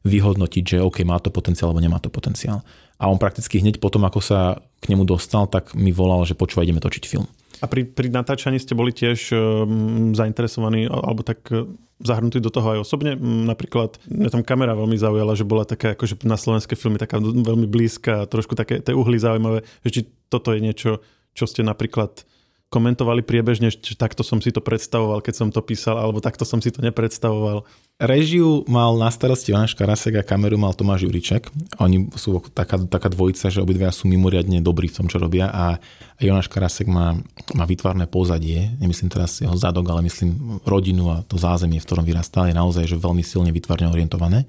vyhodnotiť, 0.02 0.64
že 0.64 0.78
OK, 0.82 1.04
má 1.06 1.20
to 1.22 1.30
potenciál 1.30 1.72
alebo 1.72 1.84
nemá 1.84 2.02
to 2.02 2.10
potenciál. 2.10 2.66
A 3.00 3.08
on 3.08 3.22
prakticky 3.22 3.62
hneď 3.62 3.80
potom, 3.80 4.04
ako 4.04 4.20
sa 4.20 4.60
k 4.84 4.86
nemu 4.92 5.08
dostal, 5.08 5.48
tak 5.48 5.76
mi 5.76 5.92
volal, 5.92 6.24
že 6.28 6.36
počúvaj, 6.36 6.68
ideme 6.68 6.84
točiť 6.84 7.04
film. 7.06 7.28
A 7.60 7.68
pri, 7.68 7.84
pri 7.84 8.08
natáčaní 8.08 8.56
ste 8.56 8.72
boli 8.72 8.96
tiež 8.96 9.36
um, 9.36 10.16
zainteresovaní 10.16 10.88
alebo 10.88 11.28
tak 11.28 11.44
e, 11.52 11.68
zahrnutí 12.00 12.40
do 12.40 12.48
toho 12.48 12.80
aj 12.80 12.88
osobne? 12.88 13.20
Napríklad 13.20 14.00
mňa 14.08 14.30
tam 14.32 14.48
kamera 14.48 14.72
veľmi 14.80 14.96
zaujala, 14.96 15.36
že 15.36 15.44
bola 15.44 15.68
taká 15.68 15.92
akože 15.92 16.24
na 16.24 16.40
slovenské 16.40 16.80
filmy 16.80 16.96
taká 16.96 17.20
veľmi 17.20 17.68
blízka, 17.68 18.32
trošku 18.32 18.56
také 18.56 18.80
tie 18.80 18.96
uhly 18.96 19.20
zaujímavé, 19.20 19.68
že 19.84 19.90
či 19.92 20.02
toto 20.32 20.56
je 20.56 20.64
niečo, 20.64 21.04
čo 21.36 21.44
ste 21.44 21.60
napríklad 21.60 22.24
komentovali 22.70 23.26
priebežne, 23.26 23.74
že 23.74 23.98
takto 23.98 24.22
som 24.22 24.38
si 24.38 24.54
to 24.54 24.62
predstavoval, 24.62 25.26
keď 25.26 25.34
som 25.34 25.50
to 25.50 25.58
písal, 25.66 25.98
alebo 25.98 26.22
takto 26.22 26.46
som 26.46 26.62
si 26.62 26.70
to 26.70 26.86
nepredstavoval. 26.86 27.66
Režiu 28.00 28.64
mal 28.70 28.96
na 28.96 29.12
starosti 29.12 29.52
Jonáš 29.52 29.76
Karasek 29.76 30.22
a 30.22 30.24
kameru 30.24 30.56
mal 30.56 30.72
Tomáš 30.78 31.04
Juriček. 31.04 31.50
Oni 31.82 32.08
sú 32.16 32.40
taká, 32.54 32.80
taká 32.80 33.10
dvojica, 33.12 33.52
že 33.52 33.60
obidva 33.60 33.92
sú 33.92 34.08
mimoriadne 34.08 34.62
dobrí 34.64 34.88
v 34.88 34.96
tom, 35.02 35.12
čo 35.12 35.20
robia 35.20 35.50
a 35.50 35.82
Jonáš 36.22 36.48
Karasek 36.48 36.88
má, 36.88 37.18
má 37.58 37.66
vytvarné 37.66 38.06
pozadie, 38.06 38.72
nemyslím 38.78 39.12
teraz 39.12 39.42
jeho 39.42 39.58
zadok, 39.58 39.90
ale 39.90 40.06
myslím 40.06 40.62
rodinu 40.64 41.12
a 41.12 41.26
to 41.26 41.42
zázemie, 41.42 41.82
v 41.82 41.88
ktorom 41.90 42.06
vyrastal, 42.06 42.48
je 42.48 42.56
naozaj 42.56 42.86
že 42.86 43.02
veľmi 43.02 43.26
silne 43.26 43.52
vytvarne 43.52 43.90
orientované 43.90 44.46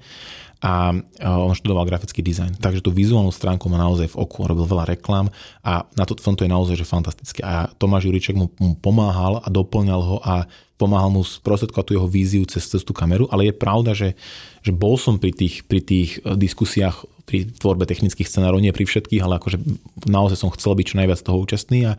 a 0.61 0.93
on 1.25 1.57
študoval 1.57 1.89
grafický 1.89 2.21
dizajn. 2.21 2.61
Takže 2.61 2.85
tú 2.85 2.93
vizuálnu 2.93 3.33
stránku 3.33 3.65
má 3.65 3.81
naozaj 3.81 4.13
v 4.13 4.19
oku, 4.21 4.45
robil 4.45 4.69
veľa 4.69 4.93
reklám 4.93 5.33
a 5.65 5.89
na 5.97 6.05
to, 6.05 6.13
tomto 6.13 6.45
je 6.45 6.53
naozaj 6.53 6.77
že 6.77 6.85
fantastické. 6.85 7.41
A 7.41 7.65
Tomáš 7.81 8.05
Juriček 8.05 8.37
mu, 8.37 8.53
mu 8.61 8.77
pomáhal 8.77 9.41
a 9.41 9.47
doplňal 9.49 10.01
ho 10.05 10.17
a 10.21 10.45
pomáhal 10.81 11.13
mu 11.13 11.21
sprostredkovať 11.21 11.85
tú 11.85 11.93
jeho 11.93 12.09
víziu 12.09 12.43
cez, 12.49 12.65
cez 12.65 12.81
tú 12.81 12.97
kameru, 12.97 13.29
ale 13.29 13.49
je 13.49 13.53
pravda, 13.53 13.93
že, 13.93 14.17
že 14.65 14.73
bol 14.73 14.97
som 14.97 15.21
pri 15.21 15.29
tých, 15.29 15.69
pri 15.69 15.85
tých 15.85 16.17
diskusiách 16.25 17.05
pri 17.31 17.47
tvorbe 17.47 17.87
technických 17.87 18.27
scenárov, 18.27 18.59
nie 18.59 18.75
pri 18.75 18.83
všetkých, 18.83 19.23
ale 19.23 19.39
akože 19.39 19.55
naozaj 20.03 20.35
som 20.35 20.51
chcel 20.51 20.75
byť 20.75 20.85
čo 20.91 20.99
najviac 20.99 21.19
toho 21.23 21.37
účastný 21.39 21.87
a, 21.87 21.95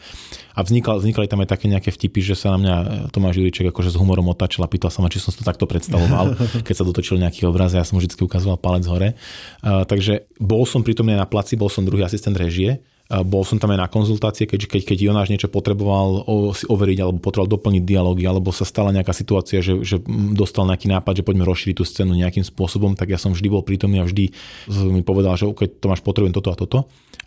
a 0.52 0.60
vznikali, 0.60 1.00
vznikali 1.00 1.24
tam 1.24 1.40
aj 1.40 1.48
také 1.56 1.72
nejaké 1.72 1.88
vtipy, 1.88 2.20
že 2.20 2.36
sa 2.36 2.52
na 2.52 2.58
mňa 2.60 2.74
Tomáš 3.16 3.40
Juriček 3.40 3.72
akože 3.72 3.94
s 3.94 3.96
humorom 3.96 4.28
otačil 4.28 4.60
a 4.60 4.68
pýtal 4.68 4.92
sa 4.92 5.00
ma, 5.00 5.08
či 5.08 5.24
som 5.24 5.32
to 5.32 5.40
takto 5.40 5.64
predstavoval, 5.64 6.36
keď 6.68 6.74
sa 6.76 6.84
dotočil 6.84 7.16
nejaký 7.16 7.48
obraz 7.48 7.72
a 7.72 7.80
ja 7.80 7.86
som 7.88 7.96
vždy 7.96 8.12
ukazoval 8.12 8.60
palec 8.60 8.84
hore. 8.84 9.16
Uh, 9.64 9.88
takže 9.88 10.28
bol 10.36 10.68
som 10.68 10.84
pritomný 10.84 11.16
na 11.16 11.24
placi, 11.24 11.56
bol 11.56 11.72
som 11.72 11.86
druhý 11.88 12.04
asistent 12.04 12.36
režie 12.36 12.84
bol 13.20 13.44
som 13.44 13.60
tam 13.60 13.76
aj 13.76 13.80
na 13.84 13.88
konzultácie, 13.92 14.48
keď, 14.48 14.72
keď, 14.72 14.82
keď 14.88 14.98
Jonáš 15.04 15.28
niečo 15.28 15.52
potreboval 15.52 16.24
si 16.56 16.64
overiť 16.64 16.98
alebo 17.04 17.20
potreboval 17.20 17.52
doplniť 17.52 17.84
dialógy, 17.84 18.24
alebo 18.24 18.48
sa 18.48 18.64
stala 18.64 18.88
nejaká 18.88 19.12
situácia, 19.12 19.60
že, 19.60 19.84
že 19.84 20.00
dostal 20.32 20.64
nejaký 20.64 20.88
nápad, 20.88 21.20
že 21.20 21.26
poďme 21.26 21.44
rozšíriť 21.44 21.76
tú 21.76 21.84
scénu 21.84 22.16
nejakým 22.16 22.40
spôsobom, 22.40 22.96
tak 22.96 23.12
ja 23.12 23.20
som 23.20 23.36
vždy 23.36 23.48
bol 23.52 23.60
prítomný 23.60 24.00
a 24.00 24.08
vždy 24.08 24.32
mi 24.88 25.04
povedal, 25.04 25.36
že 25.36 25.44
OK, 25.44 25.68
Tomáš, 25.76 26.00
potrebujem 26.00 26.32
toto 26.32 26.48
a 26.48 26.56
toto. 26.56 26.78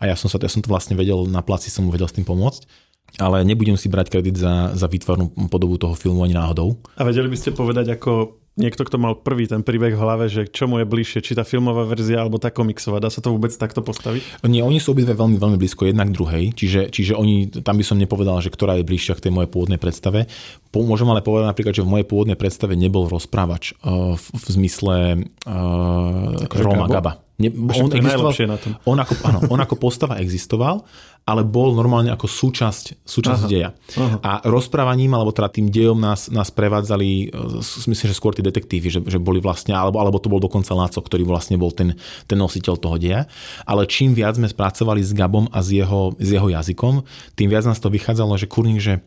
A 0.02 0.10
ja 0.10 0.18
som, 0.18 0.26
sa, 0.26 0.42
ja 0.42 0.50
som 0.50 0.58
to 0.58 0.68
vlastne 0.68 0.98
vedel, 0.98 1.22
na 1.30 1.40
placi 1.40 1.70
som 1.70 1.86
mu 1.86 1.94
vedel 1.94 2.10
s 2.10 2.16
tým 2.18 2.26
pomôcť 2.26 2.86
ale 3.22 3.46
nebudem 3.46 3.78
si 3.78 3.86
brať 3.86 4.12
kredit 4.12 4.36
za, 4.36 4.74
za 4.74 4.90
výtvarnú 4.90 5.30
podobu 5.48 5.78
toho 5.78 5.94
filmu 5.94 6.26
ani 6.26 6.34
náhodou. 6.34 6.76
A 6.98 7.06
vedeli 7.06 7.30
by 7.30 7.38
ste 7.38 7.54
povedať, 7.54 7.96
ako 7.96 8.34
niekto, 8.56 8.82
kto 8.82 8.96
mal 8.96 9.14
prvý 9.20 9.44
ten 9.46 9.60
príbeh 9.60 9.92
v 9.92 10.00
hlave, 10.00 10.26
že 10.32 10.48
čo 10.48 10.64
mu 10.64 10.80
je 10.80 10.88
bližšie, 10.88 11.20
či 11.20 11.36
tá 11.36 11.44
filmová 11.44 11.84
verzia 11.84 12.24
alebo 12.24 12.40
tá 12.40 12.48
komiksová. 12.48 12.98
Dá 12.98 13.12
sa 13.12 13.20
to 13.20 13.30
vôbec 13.36 13.52
takto 13.52 13.84
postaviť? 13.84 14.42
Nie, 14.48 14.64
oni 14.64 14.80
sú 14.80 14.96
obidve 14.96 15.12
veľmi, 15.12 15.36
veľmi 15.36 15.60
blízko 15.60 15.84
jednak 15.86 16.10
druhej, 16.10 16.56
čiže, 16.56 16.88
čiže 16.88 17.12
oni, 17.12 17.52
tam 17.60 17.76
by 17.76 17.84
som 17.84 18.00
nepovedal, 18.00 18.40
že 18.40 18.48
ktorá 18.48 18.80
je 18.80 18.88
bližšia 18.88 19.20
k 19.20 19.28
tej 19.28 19.32
mojej 19.36 19.52
pôvodnej 19.52 19.78
predstave. 19.78 20.24
Môžem 20.72 21.08
ale 21.08 21.24
povedať 21.24 21.52
napríklad, 21.52 21.74
že 21.76 21.84
v 21.84 21.92
mojej 21.92 22.08
pôvodnej 22.08 22.36
predstave 22.36 22.76
nebol 22.76 23.08
rozprávač 23.08 23.76
uh, 23.84 24.16
v, 24.16 24.24
v 24.32 24.46
zmysle 24.60 24.96
uh, 25.44 26.52
Roma 26.56 26.88
Gaba. 26.88 27.25
Ne, 27.36 27.52
on, 27.52 27.92
existoval, 27.92 28.32
na 28.48 28.56
tom. 28.56 28.72
On, 28.88 28.96
ako, 28.96 29.12
áno, 29.28 29.38
on 29.52 29.60
ako 29.60 29.76
postava 29.76 30.16
existoval, 30.24 30.88
ale 31.28 31.44
bol 31.44 31.76
normálne 31.76 32.08
ako 32.08 32.24
súčasť, 32.24 33.04
súčasť 33.04 33.42
aha, 33.44 33.50
deja. 33.50 33.70
Aha. 34.00 34.16
A 34.24 34.32
rozprávaním, 34.48 35.12
alebo 35.12 35.36
teda 35.36 35.52
tým 35.52 35.68
dejom 35.68 36.00
nás, 36.00 36.32
nás 36.32 36.48
prevádzali, 36.48 37.28
e, 37.28 37.60
myslím, 37.60 38.06
že 38.08 38.16
skôr 38.16 38.32
tí 38.32 38.40
detektívy, 38.40 38.88
že, 38.88 39.00
že 39.04 39.20
boli 39.20 39.44
vlastne, 39.44 39.76
alebo, 39.76 40.00
alebo 40.00 40.16
to 40.16 40.32
bol 40.32 40.40
dokonca 40.40 40.72
Láco, 40.72 40.96
ktorý 40.96 41.28
vlastne 41.28 41.60
bol 41.60 41.76
ten, 41.76 42.00
ten 42.24 42.40
nositeľ 42.40 42.80
toho 42.80 42.96
deja. 42.96 43.28
Ale 43.68 43.84
čím 43.84 44.16
viac 44.16 44.40
sme 44.40 44.48
spracovali 44.48 45.04
s 45.04 45.12
Gabom 45.12 45.52
a 45.52 45.60
s 45.60 45.68
jeho, 45.76 46.16
s 46.16 46.28
jeho 46.32 46.48
jazykom, 46.48 47.04
tým 47.36 47.52
viac 47.52 47.68
nás 47.68 47.82
to 47.84 47.92
vychádzalo, 47.92 48.32
že 48.40 48.48
kurník, 48.48 48.80
že 48.80 49.04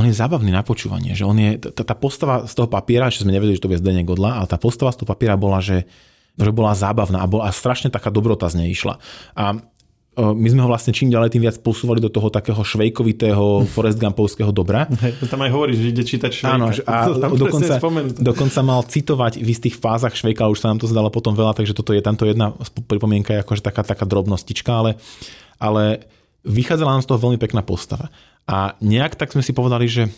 on 0.00 0.08
je 0.08 0.16
zábavný 0.16 0.48
na 0.48 0.64
počúvanie, 0.64 1.12
že 1.12 1.28
on 1.28 1.36
je, 1.36 1.60
tá, 1.60 1.84
tá 1.84 1.96
postava 1.96 2.44
z 2.48 2.52
toho 2.56 2.68
papiera, 2.68 3.12
že 3.12 3.24
sme 3.24 3.36
nevedeli, 3.36 3.56
že 3.56 3.64
to 3.64 3.68
bude 3.72 3.80
Zdenek 3.80 4.08
Godla, 4.08 4.40
ale 4.40 4.46
tá 4.48 4.60
postava 4.60 4.92
z 4.92 5.02
toho 5.02 5.08
papiera 5.08 5.40
bola, 5.40 5.64
že, 5.64 5.88
že 6.36 6.52
bola 6.52 6.76
zábavná 6.76 7.24
a, 7.24 7.26
bola, 7.26 7.48
a 7.48 7.50
strašne 7.52 7.88
taká 7.88 8.12
dobrota 8.12 8.48
z 8.52 8.64
nej 8.64 8.68
išla. 8.72 9.00
A 9.36 9.60
my 10.16 10.48
sme 10.48 10.64
ho 10.64 10.68
vlastne 10.72 10.96
čím 10.96 11.12
ďalej 11.12 11.36
tým 11.36 11.44
viac 11.44 11.60
posúvali 11.60 12.00
do 12.00 12.08
toho 12.08 12.32
takého 12.32 12.56
švejkovitého 12.56 13.44
Forest 13.76 14.00
Gumpovského 14.00 14.48
dobra. 14.48 14.88
Tam 15.28 15.40
aj 15.44 15.52
hovorí, 15.52 15.76
že 15.76 15.92
ide 15.92 16.04
čítať 16.08 16.30
Švejka. 16.32 16.56
Áno, 16.56 16.72
a 16.88 16.96
dokonca, 17.36 17.76
dokonca 18.16 18.60
mal 18.64 18.80
citovať 18.88 19.44
v 19.44 19.48
istých 19.52 19.76
fázach 19.76 20.16
Švejka, 20.16 20.48
už 20.48 20.64
sa 20.64 20.72
nám 20.72 20.80
to 20.80 20.88
zdalo 20.88 21.12
potom 21.12 21.36
veľa, 21.36 21.52
takže 21.52 21.76
toto 21.76 21.92
je 21.92 22.00
tamto 22.00 22.24
jedna 22.24 22.56
pripomienka, 22.88 23.44
akože 23.44 23.60
taká, 23.60 23.84
taká 23.84 24.08
drobnostička, 24.08 24.72
ale, 24.72 24.96
ale 25.60 26.08
vychádzala 26.48 26.96
nám 26.96 27.04
z 27.04 27.08
toho 27.12 27.20
veľmi 27.20 27.36
pekná 27.36 27.60
postava. 27.60 28.08
A 28.48 28.72
nejak 28.80 29.20
tak 29.20 29.36
sme 29.36 29.44
si 29.44 29.52
povedali, 29.52 29.84
že 29.84 30.08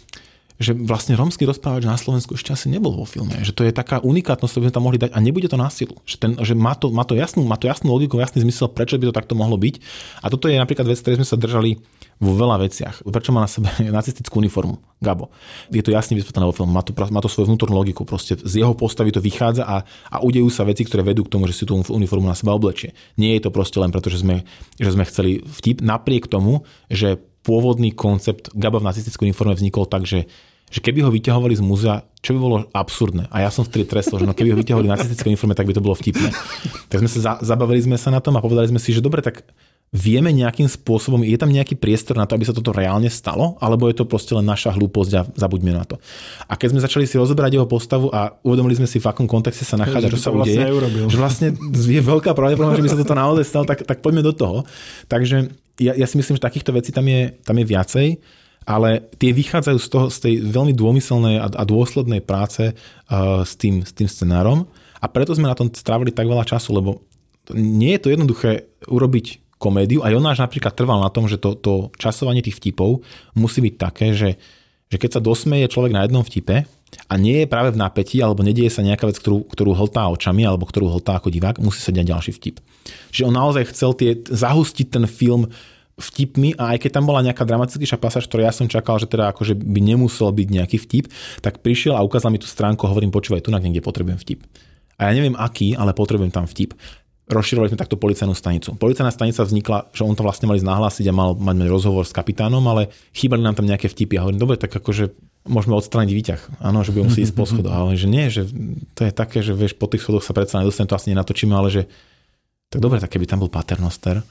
že 0.59 0.75
vlastne 0.75 1.15
romský 1.15 1.47
rozprávač 1.47 1.87
na 1.87 1.95
Slovensku 1.95 2.35
ešte 2.35 2.51
asi 2.51 2.67
nebol 2.67 2.91
vo 2.91 3.07
filme. 3.07 3.31
Že 3.31 3.55
to 3.55 3.63
je 3.63 3.73
taká 3.73 4.03
unikátnosť, 4.03 4.51
ktorú 4.51 4.63
by 4.63 4.69
sme 4.69 4.75
tam 4.75 4.85
mohli 4.91 4.99
dať 4.99 5.11
a 5.15 5.19
nebude 5.23 5.47
to 5.47 5.55
násilu. 5.55 5.95
Že, 6.03 6.17
ten, 6.19 6.31
že 6.35 6.55
má, 6.59 6.75
to, 6.75 6.91
má, 6.91 7.07
to 7.07 7.15
jasnú, 7.15 7.47
má 7.47 7.55
to 7.55 7.71
jasnú 7.71 7.95
logiku, 7.95 8.19
jasný 8.19 8.43
zmysel, 8.43 8.67
prečo 8.67 8.99
by 8.99 9.07
to 9.07 9.15
takto 9.15 9.39
mohlo 9.39 9.55
byť. 9.55 9.79
A 10.19 10.27
toto 10.27 10.51
je 10.51 10.59
napríklad 10.59 10.91
vec, 10.91 10.99
ktorej 10.99 11.23
sme 11.23 11.29
sa 11.31 11.39
držali 11.39 11.79
vo 12.19 12.35
veľa 12.35 12.59
veciach. 12.67 13.07
Prečo 13.07 13.31
má 13.31 13.47
na 13.47 13.51
sebe 13.51 13.71
nacistickú 14.03 14.43
uniformu? 14.43 14.83
Gabo. 14.99 15.31
Je 15.71 15.79
to 15.79 15.95
jasne 15.95 16.19
vysvetlené 16.19 16.51
vo 16.51 16.55
filmu. 16.55 16.75
Má 16.75 16.83
to, 16.83 16.91
má 16.91 17.23
to 17.23 17.31
svoju 17.31 17.55
vnútornú 17.55 17.79
logiku. 17.79 18.03
Proste 18.03 18.35
z 18.35 18.67
jeho 18.67 18.75
postavy 18.75 19.15
to 19.15 19.23
vychádza 19.23 19.63
a, 19.63 19.87
a 20.11 20.17
udejú 20.27 20.51
sa 20.51 20.67
veci, 20.67 20.83
ktoré 20.83 21.07
vedú 21.07 21.23
k 21.23 21.39
tomu, 21.39 21.47
že 21.47 21.55
si 21.55 21.71
tú 21.71 21.79
uniformu 21.79 22.27
na 22.27 22.35
seba 22.35 22.51
oblečie. 22.51 22.99
Nie 23.15 23.39
je 23.39 23.47
to 23.47 23.55
proste 23.55 23.79
len 23.79 23.95
preto, 23.95 24.11
že 24.11 24.27
sme, 24.27 24.43
že 24.75 24.91
sme 24.91 25.07
chceli 25.07 25.39
vtip. 25.47 25.87
Napriek 25.87 26.27
tomu, 26.27 26.67
že 26.91 27.23
pôvodný 27.47 27.97
koncept 27.97 28.53
Gaba 28.53 28.77
v 28.77 28.93
nacistickej 28.93 29.33
uniforme 29.33 29.57
vznikol 29.57 29.89
tak, 29.89 30.05
že 30.05 30.29
že 30.69 30.85
keby 30.85 31.01
ho 31.05 31.11
vyťahovali 31.11 31.55
z 31.57 31.63
múzea, 31.65 32.05
čo 32.21 32.37
by 32.37 32.39
bolo 32.39 32.57
absurdné. 32.77 33.33
A 33.33 33.47
ja 33.47 33.51
som 33.51 33.65
vtedy 33.65 33.89
tresol, 33.89 34.21
že 34.21 34.27
no 34.29 34.37
keby 34.37 34.53
ho 34.53 34.59
vyťahovali 34.61 34.89
na 34.89 35.01
nacistické 35.01 35.29
uniforme, 35.33 35.57
tak 35.57 35.65
by 35.65 35.75
to 35.77 35.85
bolo 35.85 35.97
vtipné. 35.97 36.29
Tak 36.93 37.01
sme 37.05 37.09
sa 37.09 37.19
za, 37.21 37.33
zabavili 37.41 37.81
sme 37.81 37.97
sa 37.97 38.13
na 38.13 38.21
tom 38.21 38.37
a 38.37 38.45
povedali 38.45 38.69
sme 38.69 38.81
si, 38.81 38.93
že 38.93 39.01
dobre, 39.01 39.25
tak 39.25 39.49
vieme 39.89 40.29
nejakým 40.29 40.69
spôsobom, 40.69 41.25
je 41.25 41.39
tam 41.41 41.49
nejaký 41.49 41.81
priestor 41.81 42.21
na 42.21 42.29
to, 42.29 42.37
aby 42.37 42.45
sa 42.45 42.53
toto 42.53 42.77
reálne 42.77 43.09
stalo, 43.09 43.57
alebo 43.57 43.89
je 43.89 43.97
to 43.97 44.05
proste 44.05 44.37
len 44.37 44.45
naša 44.45 44.77
hlúposť 44.77 45.13
a 45.17 45.25
zabuďme 45.33 45.73
na 45.73 45.89
to. 45.89 45.97
A 46.45 46.61
keď 46.61 46.77
sme 46.77 46.85
začali 46.85 47.05
si 47.09 47.17
rozoberať 47.17 47.57
jeho 47.57 47.65
postavu 47.65 48.13
a 48.13 48.37
uvedomili 48.45 48.77
sme 48.77 48.85
si, 48.85 49.01
v 49.01 49.09
akom 49.09 49.25
kontexte 49.25 49.65
sa 49.65 49.81
nachádza, 49.81 50.13
čo 50.13 50.21
sa 50.21 50.29
vlastne 50.29 50.69
udeje, 50.69 51.09
že 51.09 51.17
vlastne 51.17 51.49
je 51.73 52.03
veľká 52.05 52.37
pravdepodobnosť, 52.37 52.77
že 52.77 52.85
by 52.85 52.93
sa 52.93 53.01
toto 53.01 53.17
naozaj 53.17 53.45
stalo, 53.49 53.65
tak, 53.65 53.89
tak 53.89 54.05
poďme 54.05 54.21
do 54.21 54.37
toho. 54.37 54.69
Takže 55.09 55.57
ja, 55.81 55.97
ja 55.97 56.05
si 56.05 56.21
myslím, 56.21 56.37
že 56.37 56.45
takýchto 56.45 56.77
vecí 56.77 56.93
tam 56.93 57.09
je, 57.09 57.33
tam 57.41 57.57
je 57.57 57.65
viacej 57.65 58.07
ale 58.69 59.09
tie 59.17 59.33
vychádzajú 59.33 59.79
z, 59.81 59.89
toho, 59.89 60.07
z 60.13 60.19
tej 60.21 60.35
veľmi 60.45 60.77
dômyselnej 60.77 61.41
a, 61.41 61.49
a 61.49 61.65
dôslednej 61.65 62.21
práce 62.21 62.77
uh, 62.77 63.41
s, 63.41 63.57
tým, 63.57 63.81
s 63.81 63.97
tým 63.97 64.05
scenárom 64.05 64.69
a 65.01 65.07
preto 65.09 65.33
sme 65.33 65.49
na 65.49 65.57
tom 65.57 65.73
strávili 65.73 66.13
tak 66.13 66.29
veľa 66.29 66.45
času, 66.45 66.77
lebo 66.77 67.01
nie 67.57 67.97
je 67.97 68.03
to 68.05 68.13
jednoduché 68.13 68.69
urobiť 68.85 69.57
komédiu 69.57 70.05
a 70.05 70.13
Jonáš 70.13 70.45
napríklad 70.45 70.77
trval 70.77 71.01
na 71.01 71.09
tom, 71.09 71.27
že 71.27 71.41
to, 71.41 71.57
to 71.57 71.89
časovanie 71.97 72.45
tých 72.45 72.61
vtipov 72.61 73.03
musí 73.33 73.65
byť 73.65 73.75
také, 73.81 74.13
že, 74.13 74.37
že 74.93 74.97
keď 75.01 75.19
sa 75.19 75.25
dosmeje 75.25 75.73
človek 75.73 75.97
na 75.97 76.05
jednom 76.05 76.23
vtipe 76.23 76.69
a 77.09 77.15
nie 77.17 77.43
je 77.43 77.51
práve 77.51 77.75
v 77.75 77.81
napätí 77.81 78.21
alebo 78.21 78.45
nedieje 78.45 78.79
sa 78.79 78.87
nejaká 78.87 79.09
vec, 79.09 79.19
ktorú, 79.19 79.49
ktorú 79.49 79.73
hltá 79.75 80.07
očami 80.13 80.45
alebo 80.45 80.69
ktorú 80.69 80.93
hltá 80.93 81.19
ako 81.19 81.33
divák, 81.33 81.59
musí 81.59 81.81
sa 81.81 81.91
diať 81.91 82.13
ďalší 82.13 82.33
vtip. 82.37 82.57
Čiže 83.17 83.27
on 83.27 83.35
naozaj 83.35 83.73
chcel 83.75 83.91
tie, 83.97 84.11
zahustiť 84.29 84.87
ten 84.93 85.05
film 85.09 85.51
vtipmi 85.99 86.55
a 86.55 86.75
aj 86.75 86.87
keď 86.87 86.91
tam 86.99 87.05
bola 87.11 87.27
nejaká 87.27 87.43
dramatickejšia 87.43 87.99
pasáž, 87.99 88.31
ktorú 88.31 88.47
ja 88.47 88.55
som 88.55 88.71
čakal, 88.71 89.03
že 89.03 89.11
teda 89.11 89.35
akože 89.35 89.59
by 89.59 89.81
nemusel 89.83 90.31
byť 90.31 90.49
nejaký 90.49 90.79
vtip, 90.79 91.11
tak 91.43 91.59
prišiel 91.61 91.99
a 91.99 92.07
ukázal 92.07 92.31
mi 92.31 92.39
tú 92.39 92.47
stránku 92.47 92.87
a 92.87 92.91
hovorím, 92.95 93.11
počúvaj, 93.11 93.43
tu 93.43 93.51
niekde 93.51 93.83
potrebujem 93.83 94.17
vtip. 94.17 94.47
A 94.99 95.11
ja 95.11 95.13
neviem 95.15 95.35
aký, 95.35 95.75
ale 95.75 95.95
potrebujem 95.95 96.31
tam 96.31 96.47
vtip. 96.47 96.75
Rozširovali 97.29 97.71
sme 97.71 97.79
takto 97.79 98.01
policajnú 98.01 98.33
stanicu. 98.33 98.73
Policajná 98.81 99.13
stanica 99.13 99.45
vznikla, 99.45 99.93
že 99.93 100.03
on 100.03 100.17
to 100.17 100.25
vlastne 100.25 100.49
mali 100.49 100.65
nahlásiť 100.65 101.07
a 101.13 101.15
mal 101.15 101.37
mať 101.37 101.69
rozhovor 101.69 102.09
s 102.09 102.17
kapitánom, 102.17 102.65
ale 102.65 102.89
chýbali 103.13 103.45
nám 103.45 103.53
tam 103.53 103.69
nejaké 103.69 103.93
vtipy. 103.93 104.17
A 104.17 104.25
hovorím, 104.25 104.41
dobre, 104.41 104.57
tak 104.57 104.73
akože 104.73 105.13
môžeme 105.45 105.77
odstrániť 105.77 106.13
výťah. 106.17 106.41
Áno, 106.65 106.81
že 106.83 106.97
by 106.97 107.05
musí 107.05 107.21
ísť 107.23 107.37
po 107.37 107.45
schodoch. 107.51 107.77
Ale 107.77 108.01
že 108.01 108.09
nie, 108.09 108.33
že 108.33 108.49
to 108.97 109.05
je 109.05 109.13
také, 109.13 109.45
že 109.45 109.53
vieš, 109.53 109.77
po 109.77 109.87
tých 109.87 110.03
schodoch 110.03 110.25
sa 110.25 110.33
predsa 110.33 110.65
nedostane, 110.65 110.89
to 110.89 110.97
asi 110.97 111.13
nenatočíme, 111.13 111.53
ale 111.53 111.69
že 111.69 111.83
tak 112.69 112.81
dobre, 112.81 112.97
tak 113.01 113.13
keby 113.13 113.29
tam 113.29 113.45
bol 113.45 113.53
paternoster, 113.53 114.25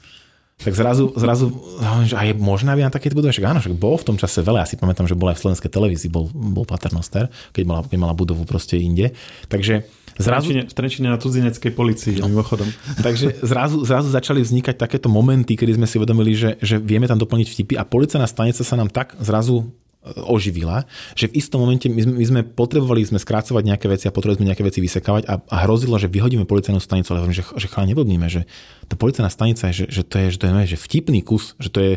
tak 0.58 0.74
zrazu, 0.74 1.14
zrazu 1.14 1.54
že 2.02 2.18
aj 2.18 2.34
možná 2.34 2.74
by 2.74 2.82
na 2.82 2.90
takéto 2.90 3.14
budove, 3.14 3.30
však 3.30 3.46
áno, 3.46 3.62
však 3.62 3.78
bol 3.78 3.94
v 3.94 4.06
tom 4.10 4.16
čase 4.18 4.42
veľa, 4.42 4.66
ja 4.66 4.68
si 4.68 4.74
pamätám, 4.74 5.06
že 5.06 5.14
bol 5.14 5.30
aj 5.30 5.38
v 5.38 5.42
slovenskej 5.46 5.70
televízii, 5.70 6.10
bol, 6.10 6.26
bol 6.34 6.66
paternoster, 6.66 7.30
keď 7.54 7.62
mala, 7.62 7.80
keď 7.86 7.98
mala 8.02 8.14
budovu 8.18 8.42
proste 8.42 8.74
inde. 8.74 9.14
Takže 9.46 9.86
zrazu... 10.18 10.50
V 10.50 10.74
Trenčine 10.74 11.14
na 11.14 11.18
cudzineckej 11.22 11.70
policii, 11.70 12.18
no. 12.18 12.26
mimochodom. 12.26 12.66
Takže 13.06 13.38
zrazu, 13.38 13.86
zrazu 13.86 14.10
začali 14.10 14.42
vznikať 14.42 14.74
takéto 14.74 15.06
momenty, 15.06 15.54
kedy 15.54 15.78
sme 15.78 15.86
si 15.86 15.94
uvedomili, 15.94 16.34
že, 16.34 16.58
že 16.58 16.82
vieme 16.82 17.06
tam 17.06 17.22
doplniť 17.22 17.46
vtipy 17.54 17.74
a 17.78 17.86
policajná 17.86 18.26
stanica 18.26 18.66
sa 18.66 18.74
nám 18.74 18.90
tak 18.90 19.14
zrazu 19.22 19.70
oživila, 20.06 20.86
že 21.18 21.26
v 21.26 21.42
istom 21.42 21.58
momente 21.60 21.90
my 21.90 22.00
sme, 22.00 22.14
my 22.14 22.24
sme 22.24 22.40
potrebovali 22.46 23.02
sme 23.02 23.18
skrácovať 23.18 23.62
nejaké 23.66 23.86
veci 23.90 24.06
a 24.06 24.14
potrebovali 24.14 24.40
sme 24.40 24.48
nejaké 24.54 24.64
veci 24.64 24.78
vysekávať 24.78 25.26
a, 25.26 25.42
a 25.42 25.56
hrozilo, 25.66 25.98
že 25.98 26.06
vyhodíme 26.06 26.46
policajnú 26.46 26.78
stanicu, 26.78 27.12
ale 27.12 27.26
hovorím, 27.26 27.36
že, 27.36 27.44
že 27.58 27.66
chala 27.66 27.90
neblbníme, 27.90 28.26
že 28.30 28.46
tá 28.86 28.94
policajná 28.94 29.28
stanica 29.28 29.74
že, 29.74 29.90
že 29.90 30.06
to 30.06 30.14
je, 30.22 30.26
že 30.32 30.38
to 30.38 30.44
je 30.46 30.70
že 30.70 30.78
vtipný 30.78 31.20
kus, 31.20 31.58
že 31.58 31.68
to 31.68 31.78
je, 31.82 31.92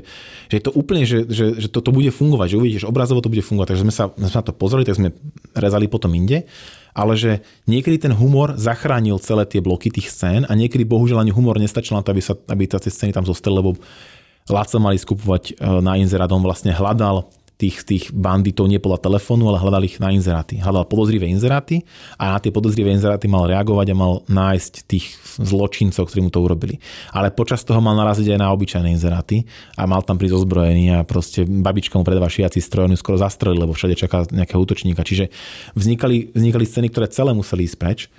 že 0.50 0.56
je 0.60 0.64
to 0.66 0.72
úplne, 0.74 1.06
že, 1.06 1.30
že, 1.30 1.46
že 1.62 1.68
to, 1.70 1.80
to 1.80 1.94
bude 1.94 2.10
fungovať, 2.10 2.48
že 2.52 2.60
uvidíš, 2.60 2.84
obrazovo 2.90 3.22
to 3.22 3.30
bude 3.30 3.46
fungovať, 3.46 3.78
takže 3.78 3.84
sme 3.86 3.94
sa, 3.94 4.10
sme 4.12 4.28
na 4.28 4.44
to 4.44 4.52
pozreli, 4.52 4.84
tak 4.84 4.98
sme 4.98 5.14
rezali 5.54 5.86
potom 5.86 6.12
inde, 6.18 6.50
ale 6.92 7.14
že 7.16 7.46
niekedy 7.70 8.10
ten 8.10 8.14
humor 8.18 8.58
zachránil 8.60 9.22
celé 9.24 9.46
tie 9.46 9.64
bloky 9.64 9.94
tých 9.94 10.12
scén 10.12 10.44
a 10.50 10.54
niekedy 10.58 10.84
bohužiaľ 10.84 11.24
ani 11.24 11.32
humor 11.32 11.56
nestačil 11.62 11.96
na 11.96 12.04
to, 12.04 12.12
aby, 12.12 12.24
sa, 12.26 12.34
aby 12.50 12.66
tie 12.68 12.92
scény 12.92 13.14
tam 13.14 13.24
zostali, 13.24 13.56
lebo 13.56 13.78
Láco 14.50 14.82
mali 14.82 14.98
skupovať 14.98 15.44
e, 15.54 15.80
na 15.86 15.96
inzerát, 16.02 16.32
on 16.34 16.42
vlastne 16.42 16.74
hľadal 16.74 17.30
tých, 17.62 17.86
tých 17.86 18.04
banditov 18.10 18.66
nie 18.66 18.82
podľa 18.82 19.06
telefónu, 19.06 19.54
ale 19.54 19.62
hľadal 19.62 19.86
ich 19.86 20.02
na 20.02 20.10
inzeráty. 20.10 20.58
Hľadal 20.58 20.90
podozrivé 20.90 21.30
inzeráty 21.30 21.86
a 22.18 22.34
na 22.34 22.38
tie 22.42 22.50
podozrivé 22.50 22.90
inzeráty 22.90 23.30
mal 23.30 23.46
reagovať 23.46 23.94
a 23.94 23.96
mal 23.96 24.26
nájsť 24.26 24.74
tých 24.90 25.14
zločincov, 25.38 26.10
ktorí 26.10 26.26
mu 26.26 26.34
to 26.34 26.42
urobili. 26.42 26.82
Ale 27.14 27.30
počas 27.30 27.62
toho 27.62 27.78
mal 27.78 27.94
naraziť 27.94 28.34
aj 28.34 28.40
na 28.42 28.50
obyčajné 28.50 28.90
inzeráty 28.98 29.46
a 29.78 29.86
mal 29.86 30.02
tam 30.02 30.18
prísť 30.18 30.42
ozbrojený 30.42 30.98
a 30.98 31.06
proste 31.06 31.46
babička 31.46 32.02
mu 32.02 32.04
predáva 32.04 32.34
šiaci 32.34 32.58
stroj, 32.58 32.90
skoro 32.98 33.22
zastrelil, 33.22 33.62
lebo 33.62 33.78
všade 33.78 33.94
čaká 33.94 34.26
nejakého 34.34 34.58
útočníka. 34.58 35.06
Čiže 35.06 35.30
vznikali, 35.78 36.34
vznikali 36.34 36.66
scény, 36.66 36.88
ktoré 36.90 37.06
celé 37.14 37.38
museli 37.38 37.70
ísť 37.70 37.78
preč. 37.78 38.10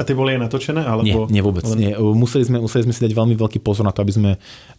A 0.00 0.02
tie 0.08 0.16
boli 0.16 0.40
aj 0.40 0.48
natočené? 0.48 0.80
Alebo... 0.80 1.28
Nie, 1.28 1.36
nie 1.36 1.42
vôbec. 1.44 1.68
Len... 1.68 1.76
Nie. 1.76 1.92
Museli, 2.00 2.48
sme, 2.48 2.64
museli 2.64 2.88
sme 2.88 2.96
si 2.96 3.04
dať 3.04 3.12
veľmi 3.12 3.36
veľký 3.36 3.60
pozor 3.60 3.84
na 3.84 3.92
to, 3.92 4.00
aby 4.00 4.12
sme 4.16 4.30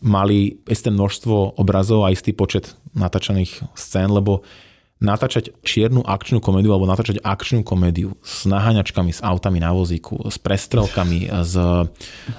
mali 0.01 0.58
isté 0.65 0.89
množstvo 0.89 1.62
obrazov 1.62 2.08
a 2.08 2.10
istý 2.10 2.34
počet 2.34 2.73
natáčaných 2.97 3.67
scén, 3.77 4.07
lebo 4.12 4.43
natáčať 4.98 5.54
čiernu 5.62 6.02
akčnú 6.02 6.41
komédiu 6.41 6.74
alebo 6.74 6.89
natáčať 6.89 7.22
akčnú 7.22 7.62
komédiu 7.62 8.17
s 8.26 8.50
naháňačkami, 8.50 9.13
s 9.13 9.22
autami 9.22 9.62
na 9.62 9.70
vozíku, 9.70 10.17
s 10.26 10.41
prestrelkami, 10.41 11.30
s, 11.30 11.54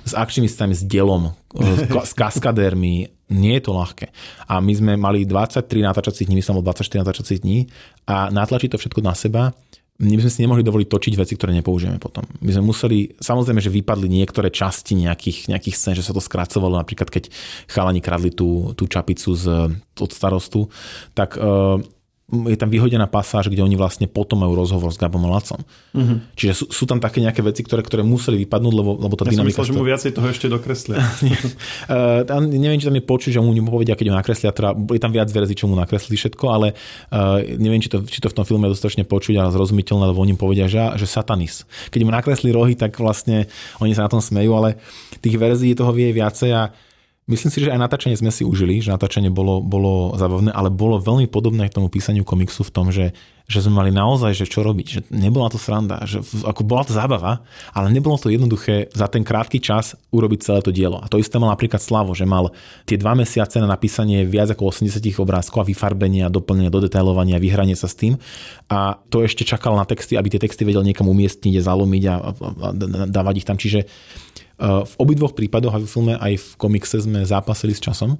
s 0.02 0.12
akčnými 0.12 0.50
s 0.50 0.82
dielom, 0.82 1.38
s 2.02 2.12
kaskadérmi, 2.18 3.14
nie 3.30 3.54
je 3.60 3.62
to 3.62 3.72
ľahké. 3.76 4.10
A 4.50 4.58
my 4.58 4.72
sme 4.74 4.92
mali 4.98 5.22
23 5.22 5.86
natáčacích 5.86 6.26
dní, 6.26 6.42
myslím, 6.42 6.58
24 6.58 7.02
natáčacích 7.06 7.38
dní 7.46 7.70
a 8.10 8.32
natlačiť 8.34 8.74
to 8.74 8.80
všetko 8.80 9.00
na 9.06 9.14
seba 9.14 9.54
my 9.98 10.14
sme 10.22 10.30
si 10.30 10.42
nemohli 10.46 10.62
dovoliť 10.62 10.86
točiť 10.86 11.14
veci, 11.18 11.34
ktoré 11.34 11.50
nepoužijeme 11.58 11.98
potom. 11.98 12.22
My 12.38 12.54
sme 12.54 12.70
museli, 12.70 13.18
samozrejme, 13.18 13.58
že 13.58 13.74
vypadli 13.74 14.06
niektoré 14.06 14.46
časti 14.54 14.94
nejakých, 14.94 15.50
nejakých 15.50 15.74
scén, 15.74 15.98
že 15.98 16.06
sa 16.06 16.14
to 16.14 16.22
skracovalo, 16.22 16.78
napríklad 16.78 17.10
keď 17.10 17.26
chalani 17.66 17.98
kradli 17.98 18.30
tú, 18.30 18.78
tú 18.78 18.86
čapicu 18.86 19.34
z, 19.34 19.74
od 19.98 20.10
starostu, 20.14 20.70
tak 21.18 21.34
uh, 21.34 21.82
je 22.28 22.58
tam 22.60 22.68
vyhodená 22.68 23.08
pasáž, 23.08 23.48
kde 23.48 23.64
oni 23.64 23.72
vlastne 23.72 24.04
potom 24.04 24.44
majú 24.44 24.52
rozhovor 24.52 24.92
s 24.92 25.00
Gabom 25.00 25.24
Lacom. 25.24 25.64
Mm-hmm. 25.96 26.36
Čiže 26.36 26.52
sú, 26.60 26.64
sú 26.68 26.84
tam 26.84 27.00
také 27.00 27.24
nejaké 27.24 27.40
veci, 27.40 27.64
ktoré, 27.64 27.80
ktoré 27.80 28.04
museli 28.04 28.36
vypadnúť, 28.44 28.74
lebo, 28.76 29.00
lebo 29.00 29.16
tá 29.16 29.24
ja 29.24 29.32
dynamika... 29.32 29.64
Ja 29.64 29.64
som 29.64 29.72
myslel, 29.72 29.72
že 29.72 29.80
mu 29.80 29.88
viacej 29.88 30.10
toho 30.12 30.28
ešte 30.28 30.46
dokreslia. 30.52 31.00
uh, 31.08 32.28
tam, 32.28 32.52
neviem, 32.52 32.76
či 32.76 32.84
tam 32.84 33.00
je 33.00 33.04
počuť, 33.08 33.30
že 33.32 33.40
mu 33.40 33.56
povedia, 33.64 33.96
keď 33.96 34.12
ho 34.12 34.14
nakreslia, 34.20 34.52
teda 34.52 34.76
je 34.76 35.00
tam 35.00 35.08
viac 35.08 35.32
verzií, 35.32 35.56
čo 35.56 35.72
mu 35.72 35.74
nakreslí 35.80 36.20
všetko, 36.20 36.44
ale 36.52 36.76
uh, 36.76 37.40
neviem, 37.56 37.80
či 37.80 37.88
to, 37.88 38.04
či 38.04 38.20
to 38.20 38.28
v 38.28 38.36
tom 38.36 38.44
filme 38.44 38.68
je 38.68 38.76
dostatočne 38.76 39.08
počuť 39.08 39.40
a 39.40 39.48
zrozumiteľné, 39.48 40.12
lebo 40.12 40.20
oni 40.20 40.36
povedia, 40.36 40.68
že, 40.68 41.00
že 41.00 41.08
satanis. 41.08 41.64
Keď 41.88 42.04
mu 42.04 42.12
nakresli 42.12 42.52
rohy, 42.52 42.76
tak 42.76 43.00
vlastne 43.00 43.48
oni 43.80 43.96
sa 43.96 44.04
na 44.04 44.12
tom 44.12 44.20
smejú, 44.20 44.52
ale 44.52 44.76
tých 45.24 45.40
verzií 45.40 45.72
toho 45.72 45.96
vie 45.96 46.12
viacej 46.12 46.52
a 46.52 46.76
Myslím 47.28 47.52
si, 47.52 47.60
že 47.60 47.68
aj 47.68 47.76
natáčanie 47.76 48.16
sme 48.16 48.32
si 48.32 48.40
užili, 48.40 48.80
že 48.80 48.88
natáčanie 48.88 49.28
bolo, 49.28 49.60
bolo 49.60 50.16
zabavné, 50.16 50.48
ale 50.48 50.72
bolo 50.72 50.96
veľmi 50.96 51.28
podobné 51.28 51.68
k 51.68 51.76
tomu 51.76 51.92
písaniu 51.92 52.24
komiksu 52.24 52.64
v 52.64 52.72
tom, 52.72 52.88
že, 52.88 53.12
že 53.44 53.60
sme 53.60 53.84
mali 53.84 53.92
naozaj, 53.92 54.32
že 54.32 54.48
čo 54.48 54.64
robiť, 54.64 54.86
že 54.88 55.00
nebola 55.12 55.52
to 55.52 55.60
sranda, 55.60 56.00
že 56.08 56.24
ako 56.48 56.64
bola 56.64 56.88
to 56.88 56.96
zábava, 56.96 57.44
ale 57.76 57.92
nebolo 57.92 58.16
to 58.16 58.32
jednoduché 58.32 58.88
za 58.96 59.12
ten 59.12 59.28
krátky 59.28 59.60
čas 59.60 59.92
urobiť 60.08 60.40
celé 60.40 60.64
to 60.64 60.72
dielo. 60.72 61.04
A 61.04 61.06
to 61.12 61.20
isté 61.20 61.36
mal 61.36 61.52
napríklad 61.52 61.84
Slavo, 61.84 62.16
že 62.16 62.24
mal 62.24 62.48
tie 62.88 62.96
dva 62.96 63.12
mesiace 63.12 63.60
na 63.60 63.68
napísanie 63.68 64.24
viac 64.24 64.48
ako 64.56 64.72
80 64.72 64.96
obrázkov 65.20 65.64
a 65.64 65.68
vyfarbenie 65.68 66.24
a 66.24 66.32
doplnenie, 66.32 66.72
dodetailovanie 66.72 67.36
a 67.36 67.44
vyhranie 67.44 67.76
sa 67.76 67.92
s 67.92 67.96
tým. 68.00 68.16
A 68.72 69.04
to 69.12 69.20
ešte 69.20 69.44
čakal 69.44 69.76
na 69.76 69.84
texty, 69.84 70.16
aby 70.16 70.32
tie 70.32 70.40
texty 70.40 70.64
vedel 70.64 70.80
niekam 70.80 71.04
umiestniť 71.12 71.60
zalomiť 71.60 72.02
a, 72.08 72.14
a, 72.16 72.30
a 72.32 72.68
dávať 73.04 73.34
ich 73.36 73.46
tam. 73.48 73.60
Čiže 73.60 73.84
v 74.58 74.94
obidvoch 74.98 75.38
prípadoch, 75.38 75.78
aj 75.78 75.82
v 75.86 75.90
filme, 75.90 76.14
aj 76.18 76.34
v 76.34 76.48
komikse 76.58 76.98
sme 76.98 77.22
zápasili 77.22 77.72
s 77.72 77.80
časom 77.80 78.18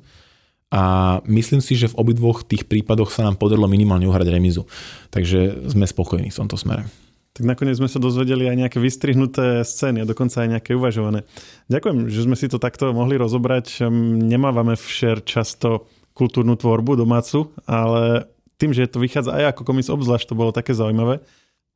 a 0.70 0.82
myslím 1.26 1.58
si, 1.58 1.74
že 1.74 1.90
v 1.90 1.98
obidvoch 1.98 2.46
tých 2.46 2.68
prípadoch 2.68 3.10
sa 3.10 3.26
nám 3.26 3.40
podarilo 3.40 3.66
minimálne 3.66 4.06
uhrať 4.06 4.28
remizu. 4.30 4.68
Takže 5.10 5.70
sme 5.72 5.88
spokojní 5.88 6.30
v 6.30 6.38
tomto 6.38 6.60
smere. 6.60 6.86
Tak 7.32 7.46
nakoniec 7.46 7.78
sme 7.78 7.86
sa 7.88 8.02
dozvedeli 8.02 8.50
aj 8.50 8.56
nejaké 8.66 8.78
vystrihnuté 8.82 9.62
scény 9.62 10.02
a 10.02 10.08
dokonca 10.10 10.42
aj 10.42 10.58
nejaké 10.58 10.74
uvažované. 10.74 11.22
Ďakujem, 11.70 12.10
že 12.10 12.20
sme 12.26 12.36
si 12.36 12.50
to 12.50 12.58
takto 12.58 12.90
mohli 12.90 13.14
rozobrať. 13.14 13.86
Nemávame 14.26 14.74
všer 14.74 15.22
často 15.22 15.86
kultúrnu 16.18 16.58
tvorbu 16.58 16.98
domácu, 16.98 17.54
ale 17.62 18.26
tým, 18.58 18.74
že 18.74 18.90
to 18.90 18.98
vychádza 18.98 19.30
aj 19.38 19.54
ako 19.54 19.62
komis 19.62 19.86
obzvlášť, 19.86 20.34
to 20.34 20.38
bolo 20.38 20.50
také 20.50 20.74
zaujímavé. 20.74 21.22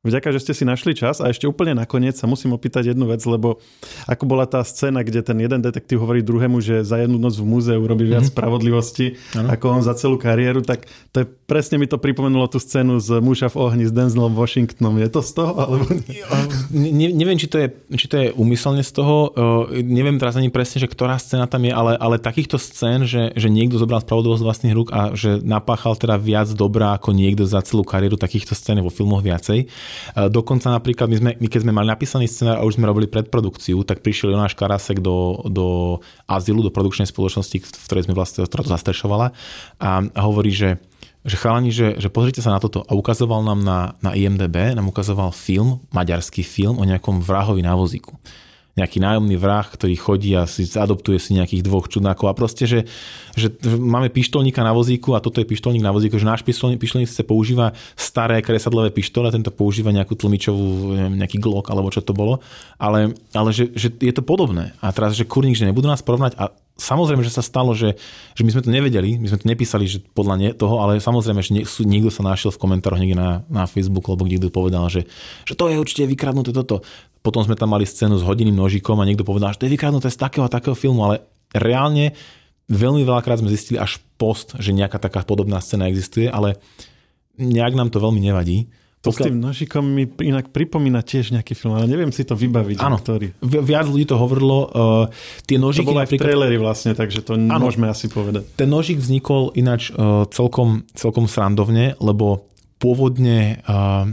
Vďaka, 0.03 0.35
že 0.35 0.43
ste 0.43 0.51
si 0.51 0.67
našli 0.67 0.91
čas 0.99 1.23
a 1.23 1.31
ešte 1.31 1.47
úplne 1.47 1.79
nakoniec 1.79 2.19
sa 2.19 2.27
musím 2.27 2.51
opýtať 2.51 2.91
jednu 2.91 3.07
vec, 3.07 3.23
lebo 3.23 3.63
ako 4.03 4.23
bola 4.27 4.43
tá 4.43 4.59
scéna, 4.59 4.99
kde 4.99 5.23
ten 5.23 5.39
jeden 5.39 5.63
detektív 5.63 6.03
hovorí 6.03 6.19
druhému, 6.19 6.59
že 6.59 6.83
za 6.83 6.99
jednu 6.99 7.15
noc 7.15 7.39
v 7.39 7.47
múzeu 7.47 7.79
robí 7.79 8.03
viac 8.11 8.27
mm-hmm. 8.27 8.35
spravodlivosti 8.35 9.15
ano. 9.39 9.55
ako 9.55 9.65
on 9.79 9.81
za 9.87 9.95
celú 9.95 10.19
kariéru, 10.19 10.59
tak 10.59 10.91
to 11.15 11.23
je, 11.23 11.25
presne 11.47 11.79
mi 11.79 11.87
to 11.87 11.95
pripomenulo 11.95 12.51
tú 12.51 12.59
scénu 12.59 12.99
z 12.99 13.23
Muša 13.23 13.55
v 13.55 13.63
ohni 13.63 13.85
s 13.87 13.95
Denzlom 13.95 14.35
Washingtonom. 14.35 14.99
Je 14.99 15.07
to 15.07 15.23
z 15.23 15.31
toho? 15.39 15.51
Alebo... 15.55 15.87
Ne, 16.75 17.07
neviem, 17.15 17.39
či 17.39 17.47
to, 17.47 17.63
je, 17.63 17.71
či 17.95 18.11
to 18.11 18.15
je 18.19 18.27
úmyselne 18.35 18.83
z 18.83 18.91
toho. 18.91 19.31
Neviem 19.71 20.19
teraz 20.19 20.35
ani 20.35 20.51
presne, 20.51 20.83
že 20.83 20.91
ktorá 20.91 21.15
scéna 21.15 21.47
tam 21.47 21.63
je, 21.63 21.71
ale, 21.71 21.95
ale 21.95 22.19
takýchto 22.19 22.59
scén, 22.59 23.07
že, 23.07 23.31
že 23.39 23.47
niekto 23.47 23.79
zobral 23.79 24.03
spravodlivosť 24.03 24.41
z 24.43 24.47
vlastných 24.51 24.75
rúk 24.75 24.91
a 24.91 25.15
že 25.15 25.39
napáchal 25.39 25.95
teda 25.95 26.19
viac 26.19 26.51
dobrá 26.51 26.91
ako 26.99 27.15
niekto 27.15 27.47
za 27.47 27.63
celú 27.63 27.87
kariéru, 27.87 28.19
takýchto 28.19 28.51
scén 28.51 28.83
vo 28.83 28.91
filmoch 28.91 29.23
viacej. 29.23 29.71
Dokonca 30.15 30.69
napríklad 30.69 31.07
my, 31.09 31.17
sme, 31.17 31.31
my 31.37 31.47
keď 31.47 31.59
sme 31.65 31.73
mali 31.73 31.87
napísaný 31.89 32.29
scenár 32.29 32.61
a 32.61 32.65
už 32.65 32.77
sme 32.77 32.89
robili 32.89 33.09
predprodukciu, 33.09 33.81
tak 33.83 34.05
prišiel 34.05 34.33
Jonáš 34.33 34.53
Karasek 34.57 35.01
do, 35.01 35.43
do 35.49 35.99
azylu, 36.29 36.61
do 36.65 36.71
produkčnej 36.71 37.09
spoločnosti, 37.09 37.57
v 37.59 37.85
ktorej 37.89 38.05
sme 38.09 38.17
vlastne, 38.17 38.45
ktorá 38.45 38.61
to 38.65 38.73
zastrešovala 38.73 39.35
a 39.79 39.89
hovorí, 40.19 40.53
že 40.53 40.81
že 41.23 41.39
chalani, 41.39 41.71
že, 41.71 41.95
že 42.03 42.11
pozrite 42.11 42.43
sa 42.43 42.51
na 42.51 42.59
toto. 42.59 42.83
A 42.83 42.91
ukazoval 42.99 43.47
nám 43.47 43.63
na, 43.63 43.95
na 44.03 44.11
IMDB, 44.11 44.75
nám 44.75 44.91
ukazoval 44.91 45.31
film, 45.31 45.79
maďarský 45.95 46.43
film 46.43 46.75
o 46.75 46.83
nejakom 46.83 47.23
vrahovi 47.23 47.63
na 47.63 47.79
vozíku 47.79 48.19
nejaký 48.73 48.97
nájomný 48.97 49.37
vrah, 49.37 49.65
ktorý 49.69 49.93
chodí 49.93 50.33
a 50.33 50.49
si 50.49 50.65
adoptuje 50.65 51.21
si 51.21 51.37
nejakých 51.37 51.61
dvoch 51.61 51.85
čudnákov 51.85 52.25
a 52.25 52.33
proste, 52.33 52.65
že, 52.65 52.89
že 53.37 53.53
máme 53.65 54.09
pištolníka 54.09 54.65
na 54.65 54.73
vozíku 54.73 55.13
a 55.13 55.21
toto 55.21 55.37
je 55.37 55.45
pištolník 55.45 55.85
na 55.85 55.93
vozíku, 55.93 56.17
že 56.17 56.25
náš 56.25 56.41
pištolník, 56.41 56.81
pištolník 56.81 57.05
sa 57.05 57.21
používa 57.21 57.77
staré 57.93 58.41
kresadlové 58.41 58.89
pištole, 58.89 59.29
tento 59.29 59.53
používa 59.53 59.93
nejakú 59.93 60.17
tlmičovú, 60.17 60.97
neviem, 60.97 61.21
nejaký 61.21 61.37
glok 61.37 61.69
alebo 61.69 61.93
čo 61.93 62.01
to 62.01 62.17
bolo, 62.17 62.41
ale, 62.81 63.13
ale 63.37 63.49
že, 63.53 63.69
že 63.77 63.93
je 63.93 64.13
to 64.13 64.25
podobné. 64.25 64.73
A 64.81 64.89
teraz, 64.89 65.13
že 65.13 65.29
kurník, 65.29 65.53
že 65.53 65.69
nebudú 65.69 65.85
nás 65.85 66.01
porovnať 66.01 66.33
a 66.41 66.49
samozrejme, 66.77 67.21
že 67.21 67.33
sa 67.33 67.45
stalo, 67.45 67.77
že, 67.77 67.95
že 68.33 68.41
my 68.41 68.49
sme 68.49 68.61
to 68.65 68.71
nevedeli, 68.73 69.21
my 69.21 69.29
sme 69.29 69.39
to 69.39 69.49
nepísali 69.49 69.85
že 69.85 70.01
podľa 70.01 70.35
ne, 70.41 70.49
toho, 70.57 70.81
ale 70.81 70.97
samozrejme, 70.97 71.41
že 71.45 71.63
niekto 71.85 72.09
sa 72.09 72.25
našiel 72.25 72.49
v 72.49 72.61
komentároch 72.61 72.97
niekde 72.97 73.17
na, 73.17 73.45
na 73.47 73.69
Facebook, 73.69 74.09
alebo 74.09 74.25
niekto 74.25 74.49
povedal, 74.49 74.89
že, 74.89 75.05
že 75.45 75.53
to 75.53 75.69
je 75.69 75.77
určite 75.77 76.09
vykradnuté 76.09 76.49
toto. 76.49 76.81
Potom 77.23 77.45
sme 77.45 77.55
tam 77.55 77.71
mali 77.71 77.87
scénu 77.87 78.19
s 78.19 78.25
hodinným 78.25 78.57
nožikom 78.57 78.99
a 78.99 79.07
niekto 79.07 79.23
povedal, 79.23 79.53
že 79.55 79.63
to 79.63 79.67
je 79.69 79.75
vykradnuté 79.77 80.11
z 80.11 80.17
takého 80.19 80.43
a 80.43 80.51
takého 80.51 80.75
filmu, 80.75 81.07
ale 81.07 81.23
reálne 81.55 82.17
veľmi 82.67 83.05
veľakrát 83.05 83.39
sme 83.39 83.53
zistili 83.53 83.77
až 83.77 84.01
post, 84.17 84.57
že 84.57 84.75
nejaká 84.75 84.97
taká 84.97 85.21
podobná 85.23 85.61
scéna 85.61 85.87
existuje, 85.87 86.27
ale 86.27 86.59
nejak 87.37 87.77
nám 87.77 87.93
to 87.93 88.01
veľmi 88.01 88.19
nevadí. 88.19 88.69
To 89.03 89.11
Pokiaľ... 89.11 89.25
s 89.27 89.27
tým 89.27 89.39
nožikom 89.43 89.83
mi 89.83 90.07
inak 90.07 90.55
pripomína 90.55 91.03
tiež 91.03 91.35
nejaký 91.35 91.59
film, 91.59 91.75
ale 91.75 91.91
neviem 91.91 92.07
si 92.15 92.23
to 92.23 92.39
vybaviť. 92.39 92.79
Áno, 92.79 92.95
ktorý. 92.95 93.35
viac 93.43 93.83
ľudí 93.83 94.07
to 94.07 94.15
hovorilo. 94.15 94.57
Uh, 94.71 95.11
tie 95.43 95.59
nožiky, 95.59 95.83
to 95.83 95.91
bolo 95.91 96.07
aj 96.07 96.07
v 96.07 96.23
traileri 96.23 96.55
vlastne, 96.55 96.95
takže 96.95 97.19
to 97.19 97.35
áno, 97.35 97.67
môžeme 97.67 97.91
asi 97.91 98.07
povedať. 98.07 98.47
Ten 98.55 98.71
nožik 98.71 99.03
vznikol 99.03 99.51
ináč 99.59 99.91
uh, 99.91 100.23
celkom, 100.31 100.87
celkom 100.95 101.27
srandovne, 101.27 101.99
lebo 101.99 102.47
pôvodne 102.79 103.59
uh, 103.67 104.07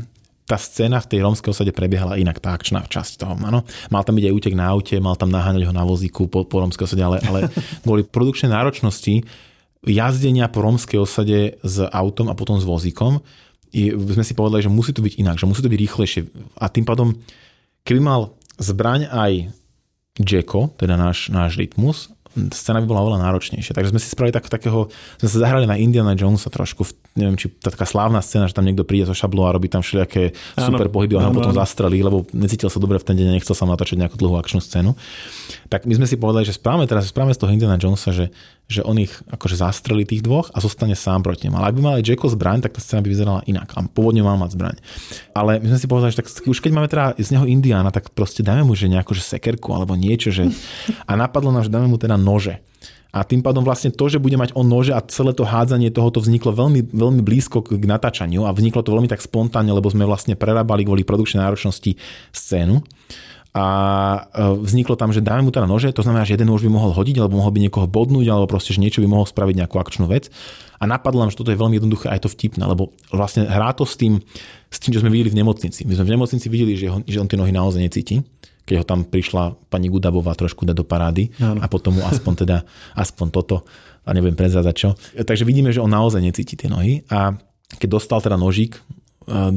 tá 0.51 0.59
scéna 0.59 0.99
v 0.99 1.07
tej 1.07 1.19
rómskej 1.23 1.55
osade 1.55 1.71
prebiehala 1.71 2.19
inak, 2.19 2.43
tá 2.43 2.51
akčná 2.51 2.83
časť 2.83 3.23
toho. 3.23 3.39
Ano. 3.47 3.63
Mal 3.95 4.03
tam 4.03 4.19
byť 4.19 4.27
aj 4.27 4.35
útek 4.35 4.55
na 4.59 4.75
aute, 4.75 4.99
mal 4.99 5.15
tam 5.15 5.31
naháňať 5.31 5.71
ho 5.71 5.75
na 5.75 5.87
vozíku 5.87 6.27
po, 6.27 6.43
po 6.43 6.59
rómskej 6.59 6.91
osade, 6.91 7.03
ale, 7.07 7.23
ale 7.31 7.47
kvôli 7.87 8.03
produkčnej 8.03 8.51
náročnosti 8.51 9.23
jazdenia 9.87 10.51
po 10.51 10.67
rómskej 10.67 10.99
osade 10.99 11.63
s 11.63 11.77
autom 11.95 12.27
a 12.27 12.35
potom 12.35 12.59
s 12.59 12.67
vozíkom, 12.67 13.23
sme 13.95 14.25
si 14.27 14.35
povedali, 14.35 14.67
že 14.67 14.71
musí 14.71 14.91
to 14.91 15.03
byť 15.03 15.15
inak, 15.23 15.37
že 15.39 15.47
musí 15.47 15.63
to 15.63 15.71
byť 15.71 15.81
rýchlejšie. 15.81 16.21
A 16.59 16.67
tým 16.67 16.83
pádom, 16.83 17.15
keby 17.87 18.01
mal 18.03 18.35
zbraň 18.59 19.07
aj 19.09 19.55
Jacko, 20.21 20.75
teda 20.77 20.99
náš, 20.99 21.31
náš 21.33 21.57
rytmus, 21.57 22.13
scéna 22.31 22.79
by 22.79 22.87
bola 22.87 23.03
oveľa 23.03 23.19
náročnejšia. 23.27 23.75
Takže 23.75 23.91
sme 23.91 24.01
si 24.03 24.07
spravili 24.07 24.31
tak, 24.31 24.47
takého, 24.47 24.87
sme 25.19 25.29
sa 25.29 25.39
zahrali 25.43 25.67
na 25.67 25.75
Indiana 25.75 26.15
Jonesa 26.15 26.47
trošku, 26.47 26.87
neviem, 27.19 27.35
či 27.35 27.51
tá 27.51 27.75
taká 27.75 27.83
slávna 27.83 28.23
scéna, 28.23 28.47
že 28.47 28.55
tam 28.55 28.63
niekto 28.63 28.87
príde 28.87 29.11
so 29.11 29.15
šablou 29.17 29.51
a 29.51 29.55
robí 29.55 29.67
tam 29.67 29.83
všelijaké 29.83 30.31
super 30.55 30.87
pohyby 30.87 31.19
a 31.19 31.27
on 31.27 31.35
potom 31.35 31.51
zastrelí, 31.51 31.99
lebo 32.07 32.23
necítil 32.31 32.71
sa 32.71 32.79
dobre 32.79 33.03
v 33.03 33.07
ten 33.07 33.19
deň 33.19 33.35
a 33.35 33.35
nechcel 33.35 33.57
sa 33.59 33.67
natočiť 33.67 33.99
nejakú 33.99 34.15
dlhú 34.15 34.39
akčnú 34.39 34.63
scénu. 34.63 34.95
Tak 35.71 35.87
my 35.87 35.95
sme 35.95 36.07
si 36.11 36.19
povedali, 36.19 36.43
že 36.43 36.59
správame 36.59 36.91
teraz, 36.91 37.15
správame 37.15 37.31
z 37.31 37.47
toho 37.47 37.55
Indiana 37.55 37.79
Jonesa, 37.79 38.11
že, 38.11 38.35
že 38.67 38.83
on 38.83 38.99
ich 38.99 39.15
akože 39.31 39.63
zastrelí 39.63 40.03
tých 40.03 40.27
dvoch 40.27 40.51
a 40.51 40.59
zostane 40.59 40.99
sám 40.99 41.23
proti 41.23 41.47
nim. 41.47 41.55
Ale 41.55 41.71
ak 41.71 41.77
by 41.79 41.81
mal 41.81 41.95
aj 42.03 42.11
Jacko 42.11 42.27
zbraň, 42.27 42.67
tak 42.67 42.75
tá 42.75 42.83
scéna 42.83 43.07
by 43.07 43.11
vyzerala 43.15 43.47
inak. 43.47 43.71
A 43.79 43.87
pôvodne 43.87 44.27
mal 44.27 44.35
mať 44.35 44.59
zbraň. 44.59 44.77
Ale 45.31 45.63
my 45.63 45.71
sme 45.71 45.79
si 45.79 45.87
povedali, 45.87 46.11
že 46.11 46.27
tak 46.27 46.29
už 46.43 46.59
keď 46.59 46.73
máme 46.75 46.91
teda 46.91 47.15
z 47.23 47.31
neho 47.39 47.47
Indiana, 47.47 47.95
tak 47.95 48.11
proste 48.11 48.43
dáme 48.43 48.67
mu 48.67 48.75
že 48.75 48.91
nejakú 48.91 49.15
že 49.15 49.23
sekerku 49.23 49.71
alebo 49.71 49.95
niečo, 49.95 50.35
že... 50.35 50.51
A 51.07 51.15
napadlo 51.15 51.55
nám, 51.55 51.63
že 51.63 51.71
dáme 51.71 51.87
mu 51.87 52.03
teda 52.03 52.19
nože. 52.19 52.59
A 53.11 53.27
tým 53.27 53.43
pádom 53.43 53.63
vlastne 53.63 53.91
to, 53.91 54.07
že 54.07 54.23
bude 54.23 54.39
mať 54.39 54.55
on 54.55 54.67
nože 54.67 54.95
a 54.95 55.03
celé 55.07 55.35
to 55.35 55.43
hádzanie 55.43 55.91
tohoto 55.91 56.23
vzniklo 56.23 56.55
veľmi, 56.55 56.95
veľmi 56.95 57.23
blízko 57.23 57.63
k 57.63 57.83
natáčaniu 57.83 58.47
a 58.47 58.55
vzniklo 58.55 58.87
to 58.87 58.95
veľmi 58.95 59.11
tak 59.11 59.19
spontánne, 59.19 59.75
lebo 59.75 59.91
sme 59.91 60.07
vlastne 60.07 60.39
prerábali 60.39 60.87
kvôli 60.87 61.03
produkčnej 61.03 61.43
náročnosti 61.43 61.99
scénu 62.31 62.83
a 63.51 63.65
e, 64.31 64.55
vzniklo 64.63 64.95
tam, 64.95 65.11
že 65.11 65.19
dáme 65.19 65.43
mu 65.43 65.51
teda 65.51 65.67
nože, 65.67 65.91
to 65.91 66.07
znamená, 66.07 66.23
že 66.23 66.39
jeden 66.39 66.47
nôž 66.47 66.63
by 66.63 66.71
mohol 66.71 66.95
hodiť, 66.95 67.19
alebo 67.19 67.43
mohol 67.43 67.51
by 67.51 67.61
niekoho 67.67 67.87
bodnúť, 67.91 68.27
alebo 68.31 68.47
proste, 68.47 68.71
že 68.71 68.79
niečo 68.79 69.03
by 69.03 69.11
mohol 69.11 69.27
spraviť 69.27 69.55
nejakú 69.59 69.75
akčnú 69.75 70.07
vec. 70.07 70.31
A 70.81 70.87
napadlo 70.87 71.21
nám, 71.21 71.35
že 71.35 71.37
toto 71.37 71.53
je 71.53 71.59
veľmi 71.59 71.77
jednoduché 71.77 72.09
aj 72.09 72.25
to 72.25 72.33
vtipné, 72.33 72.63
lebo 72.65 72.95
vlastne 73.11 73.45
hrá 73.45 73.75
to 73.75 73.83
s 73.83 73.99
tým, 73.99 74.23
s 74.71 74.79
tým, 74.79 74.95
čo 74.97 75.03
sme 75.03 75.13
videli 75.13 75.35
v 75.35 75.43
nemocnici. 75.43 75.85
My 75.85 75.99
sme 75.99 76.07
v 76.09 76.15
nemocnici 76.15 76.47
videli, 76.47 76.73
že, 76.79 76.89
ho, 76.89 77.03
že 77.05 77.21
on 77.21 77.29
tie 77.29 77.37
nohy 77.37 77.53
naozaj 77.53 77.83
necíti 77.83 78.23
keď 78.61 78.87
ho 78.87 78.87
tam 78.87 79.03
prišla 79.03 79.67
pani 79.67 79.91
Gudabová 79.91 80.31
trošku 80.39 80.63
dať 80.63 80.77
do 80.79 80.87
parády 80.87 81.35
ano. 81.43 81.59
a 81.59 81.67
potom 81.67 81.99
mu 81.99 82.07
aspoň 82.07 82.47
teda, 82.47 82.63
aspoň 82.95 83.27
toto 83.35 83.67
a 84.07 84.11
neviem 84.15 84.39
prezradať 84.39 84.75
čo. 84.79 84.95
Takže 85.27 85.43
vidíme, 85.43 85.75
že 85.75 85.83
on 85.83 85.91
naozaj 85.91 86.23
necíti 86.23 86.55
tie 86.55 86.71
nohy 86.71 87.03
a 87.11 87.35
keď 87.83 87.89
dostal 87.91 88.23
teda 88.23 88.39
nožík 88.39 88.79
e, 88.79 88.81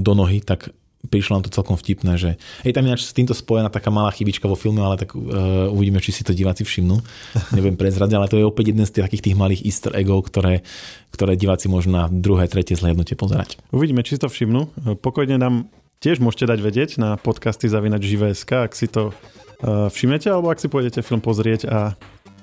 do 0.02 0.18
nohy, 0.18 0.42
tak 0.42 0.74
prišlo 1.10 1.40
nám 1.40 1.44
to 1.44 1.52
celkom 1.52 1.76
vtipné, 1.76 2.16
že 2.16 2.40
je 2.64 2.72
tam 2.72 2.88
ináč 2.88 3.04
s 3.04 3.16
týmto 3.16 3.36
spojená 3.36 3.68
taká 3.68 3.92
malá 3.92 4.12
chybička 4.12 4.48
vo 4.48 4.56
filme, 4.56 4.80
ale 4.80 4.96
tak 4.96 5.12
uh, 5.16 5.68
uvidíme, 5.70 6.00
či 6.00 6.16
si 6.16 6.24
to 6.24 6.32
diváci 6.32 6.64
všimnú. 6.64 7.04
Neviem 7.52 7.76
prezradiť, 7.76 8.16
ale 8.16 8.32
to 8.32 8.40
je 8.40 8.48
opäť 8.48 8.72
jeden 8.72 8.88
z 8.88 8.92
tých, 8.96 9.04
takých 9.12 9.24
tých 9.32 9.38
malých 9.40 9.62
easter 9.68 9.92
eggov, 9.94 10.32
ktoré, 10.32 10.64
ktoré 11.12 11.36
diváci 11.36 11.68
môžu 11.68 11.92
na 11.92 12.08
druhé, 12.08 12.48
tretie 12.48 12.80
zhliadnutie 12.80 13.20
pozerať. 13.20 13.60
Uvidíme, 13.76 14.02
či 14.02 14.16
si 14.16 14.24
to 14.24 14.32
všimnú. 14.32 14.72
Pokojne 15.04 15.36
nám 15.36 15.68
tiež 16.00 16.24
môžete 16.24 16.48
dať 16.48 16.60
vedieť 16.64 16.90
na 17.00 17.20
podcasty 17.20 17.68
zavinač 17.68 18.04
živé.sk, 18.08 18.68
ak 18.68 18.72
si 18.72 18.88
to 18.88 19.12
uh, 19.12 19.92
všimnete, 19.92 20.32
alebo 20.32 20.52
ak 20.52 20.60
si 20.64 20.72
pôjdete 20.72 21.04
film 21.04 21.20
pozrieť 21.20 21.68
a 21.68 21.80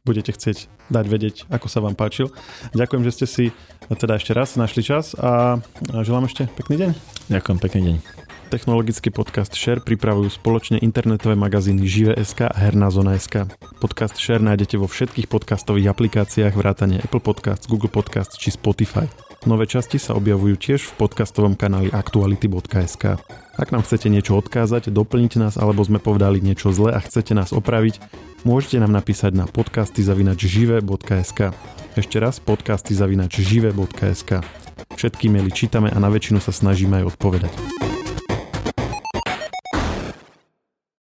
budete 0.04 0.32
chcieť 0.32 0.68
dať 0.88 1.04
vedieť, 1.06 1.36
ako 1.52 1.66
sa 1.68 1.84
vám 1.84 1.92
páčil. 1.92 2.32
Ďakujem, 2.72 3.02
že 3.04 3.12
ste 3.12 3.26
si 3.28 3.44
teda 3.88 4.16
ešte 4.16 4.32
raz 4.32 4.56
našli 4.56 4.80
čas 4.80 5.12
a 5.12 5.60
želám 5.92 6.24
ešte 6.24 6.48
pekný 6.56 6.76
deň. 6.80 6.90
Ďakujem, 7.28 7.58
pekný 7.60 7.80
deň. 7.84 8.19
Technologický 8.50 9.14
podcast 9.14 9.54
Share 9.54 9.78
pripravujú 9.78 10.26
spoločne 10.26 10.82
internetové 10.82 11.38
magazíny 11.38 11.86
Žive.sk 11.86 12.50
a 12.50 12.58
Herná 12.58 12.90
zona.sk. 12.90 13.46
Podcast 13.78 14.18
Share 14.18 14.42
nájdete 14.42 14.74
vo 14.74 14.90
všetkých 14.90 15.30
podcastových 15.30 15.94
aplikáciách 15.94 16.58
vrátane 16.58 16.98
Apple 16.98 17.22
Podcasts, 17.22 17.70
Google 17.70 17.94
Podcasts 17.94 18.34
či 18.34 18.50
Spotify. 18.50 19.06
Nové 19.46 19.70
časti 19.70 20.02
sa 20.02 20.18
objavujú 20.18 20.58
tiež 20.58 20.82
v 20.82 20.92
podcastovom 20.98 21.54
kanáli 21.54 21.94
aktuality.sk. 21.94 23.22
Ak 23.54 23.70
nám 23.70 23.86
chcete 23.86 24.10
niečo 24.10 24.34
odkázať, 24.34 24.90
doplniť 24.90 25.32
nás 25.38 25.54
alebo 25.54 25.86
sme 25.86 26.02
povedali 26.02 26.42
niečo 26.42 26.74
zle 26.74 26.90
a 26.90 26.98
chcete 26.98 27.38
nás 27.38 27.54
opraviť, 27.54 28.02
môžete 28.42 28.82
nám 28.82 28.90
napísať 28.90 29.30
na 29.30 29.46
podcasty.žive.sk. 29.46 31.40
Ešte 31.94 32.16
raz 32.18 32.42
podcasty.žive.sk. 32.42 34.30
Všetky 34.98 35.30
maily 35.30 35.54
čítame 35.54 35.86
a 35.86 36.02
na 36.02 36.10
väčšinu 36.10 36.42
sa 36.42 36.50
snažíme 36.50 36.98
aj 36.98 37.14
odpovedať. 37.14 37.89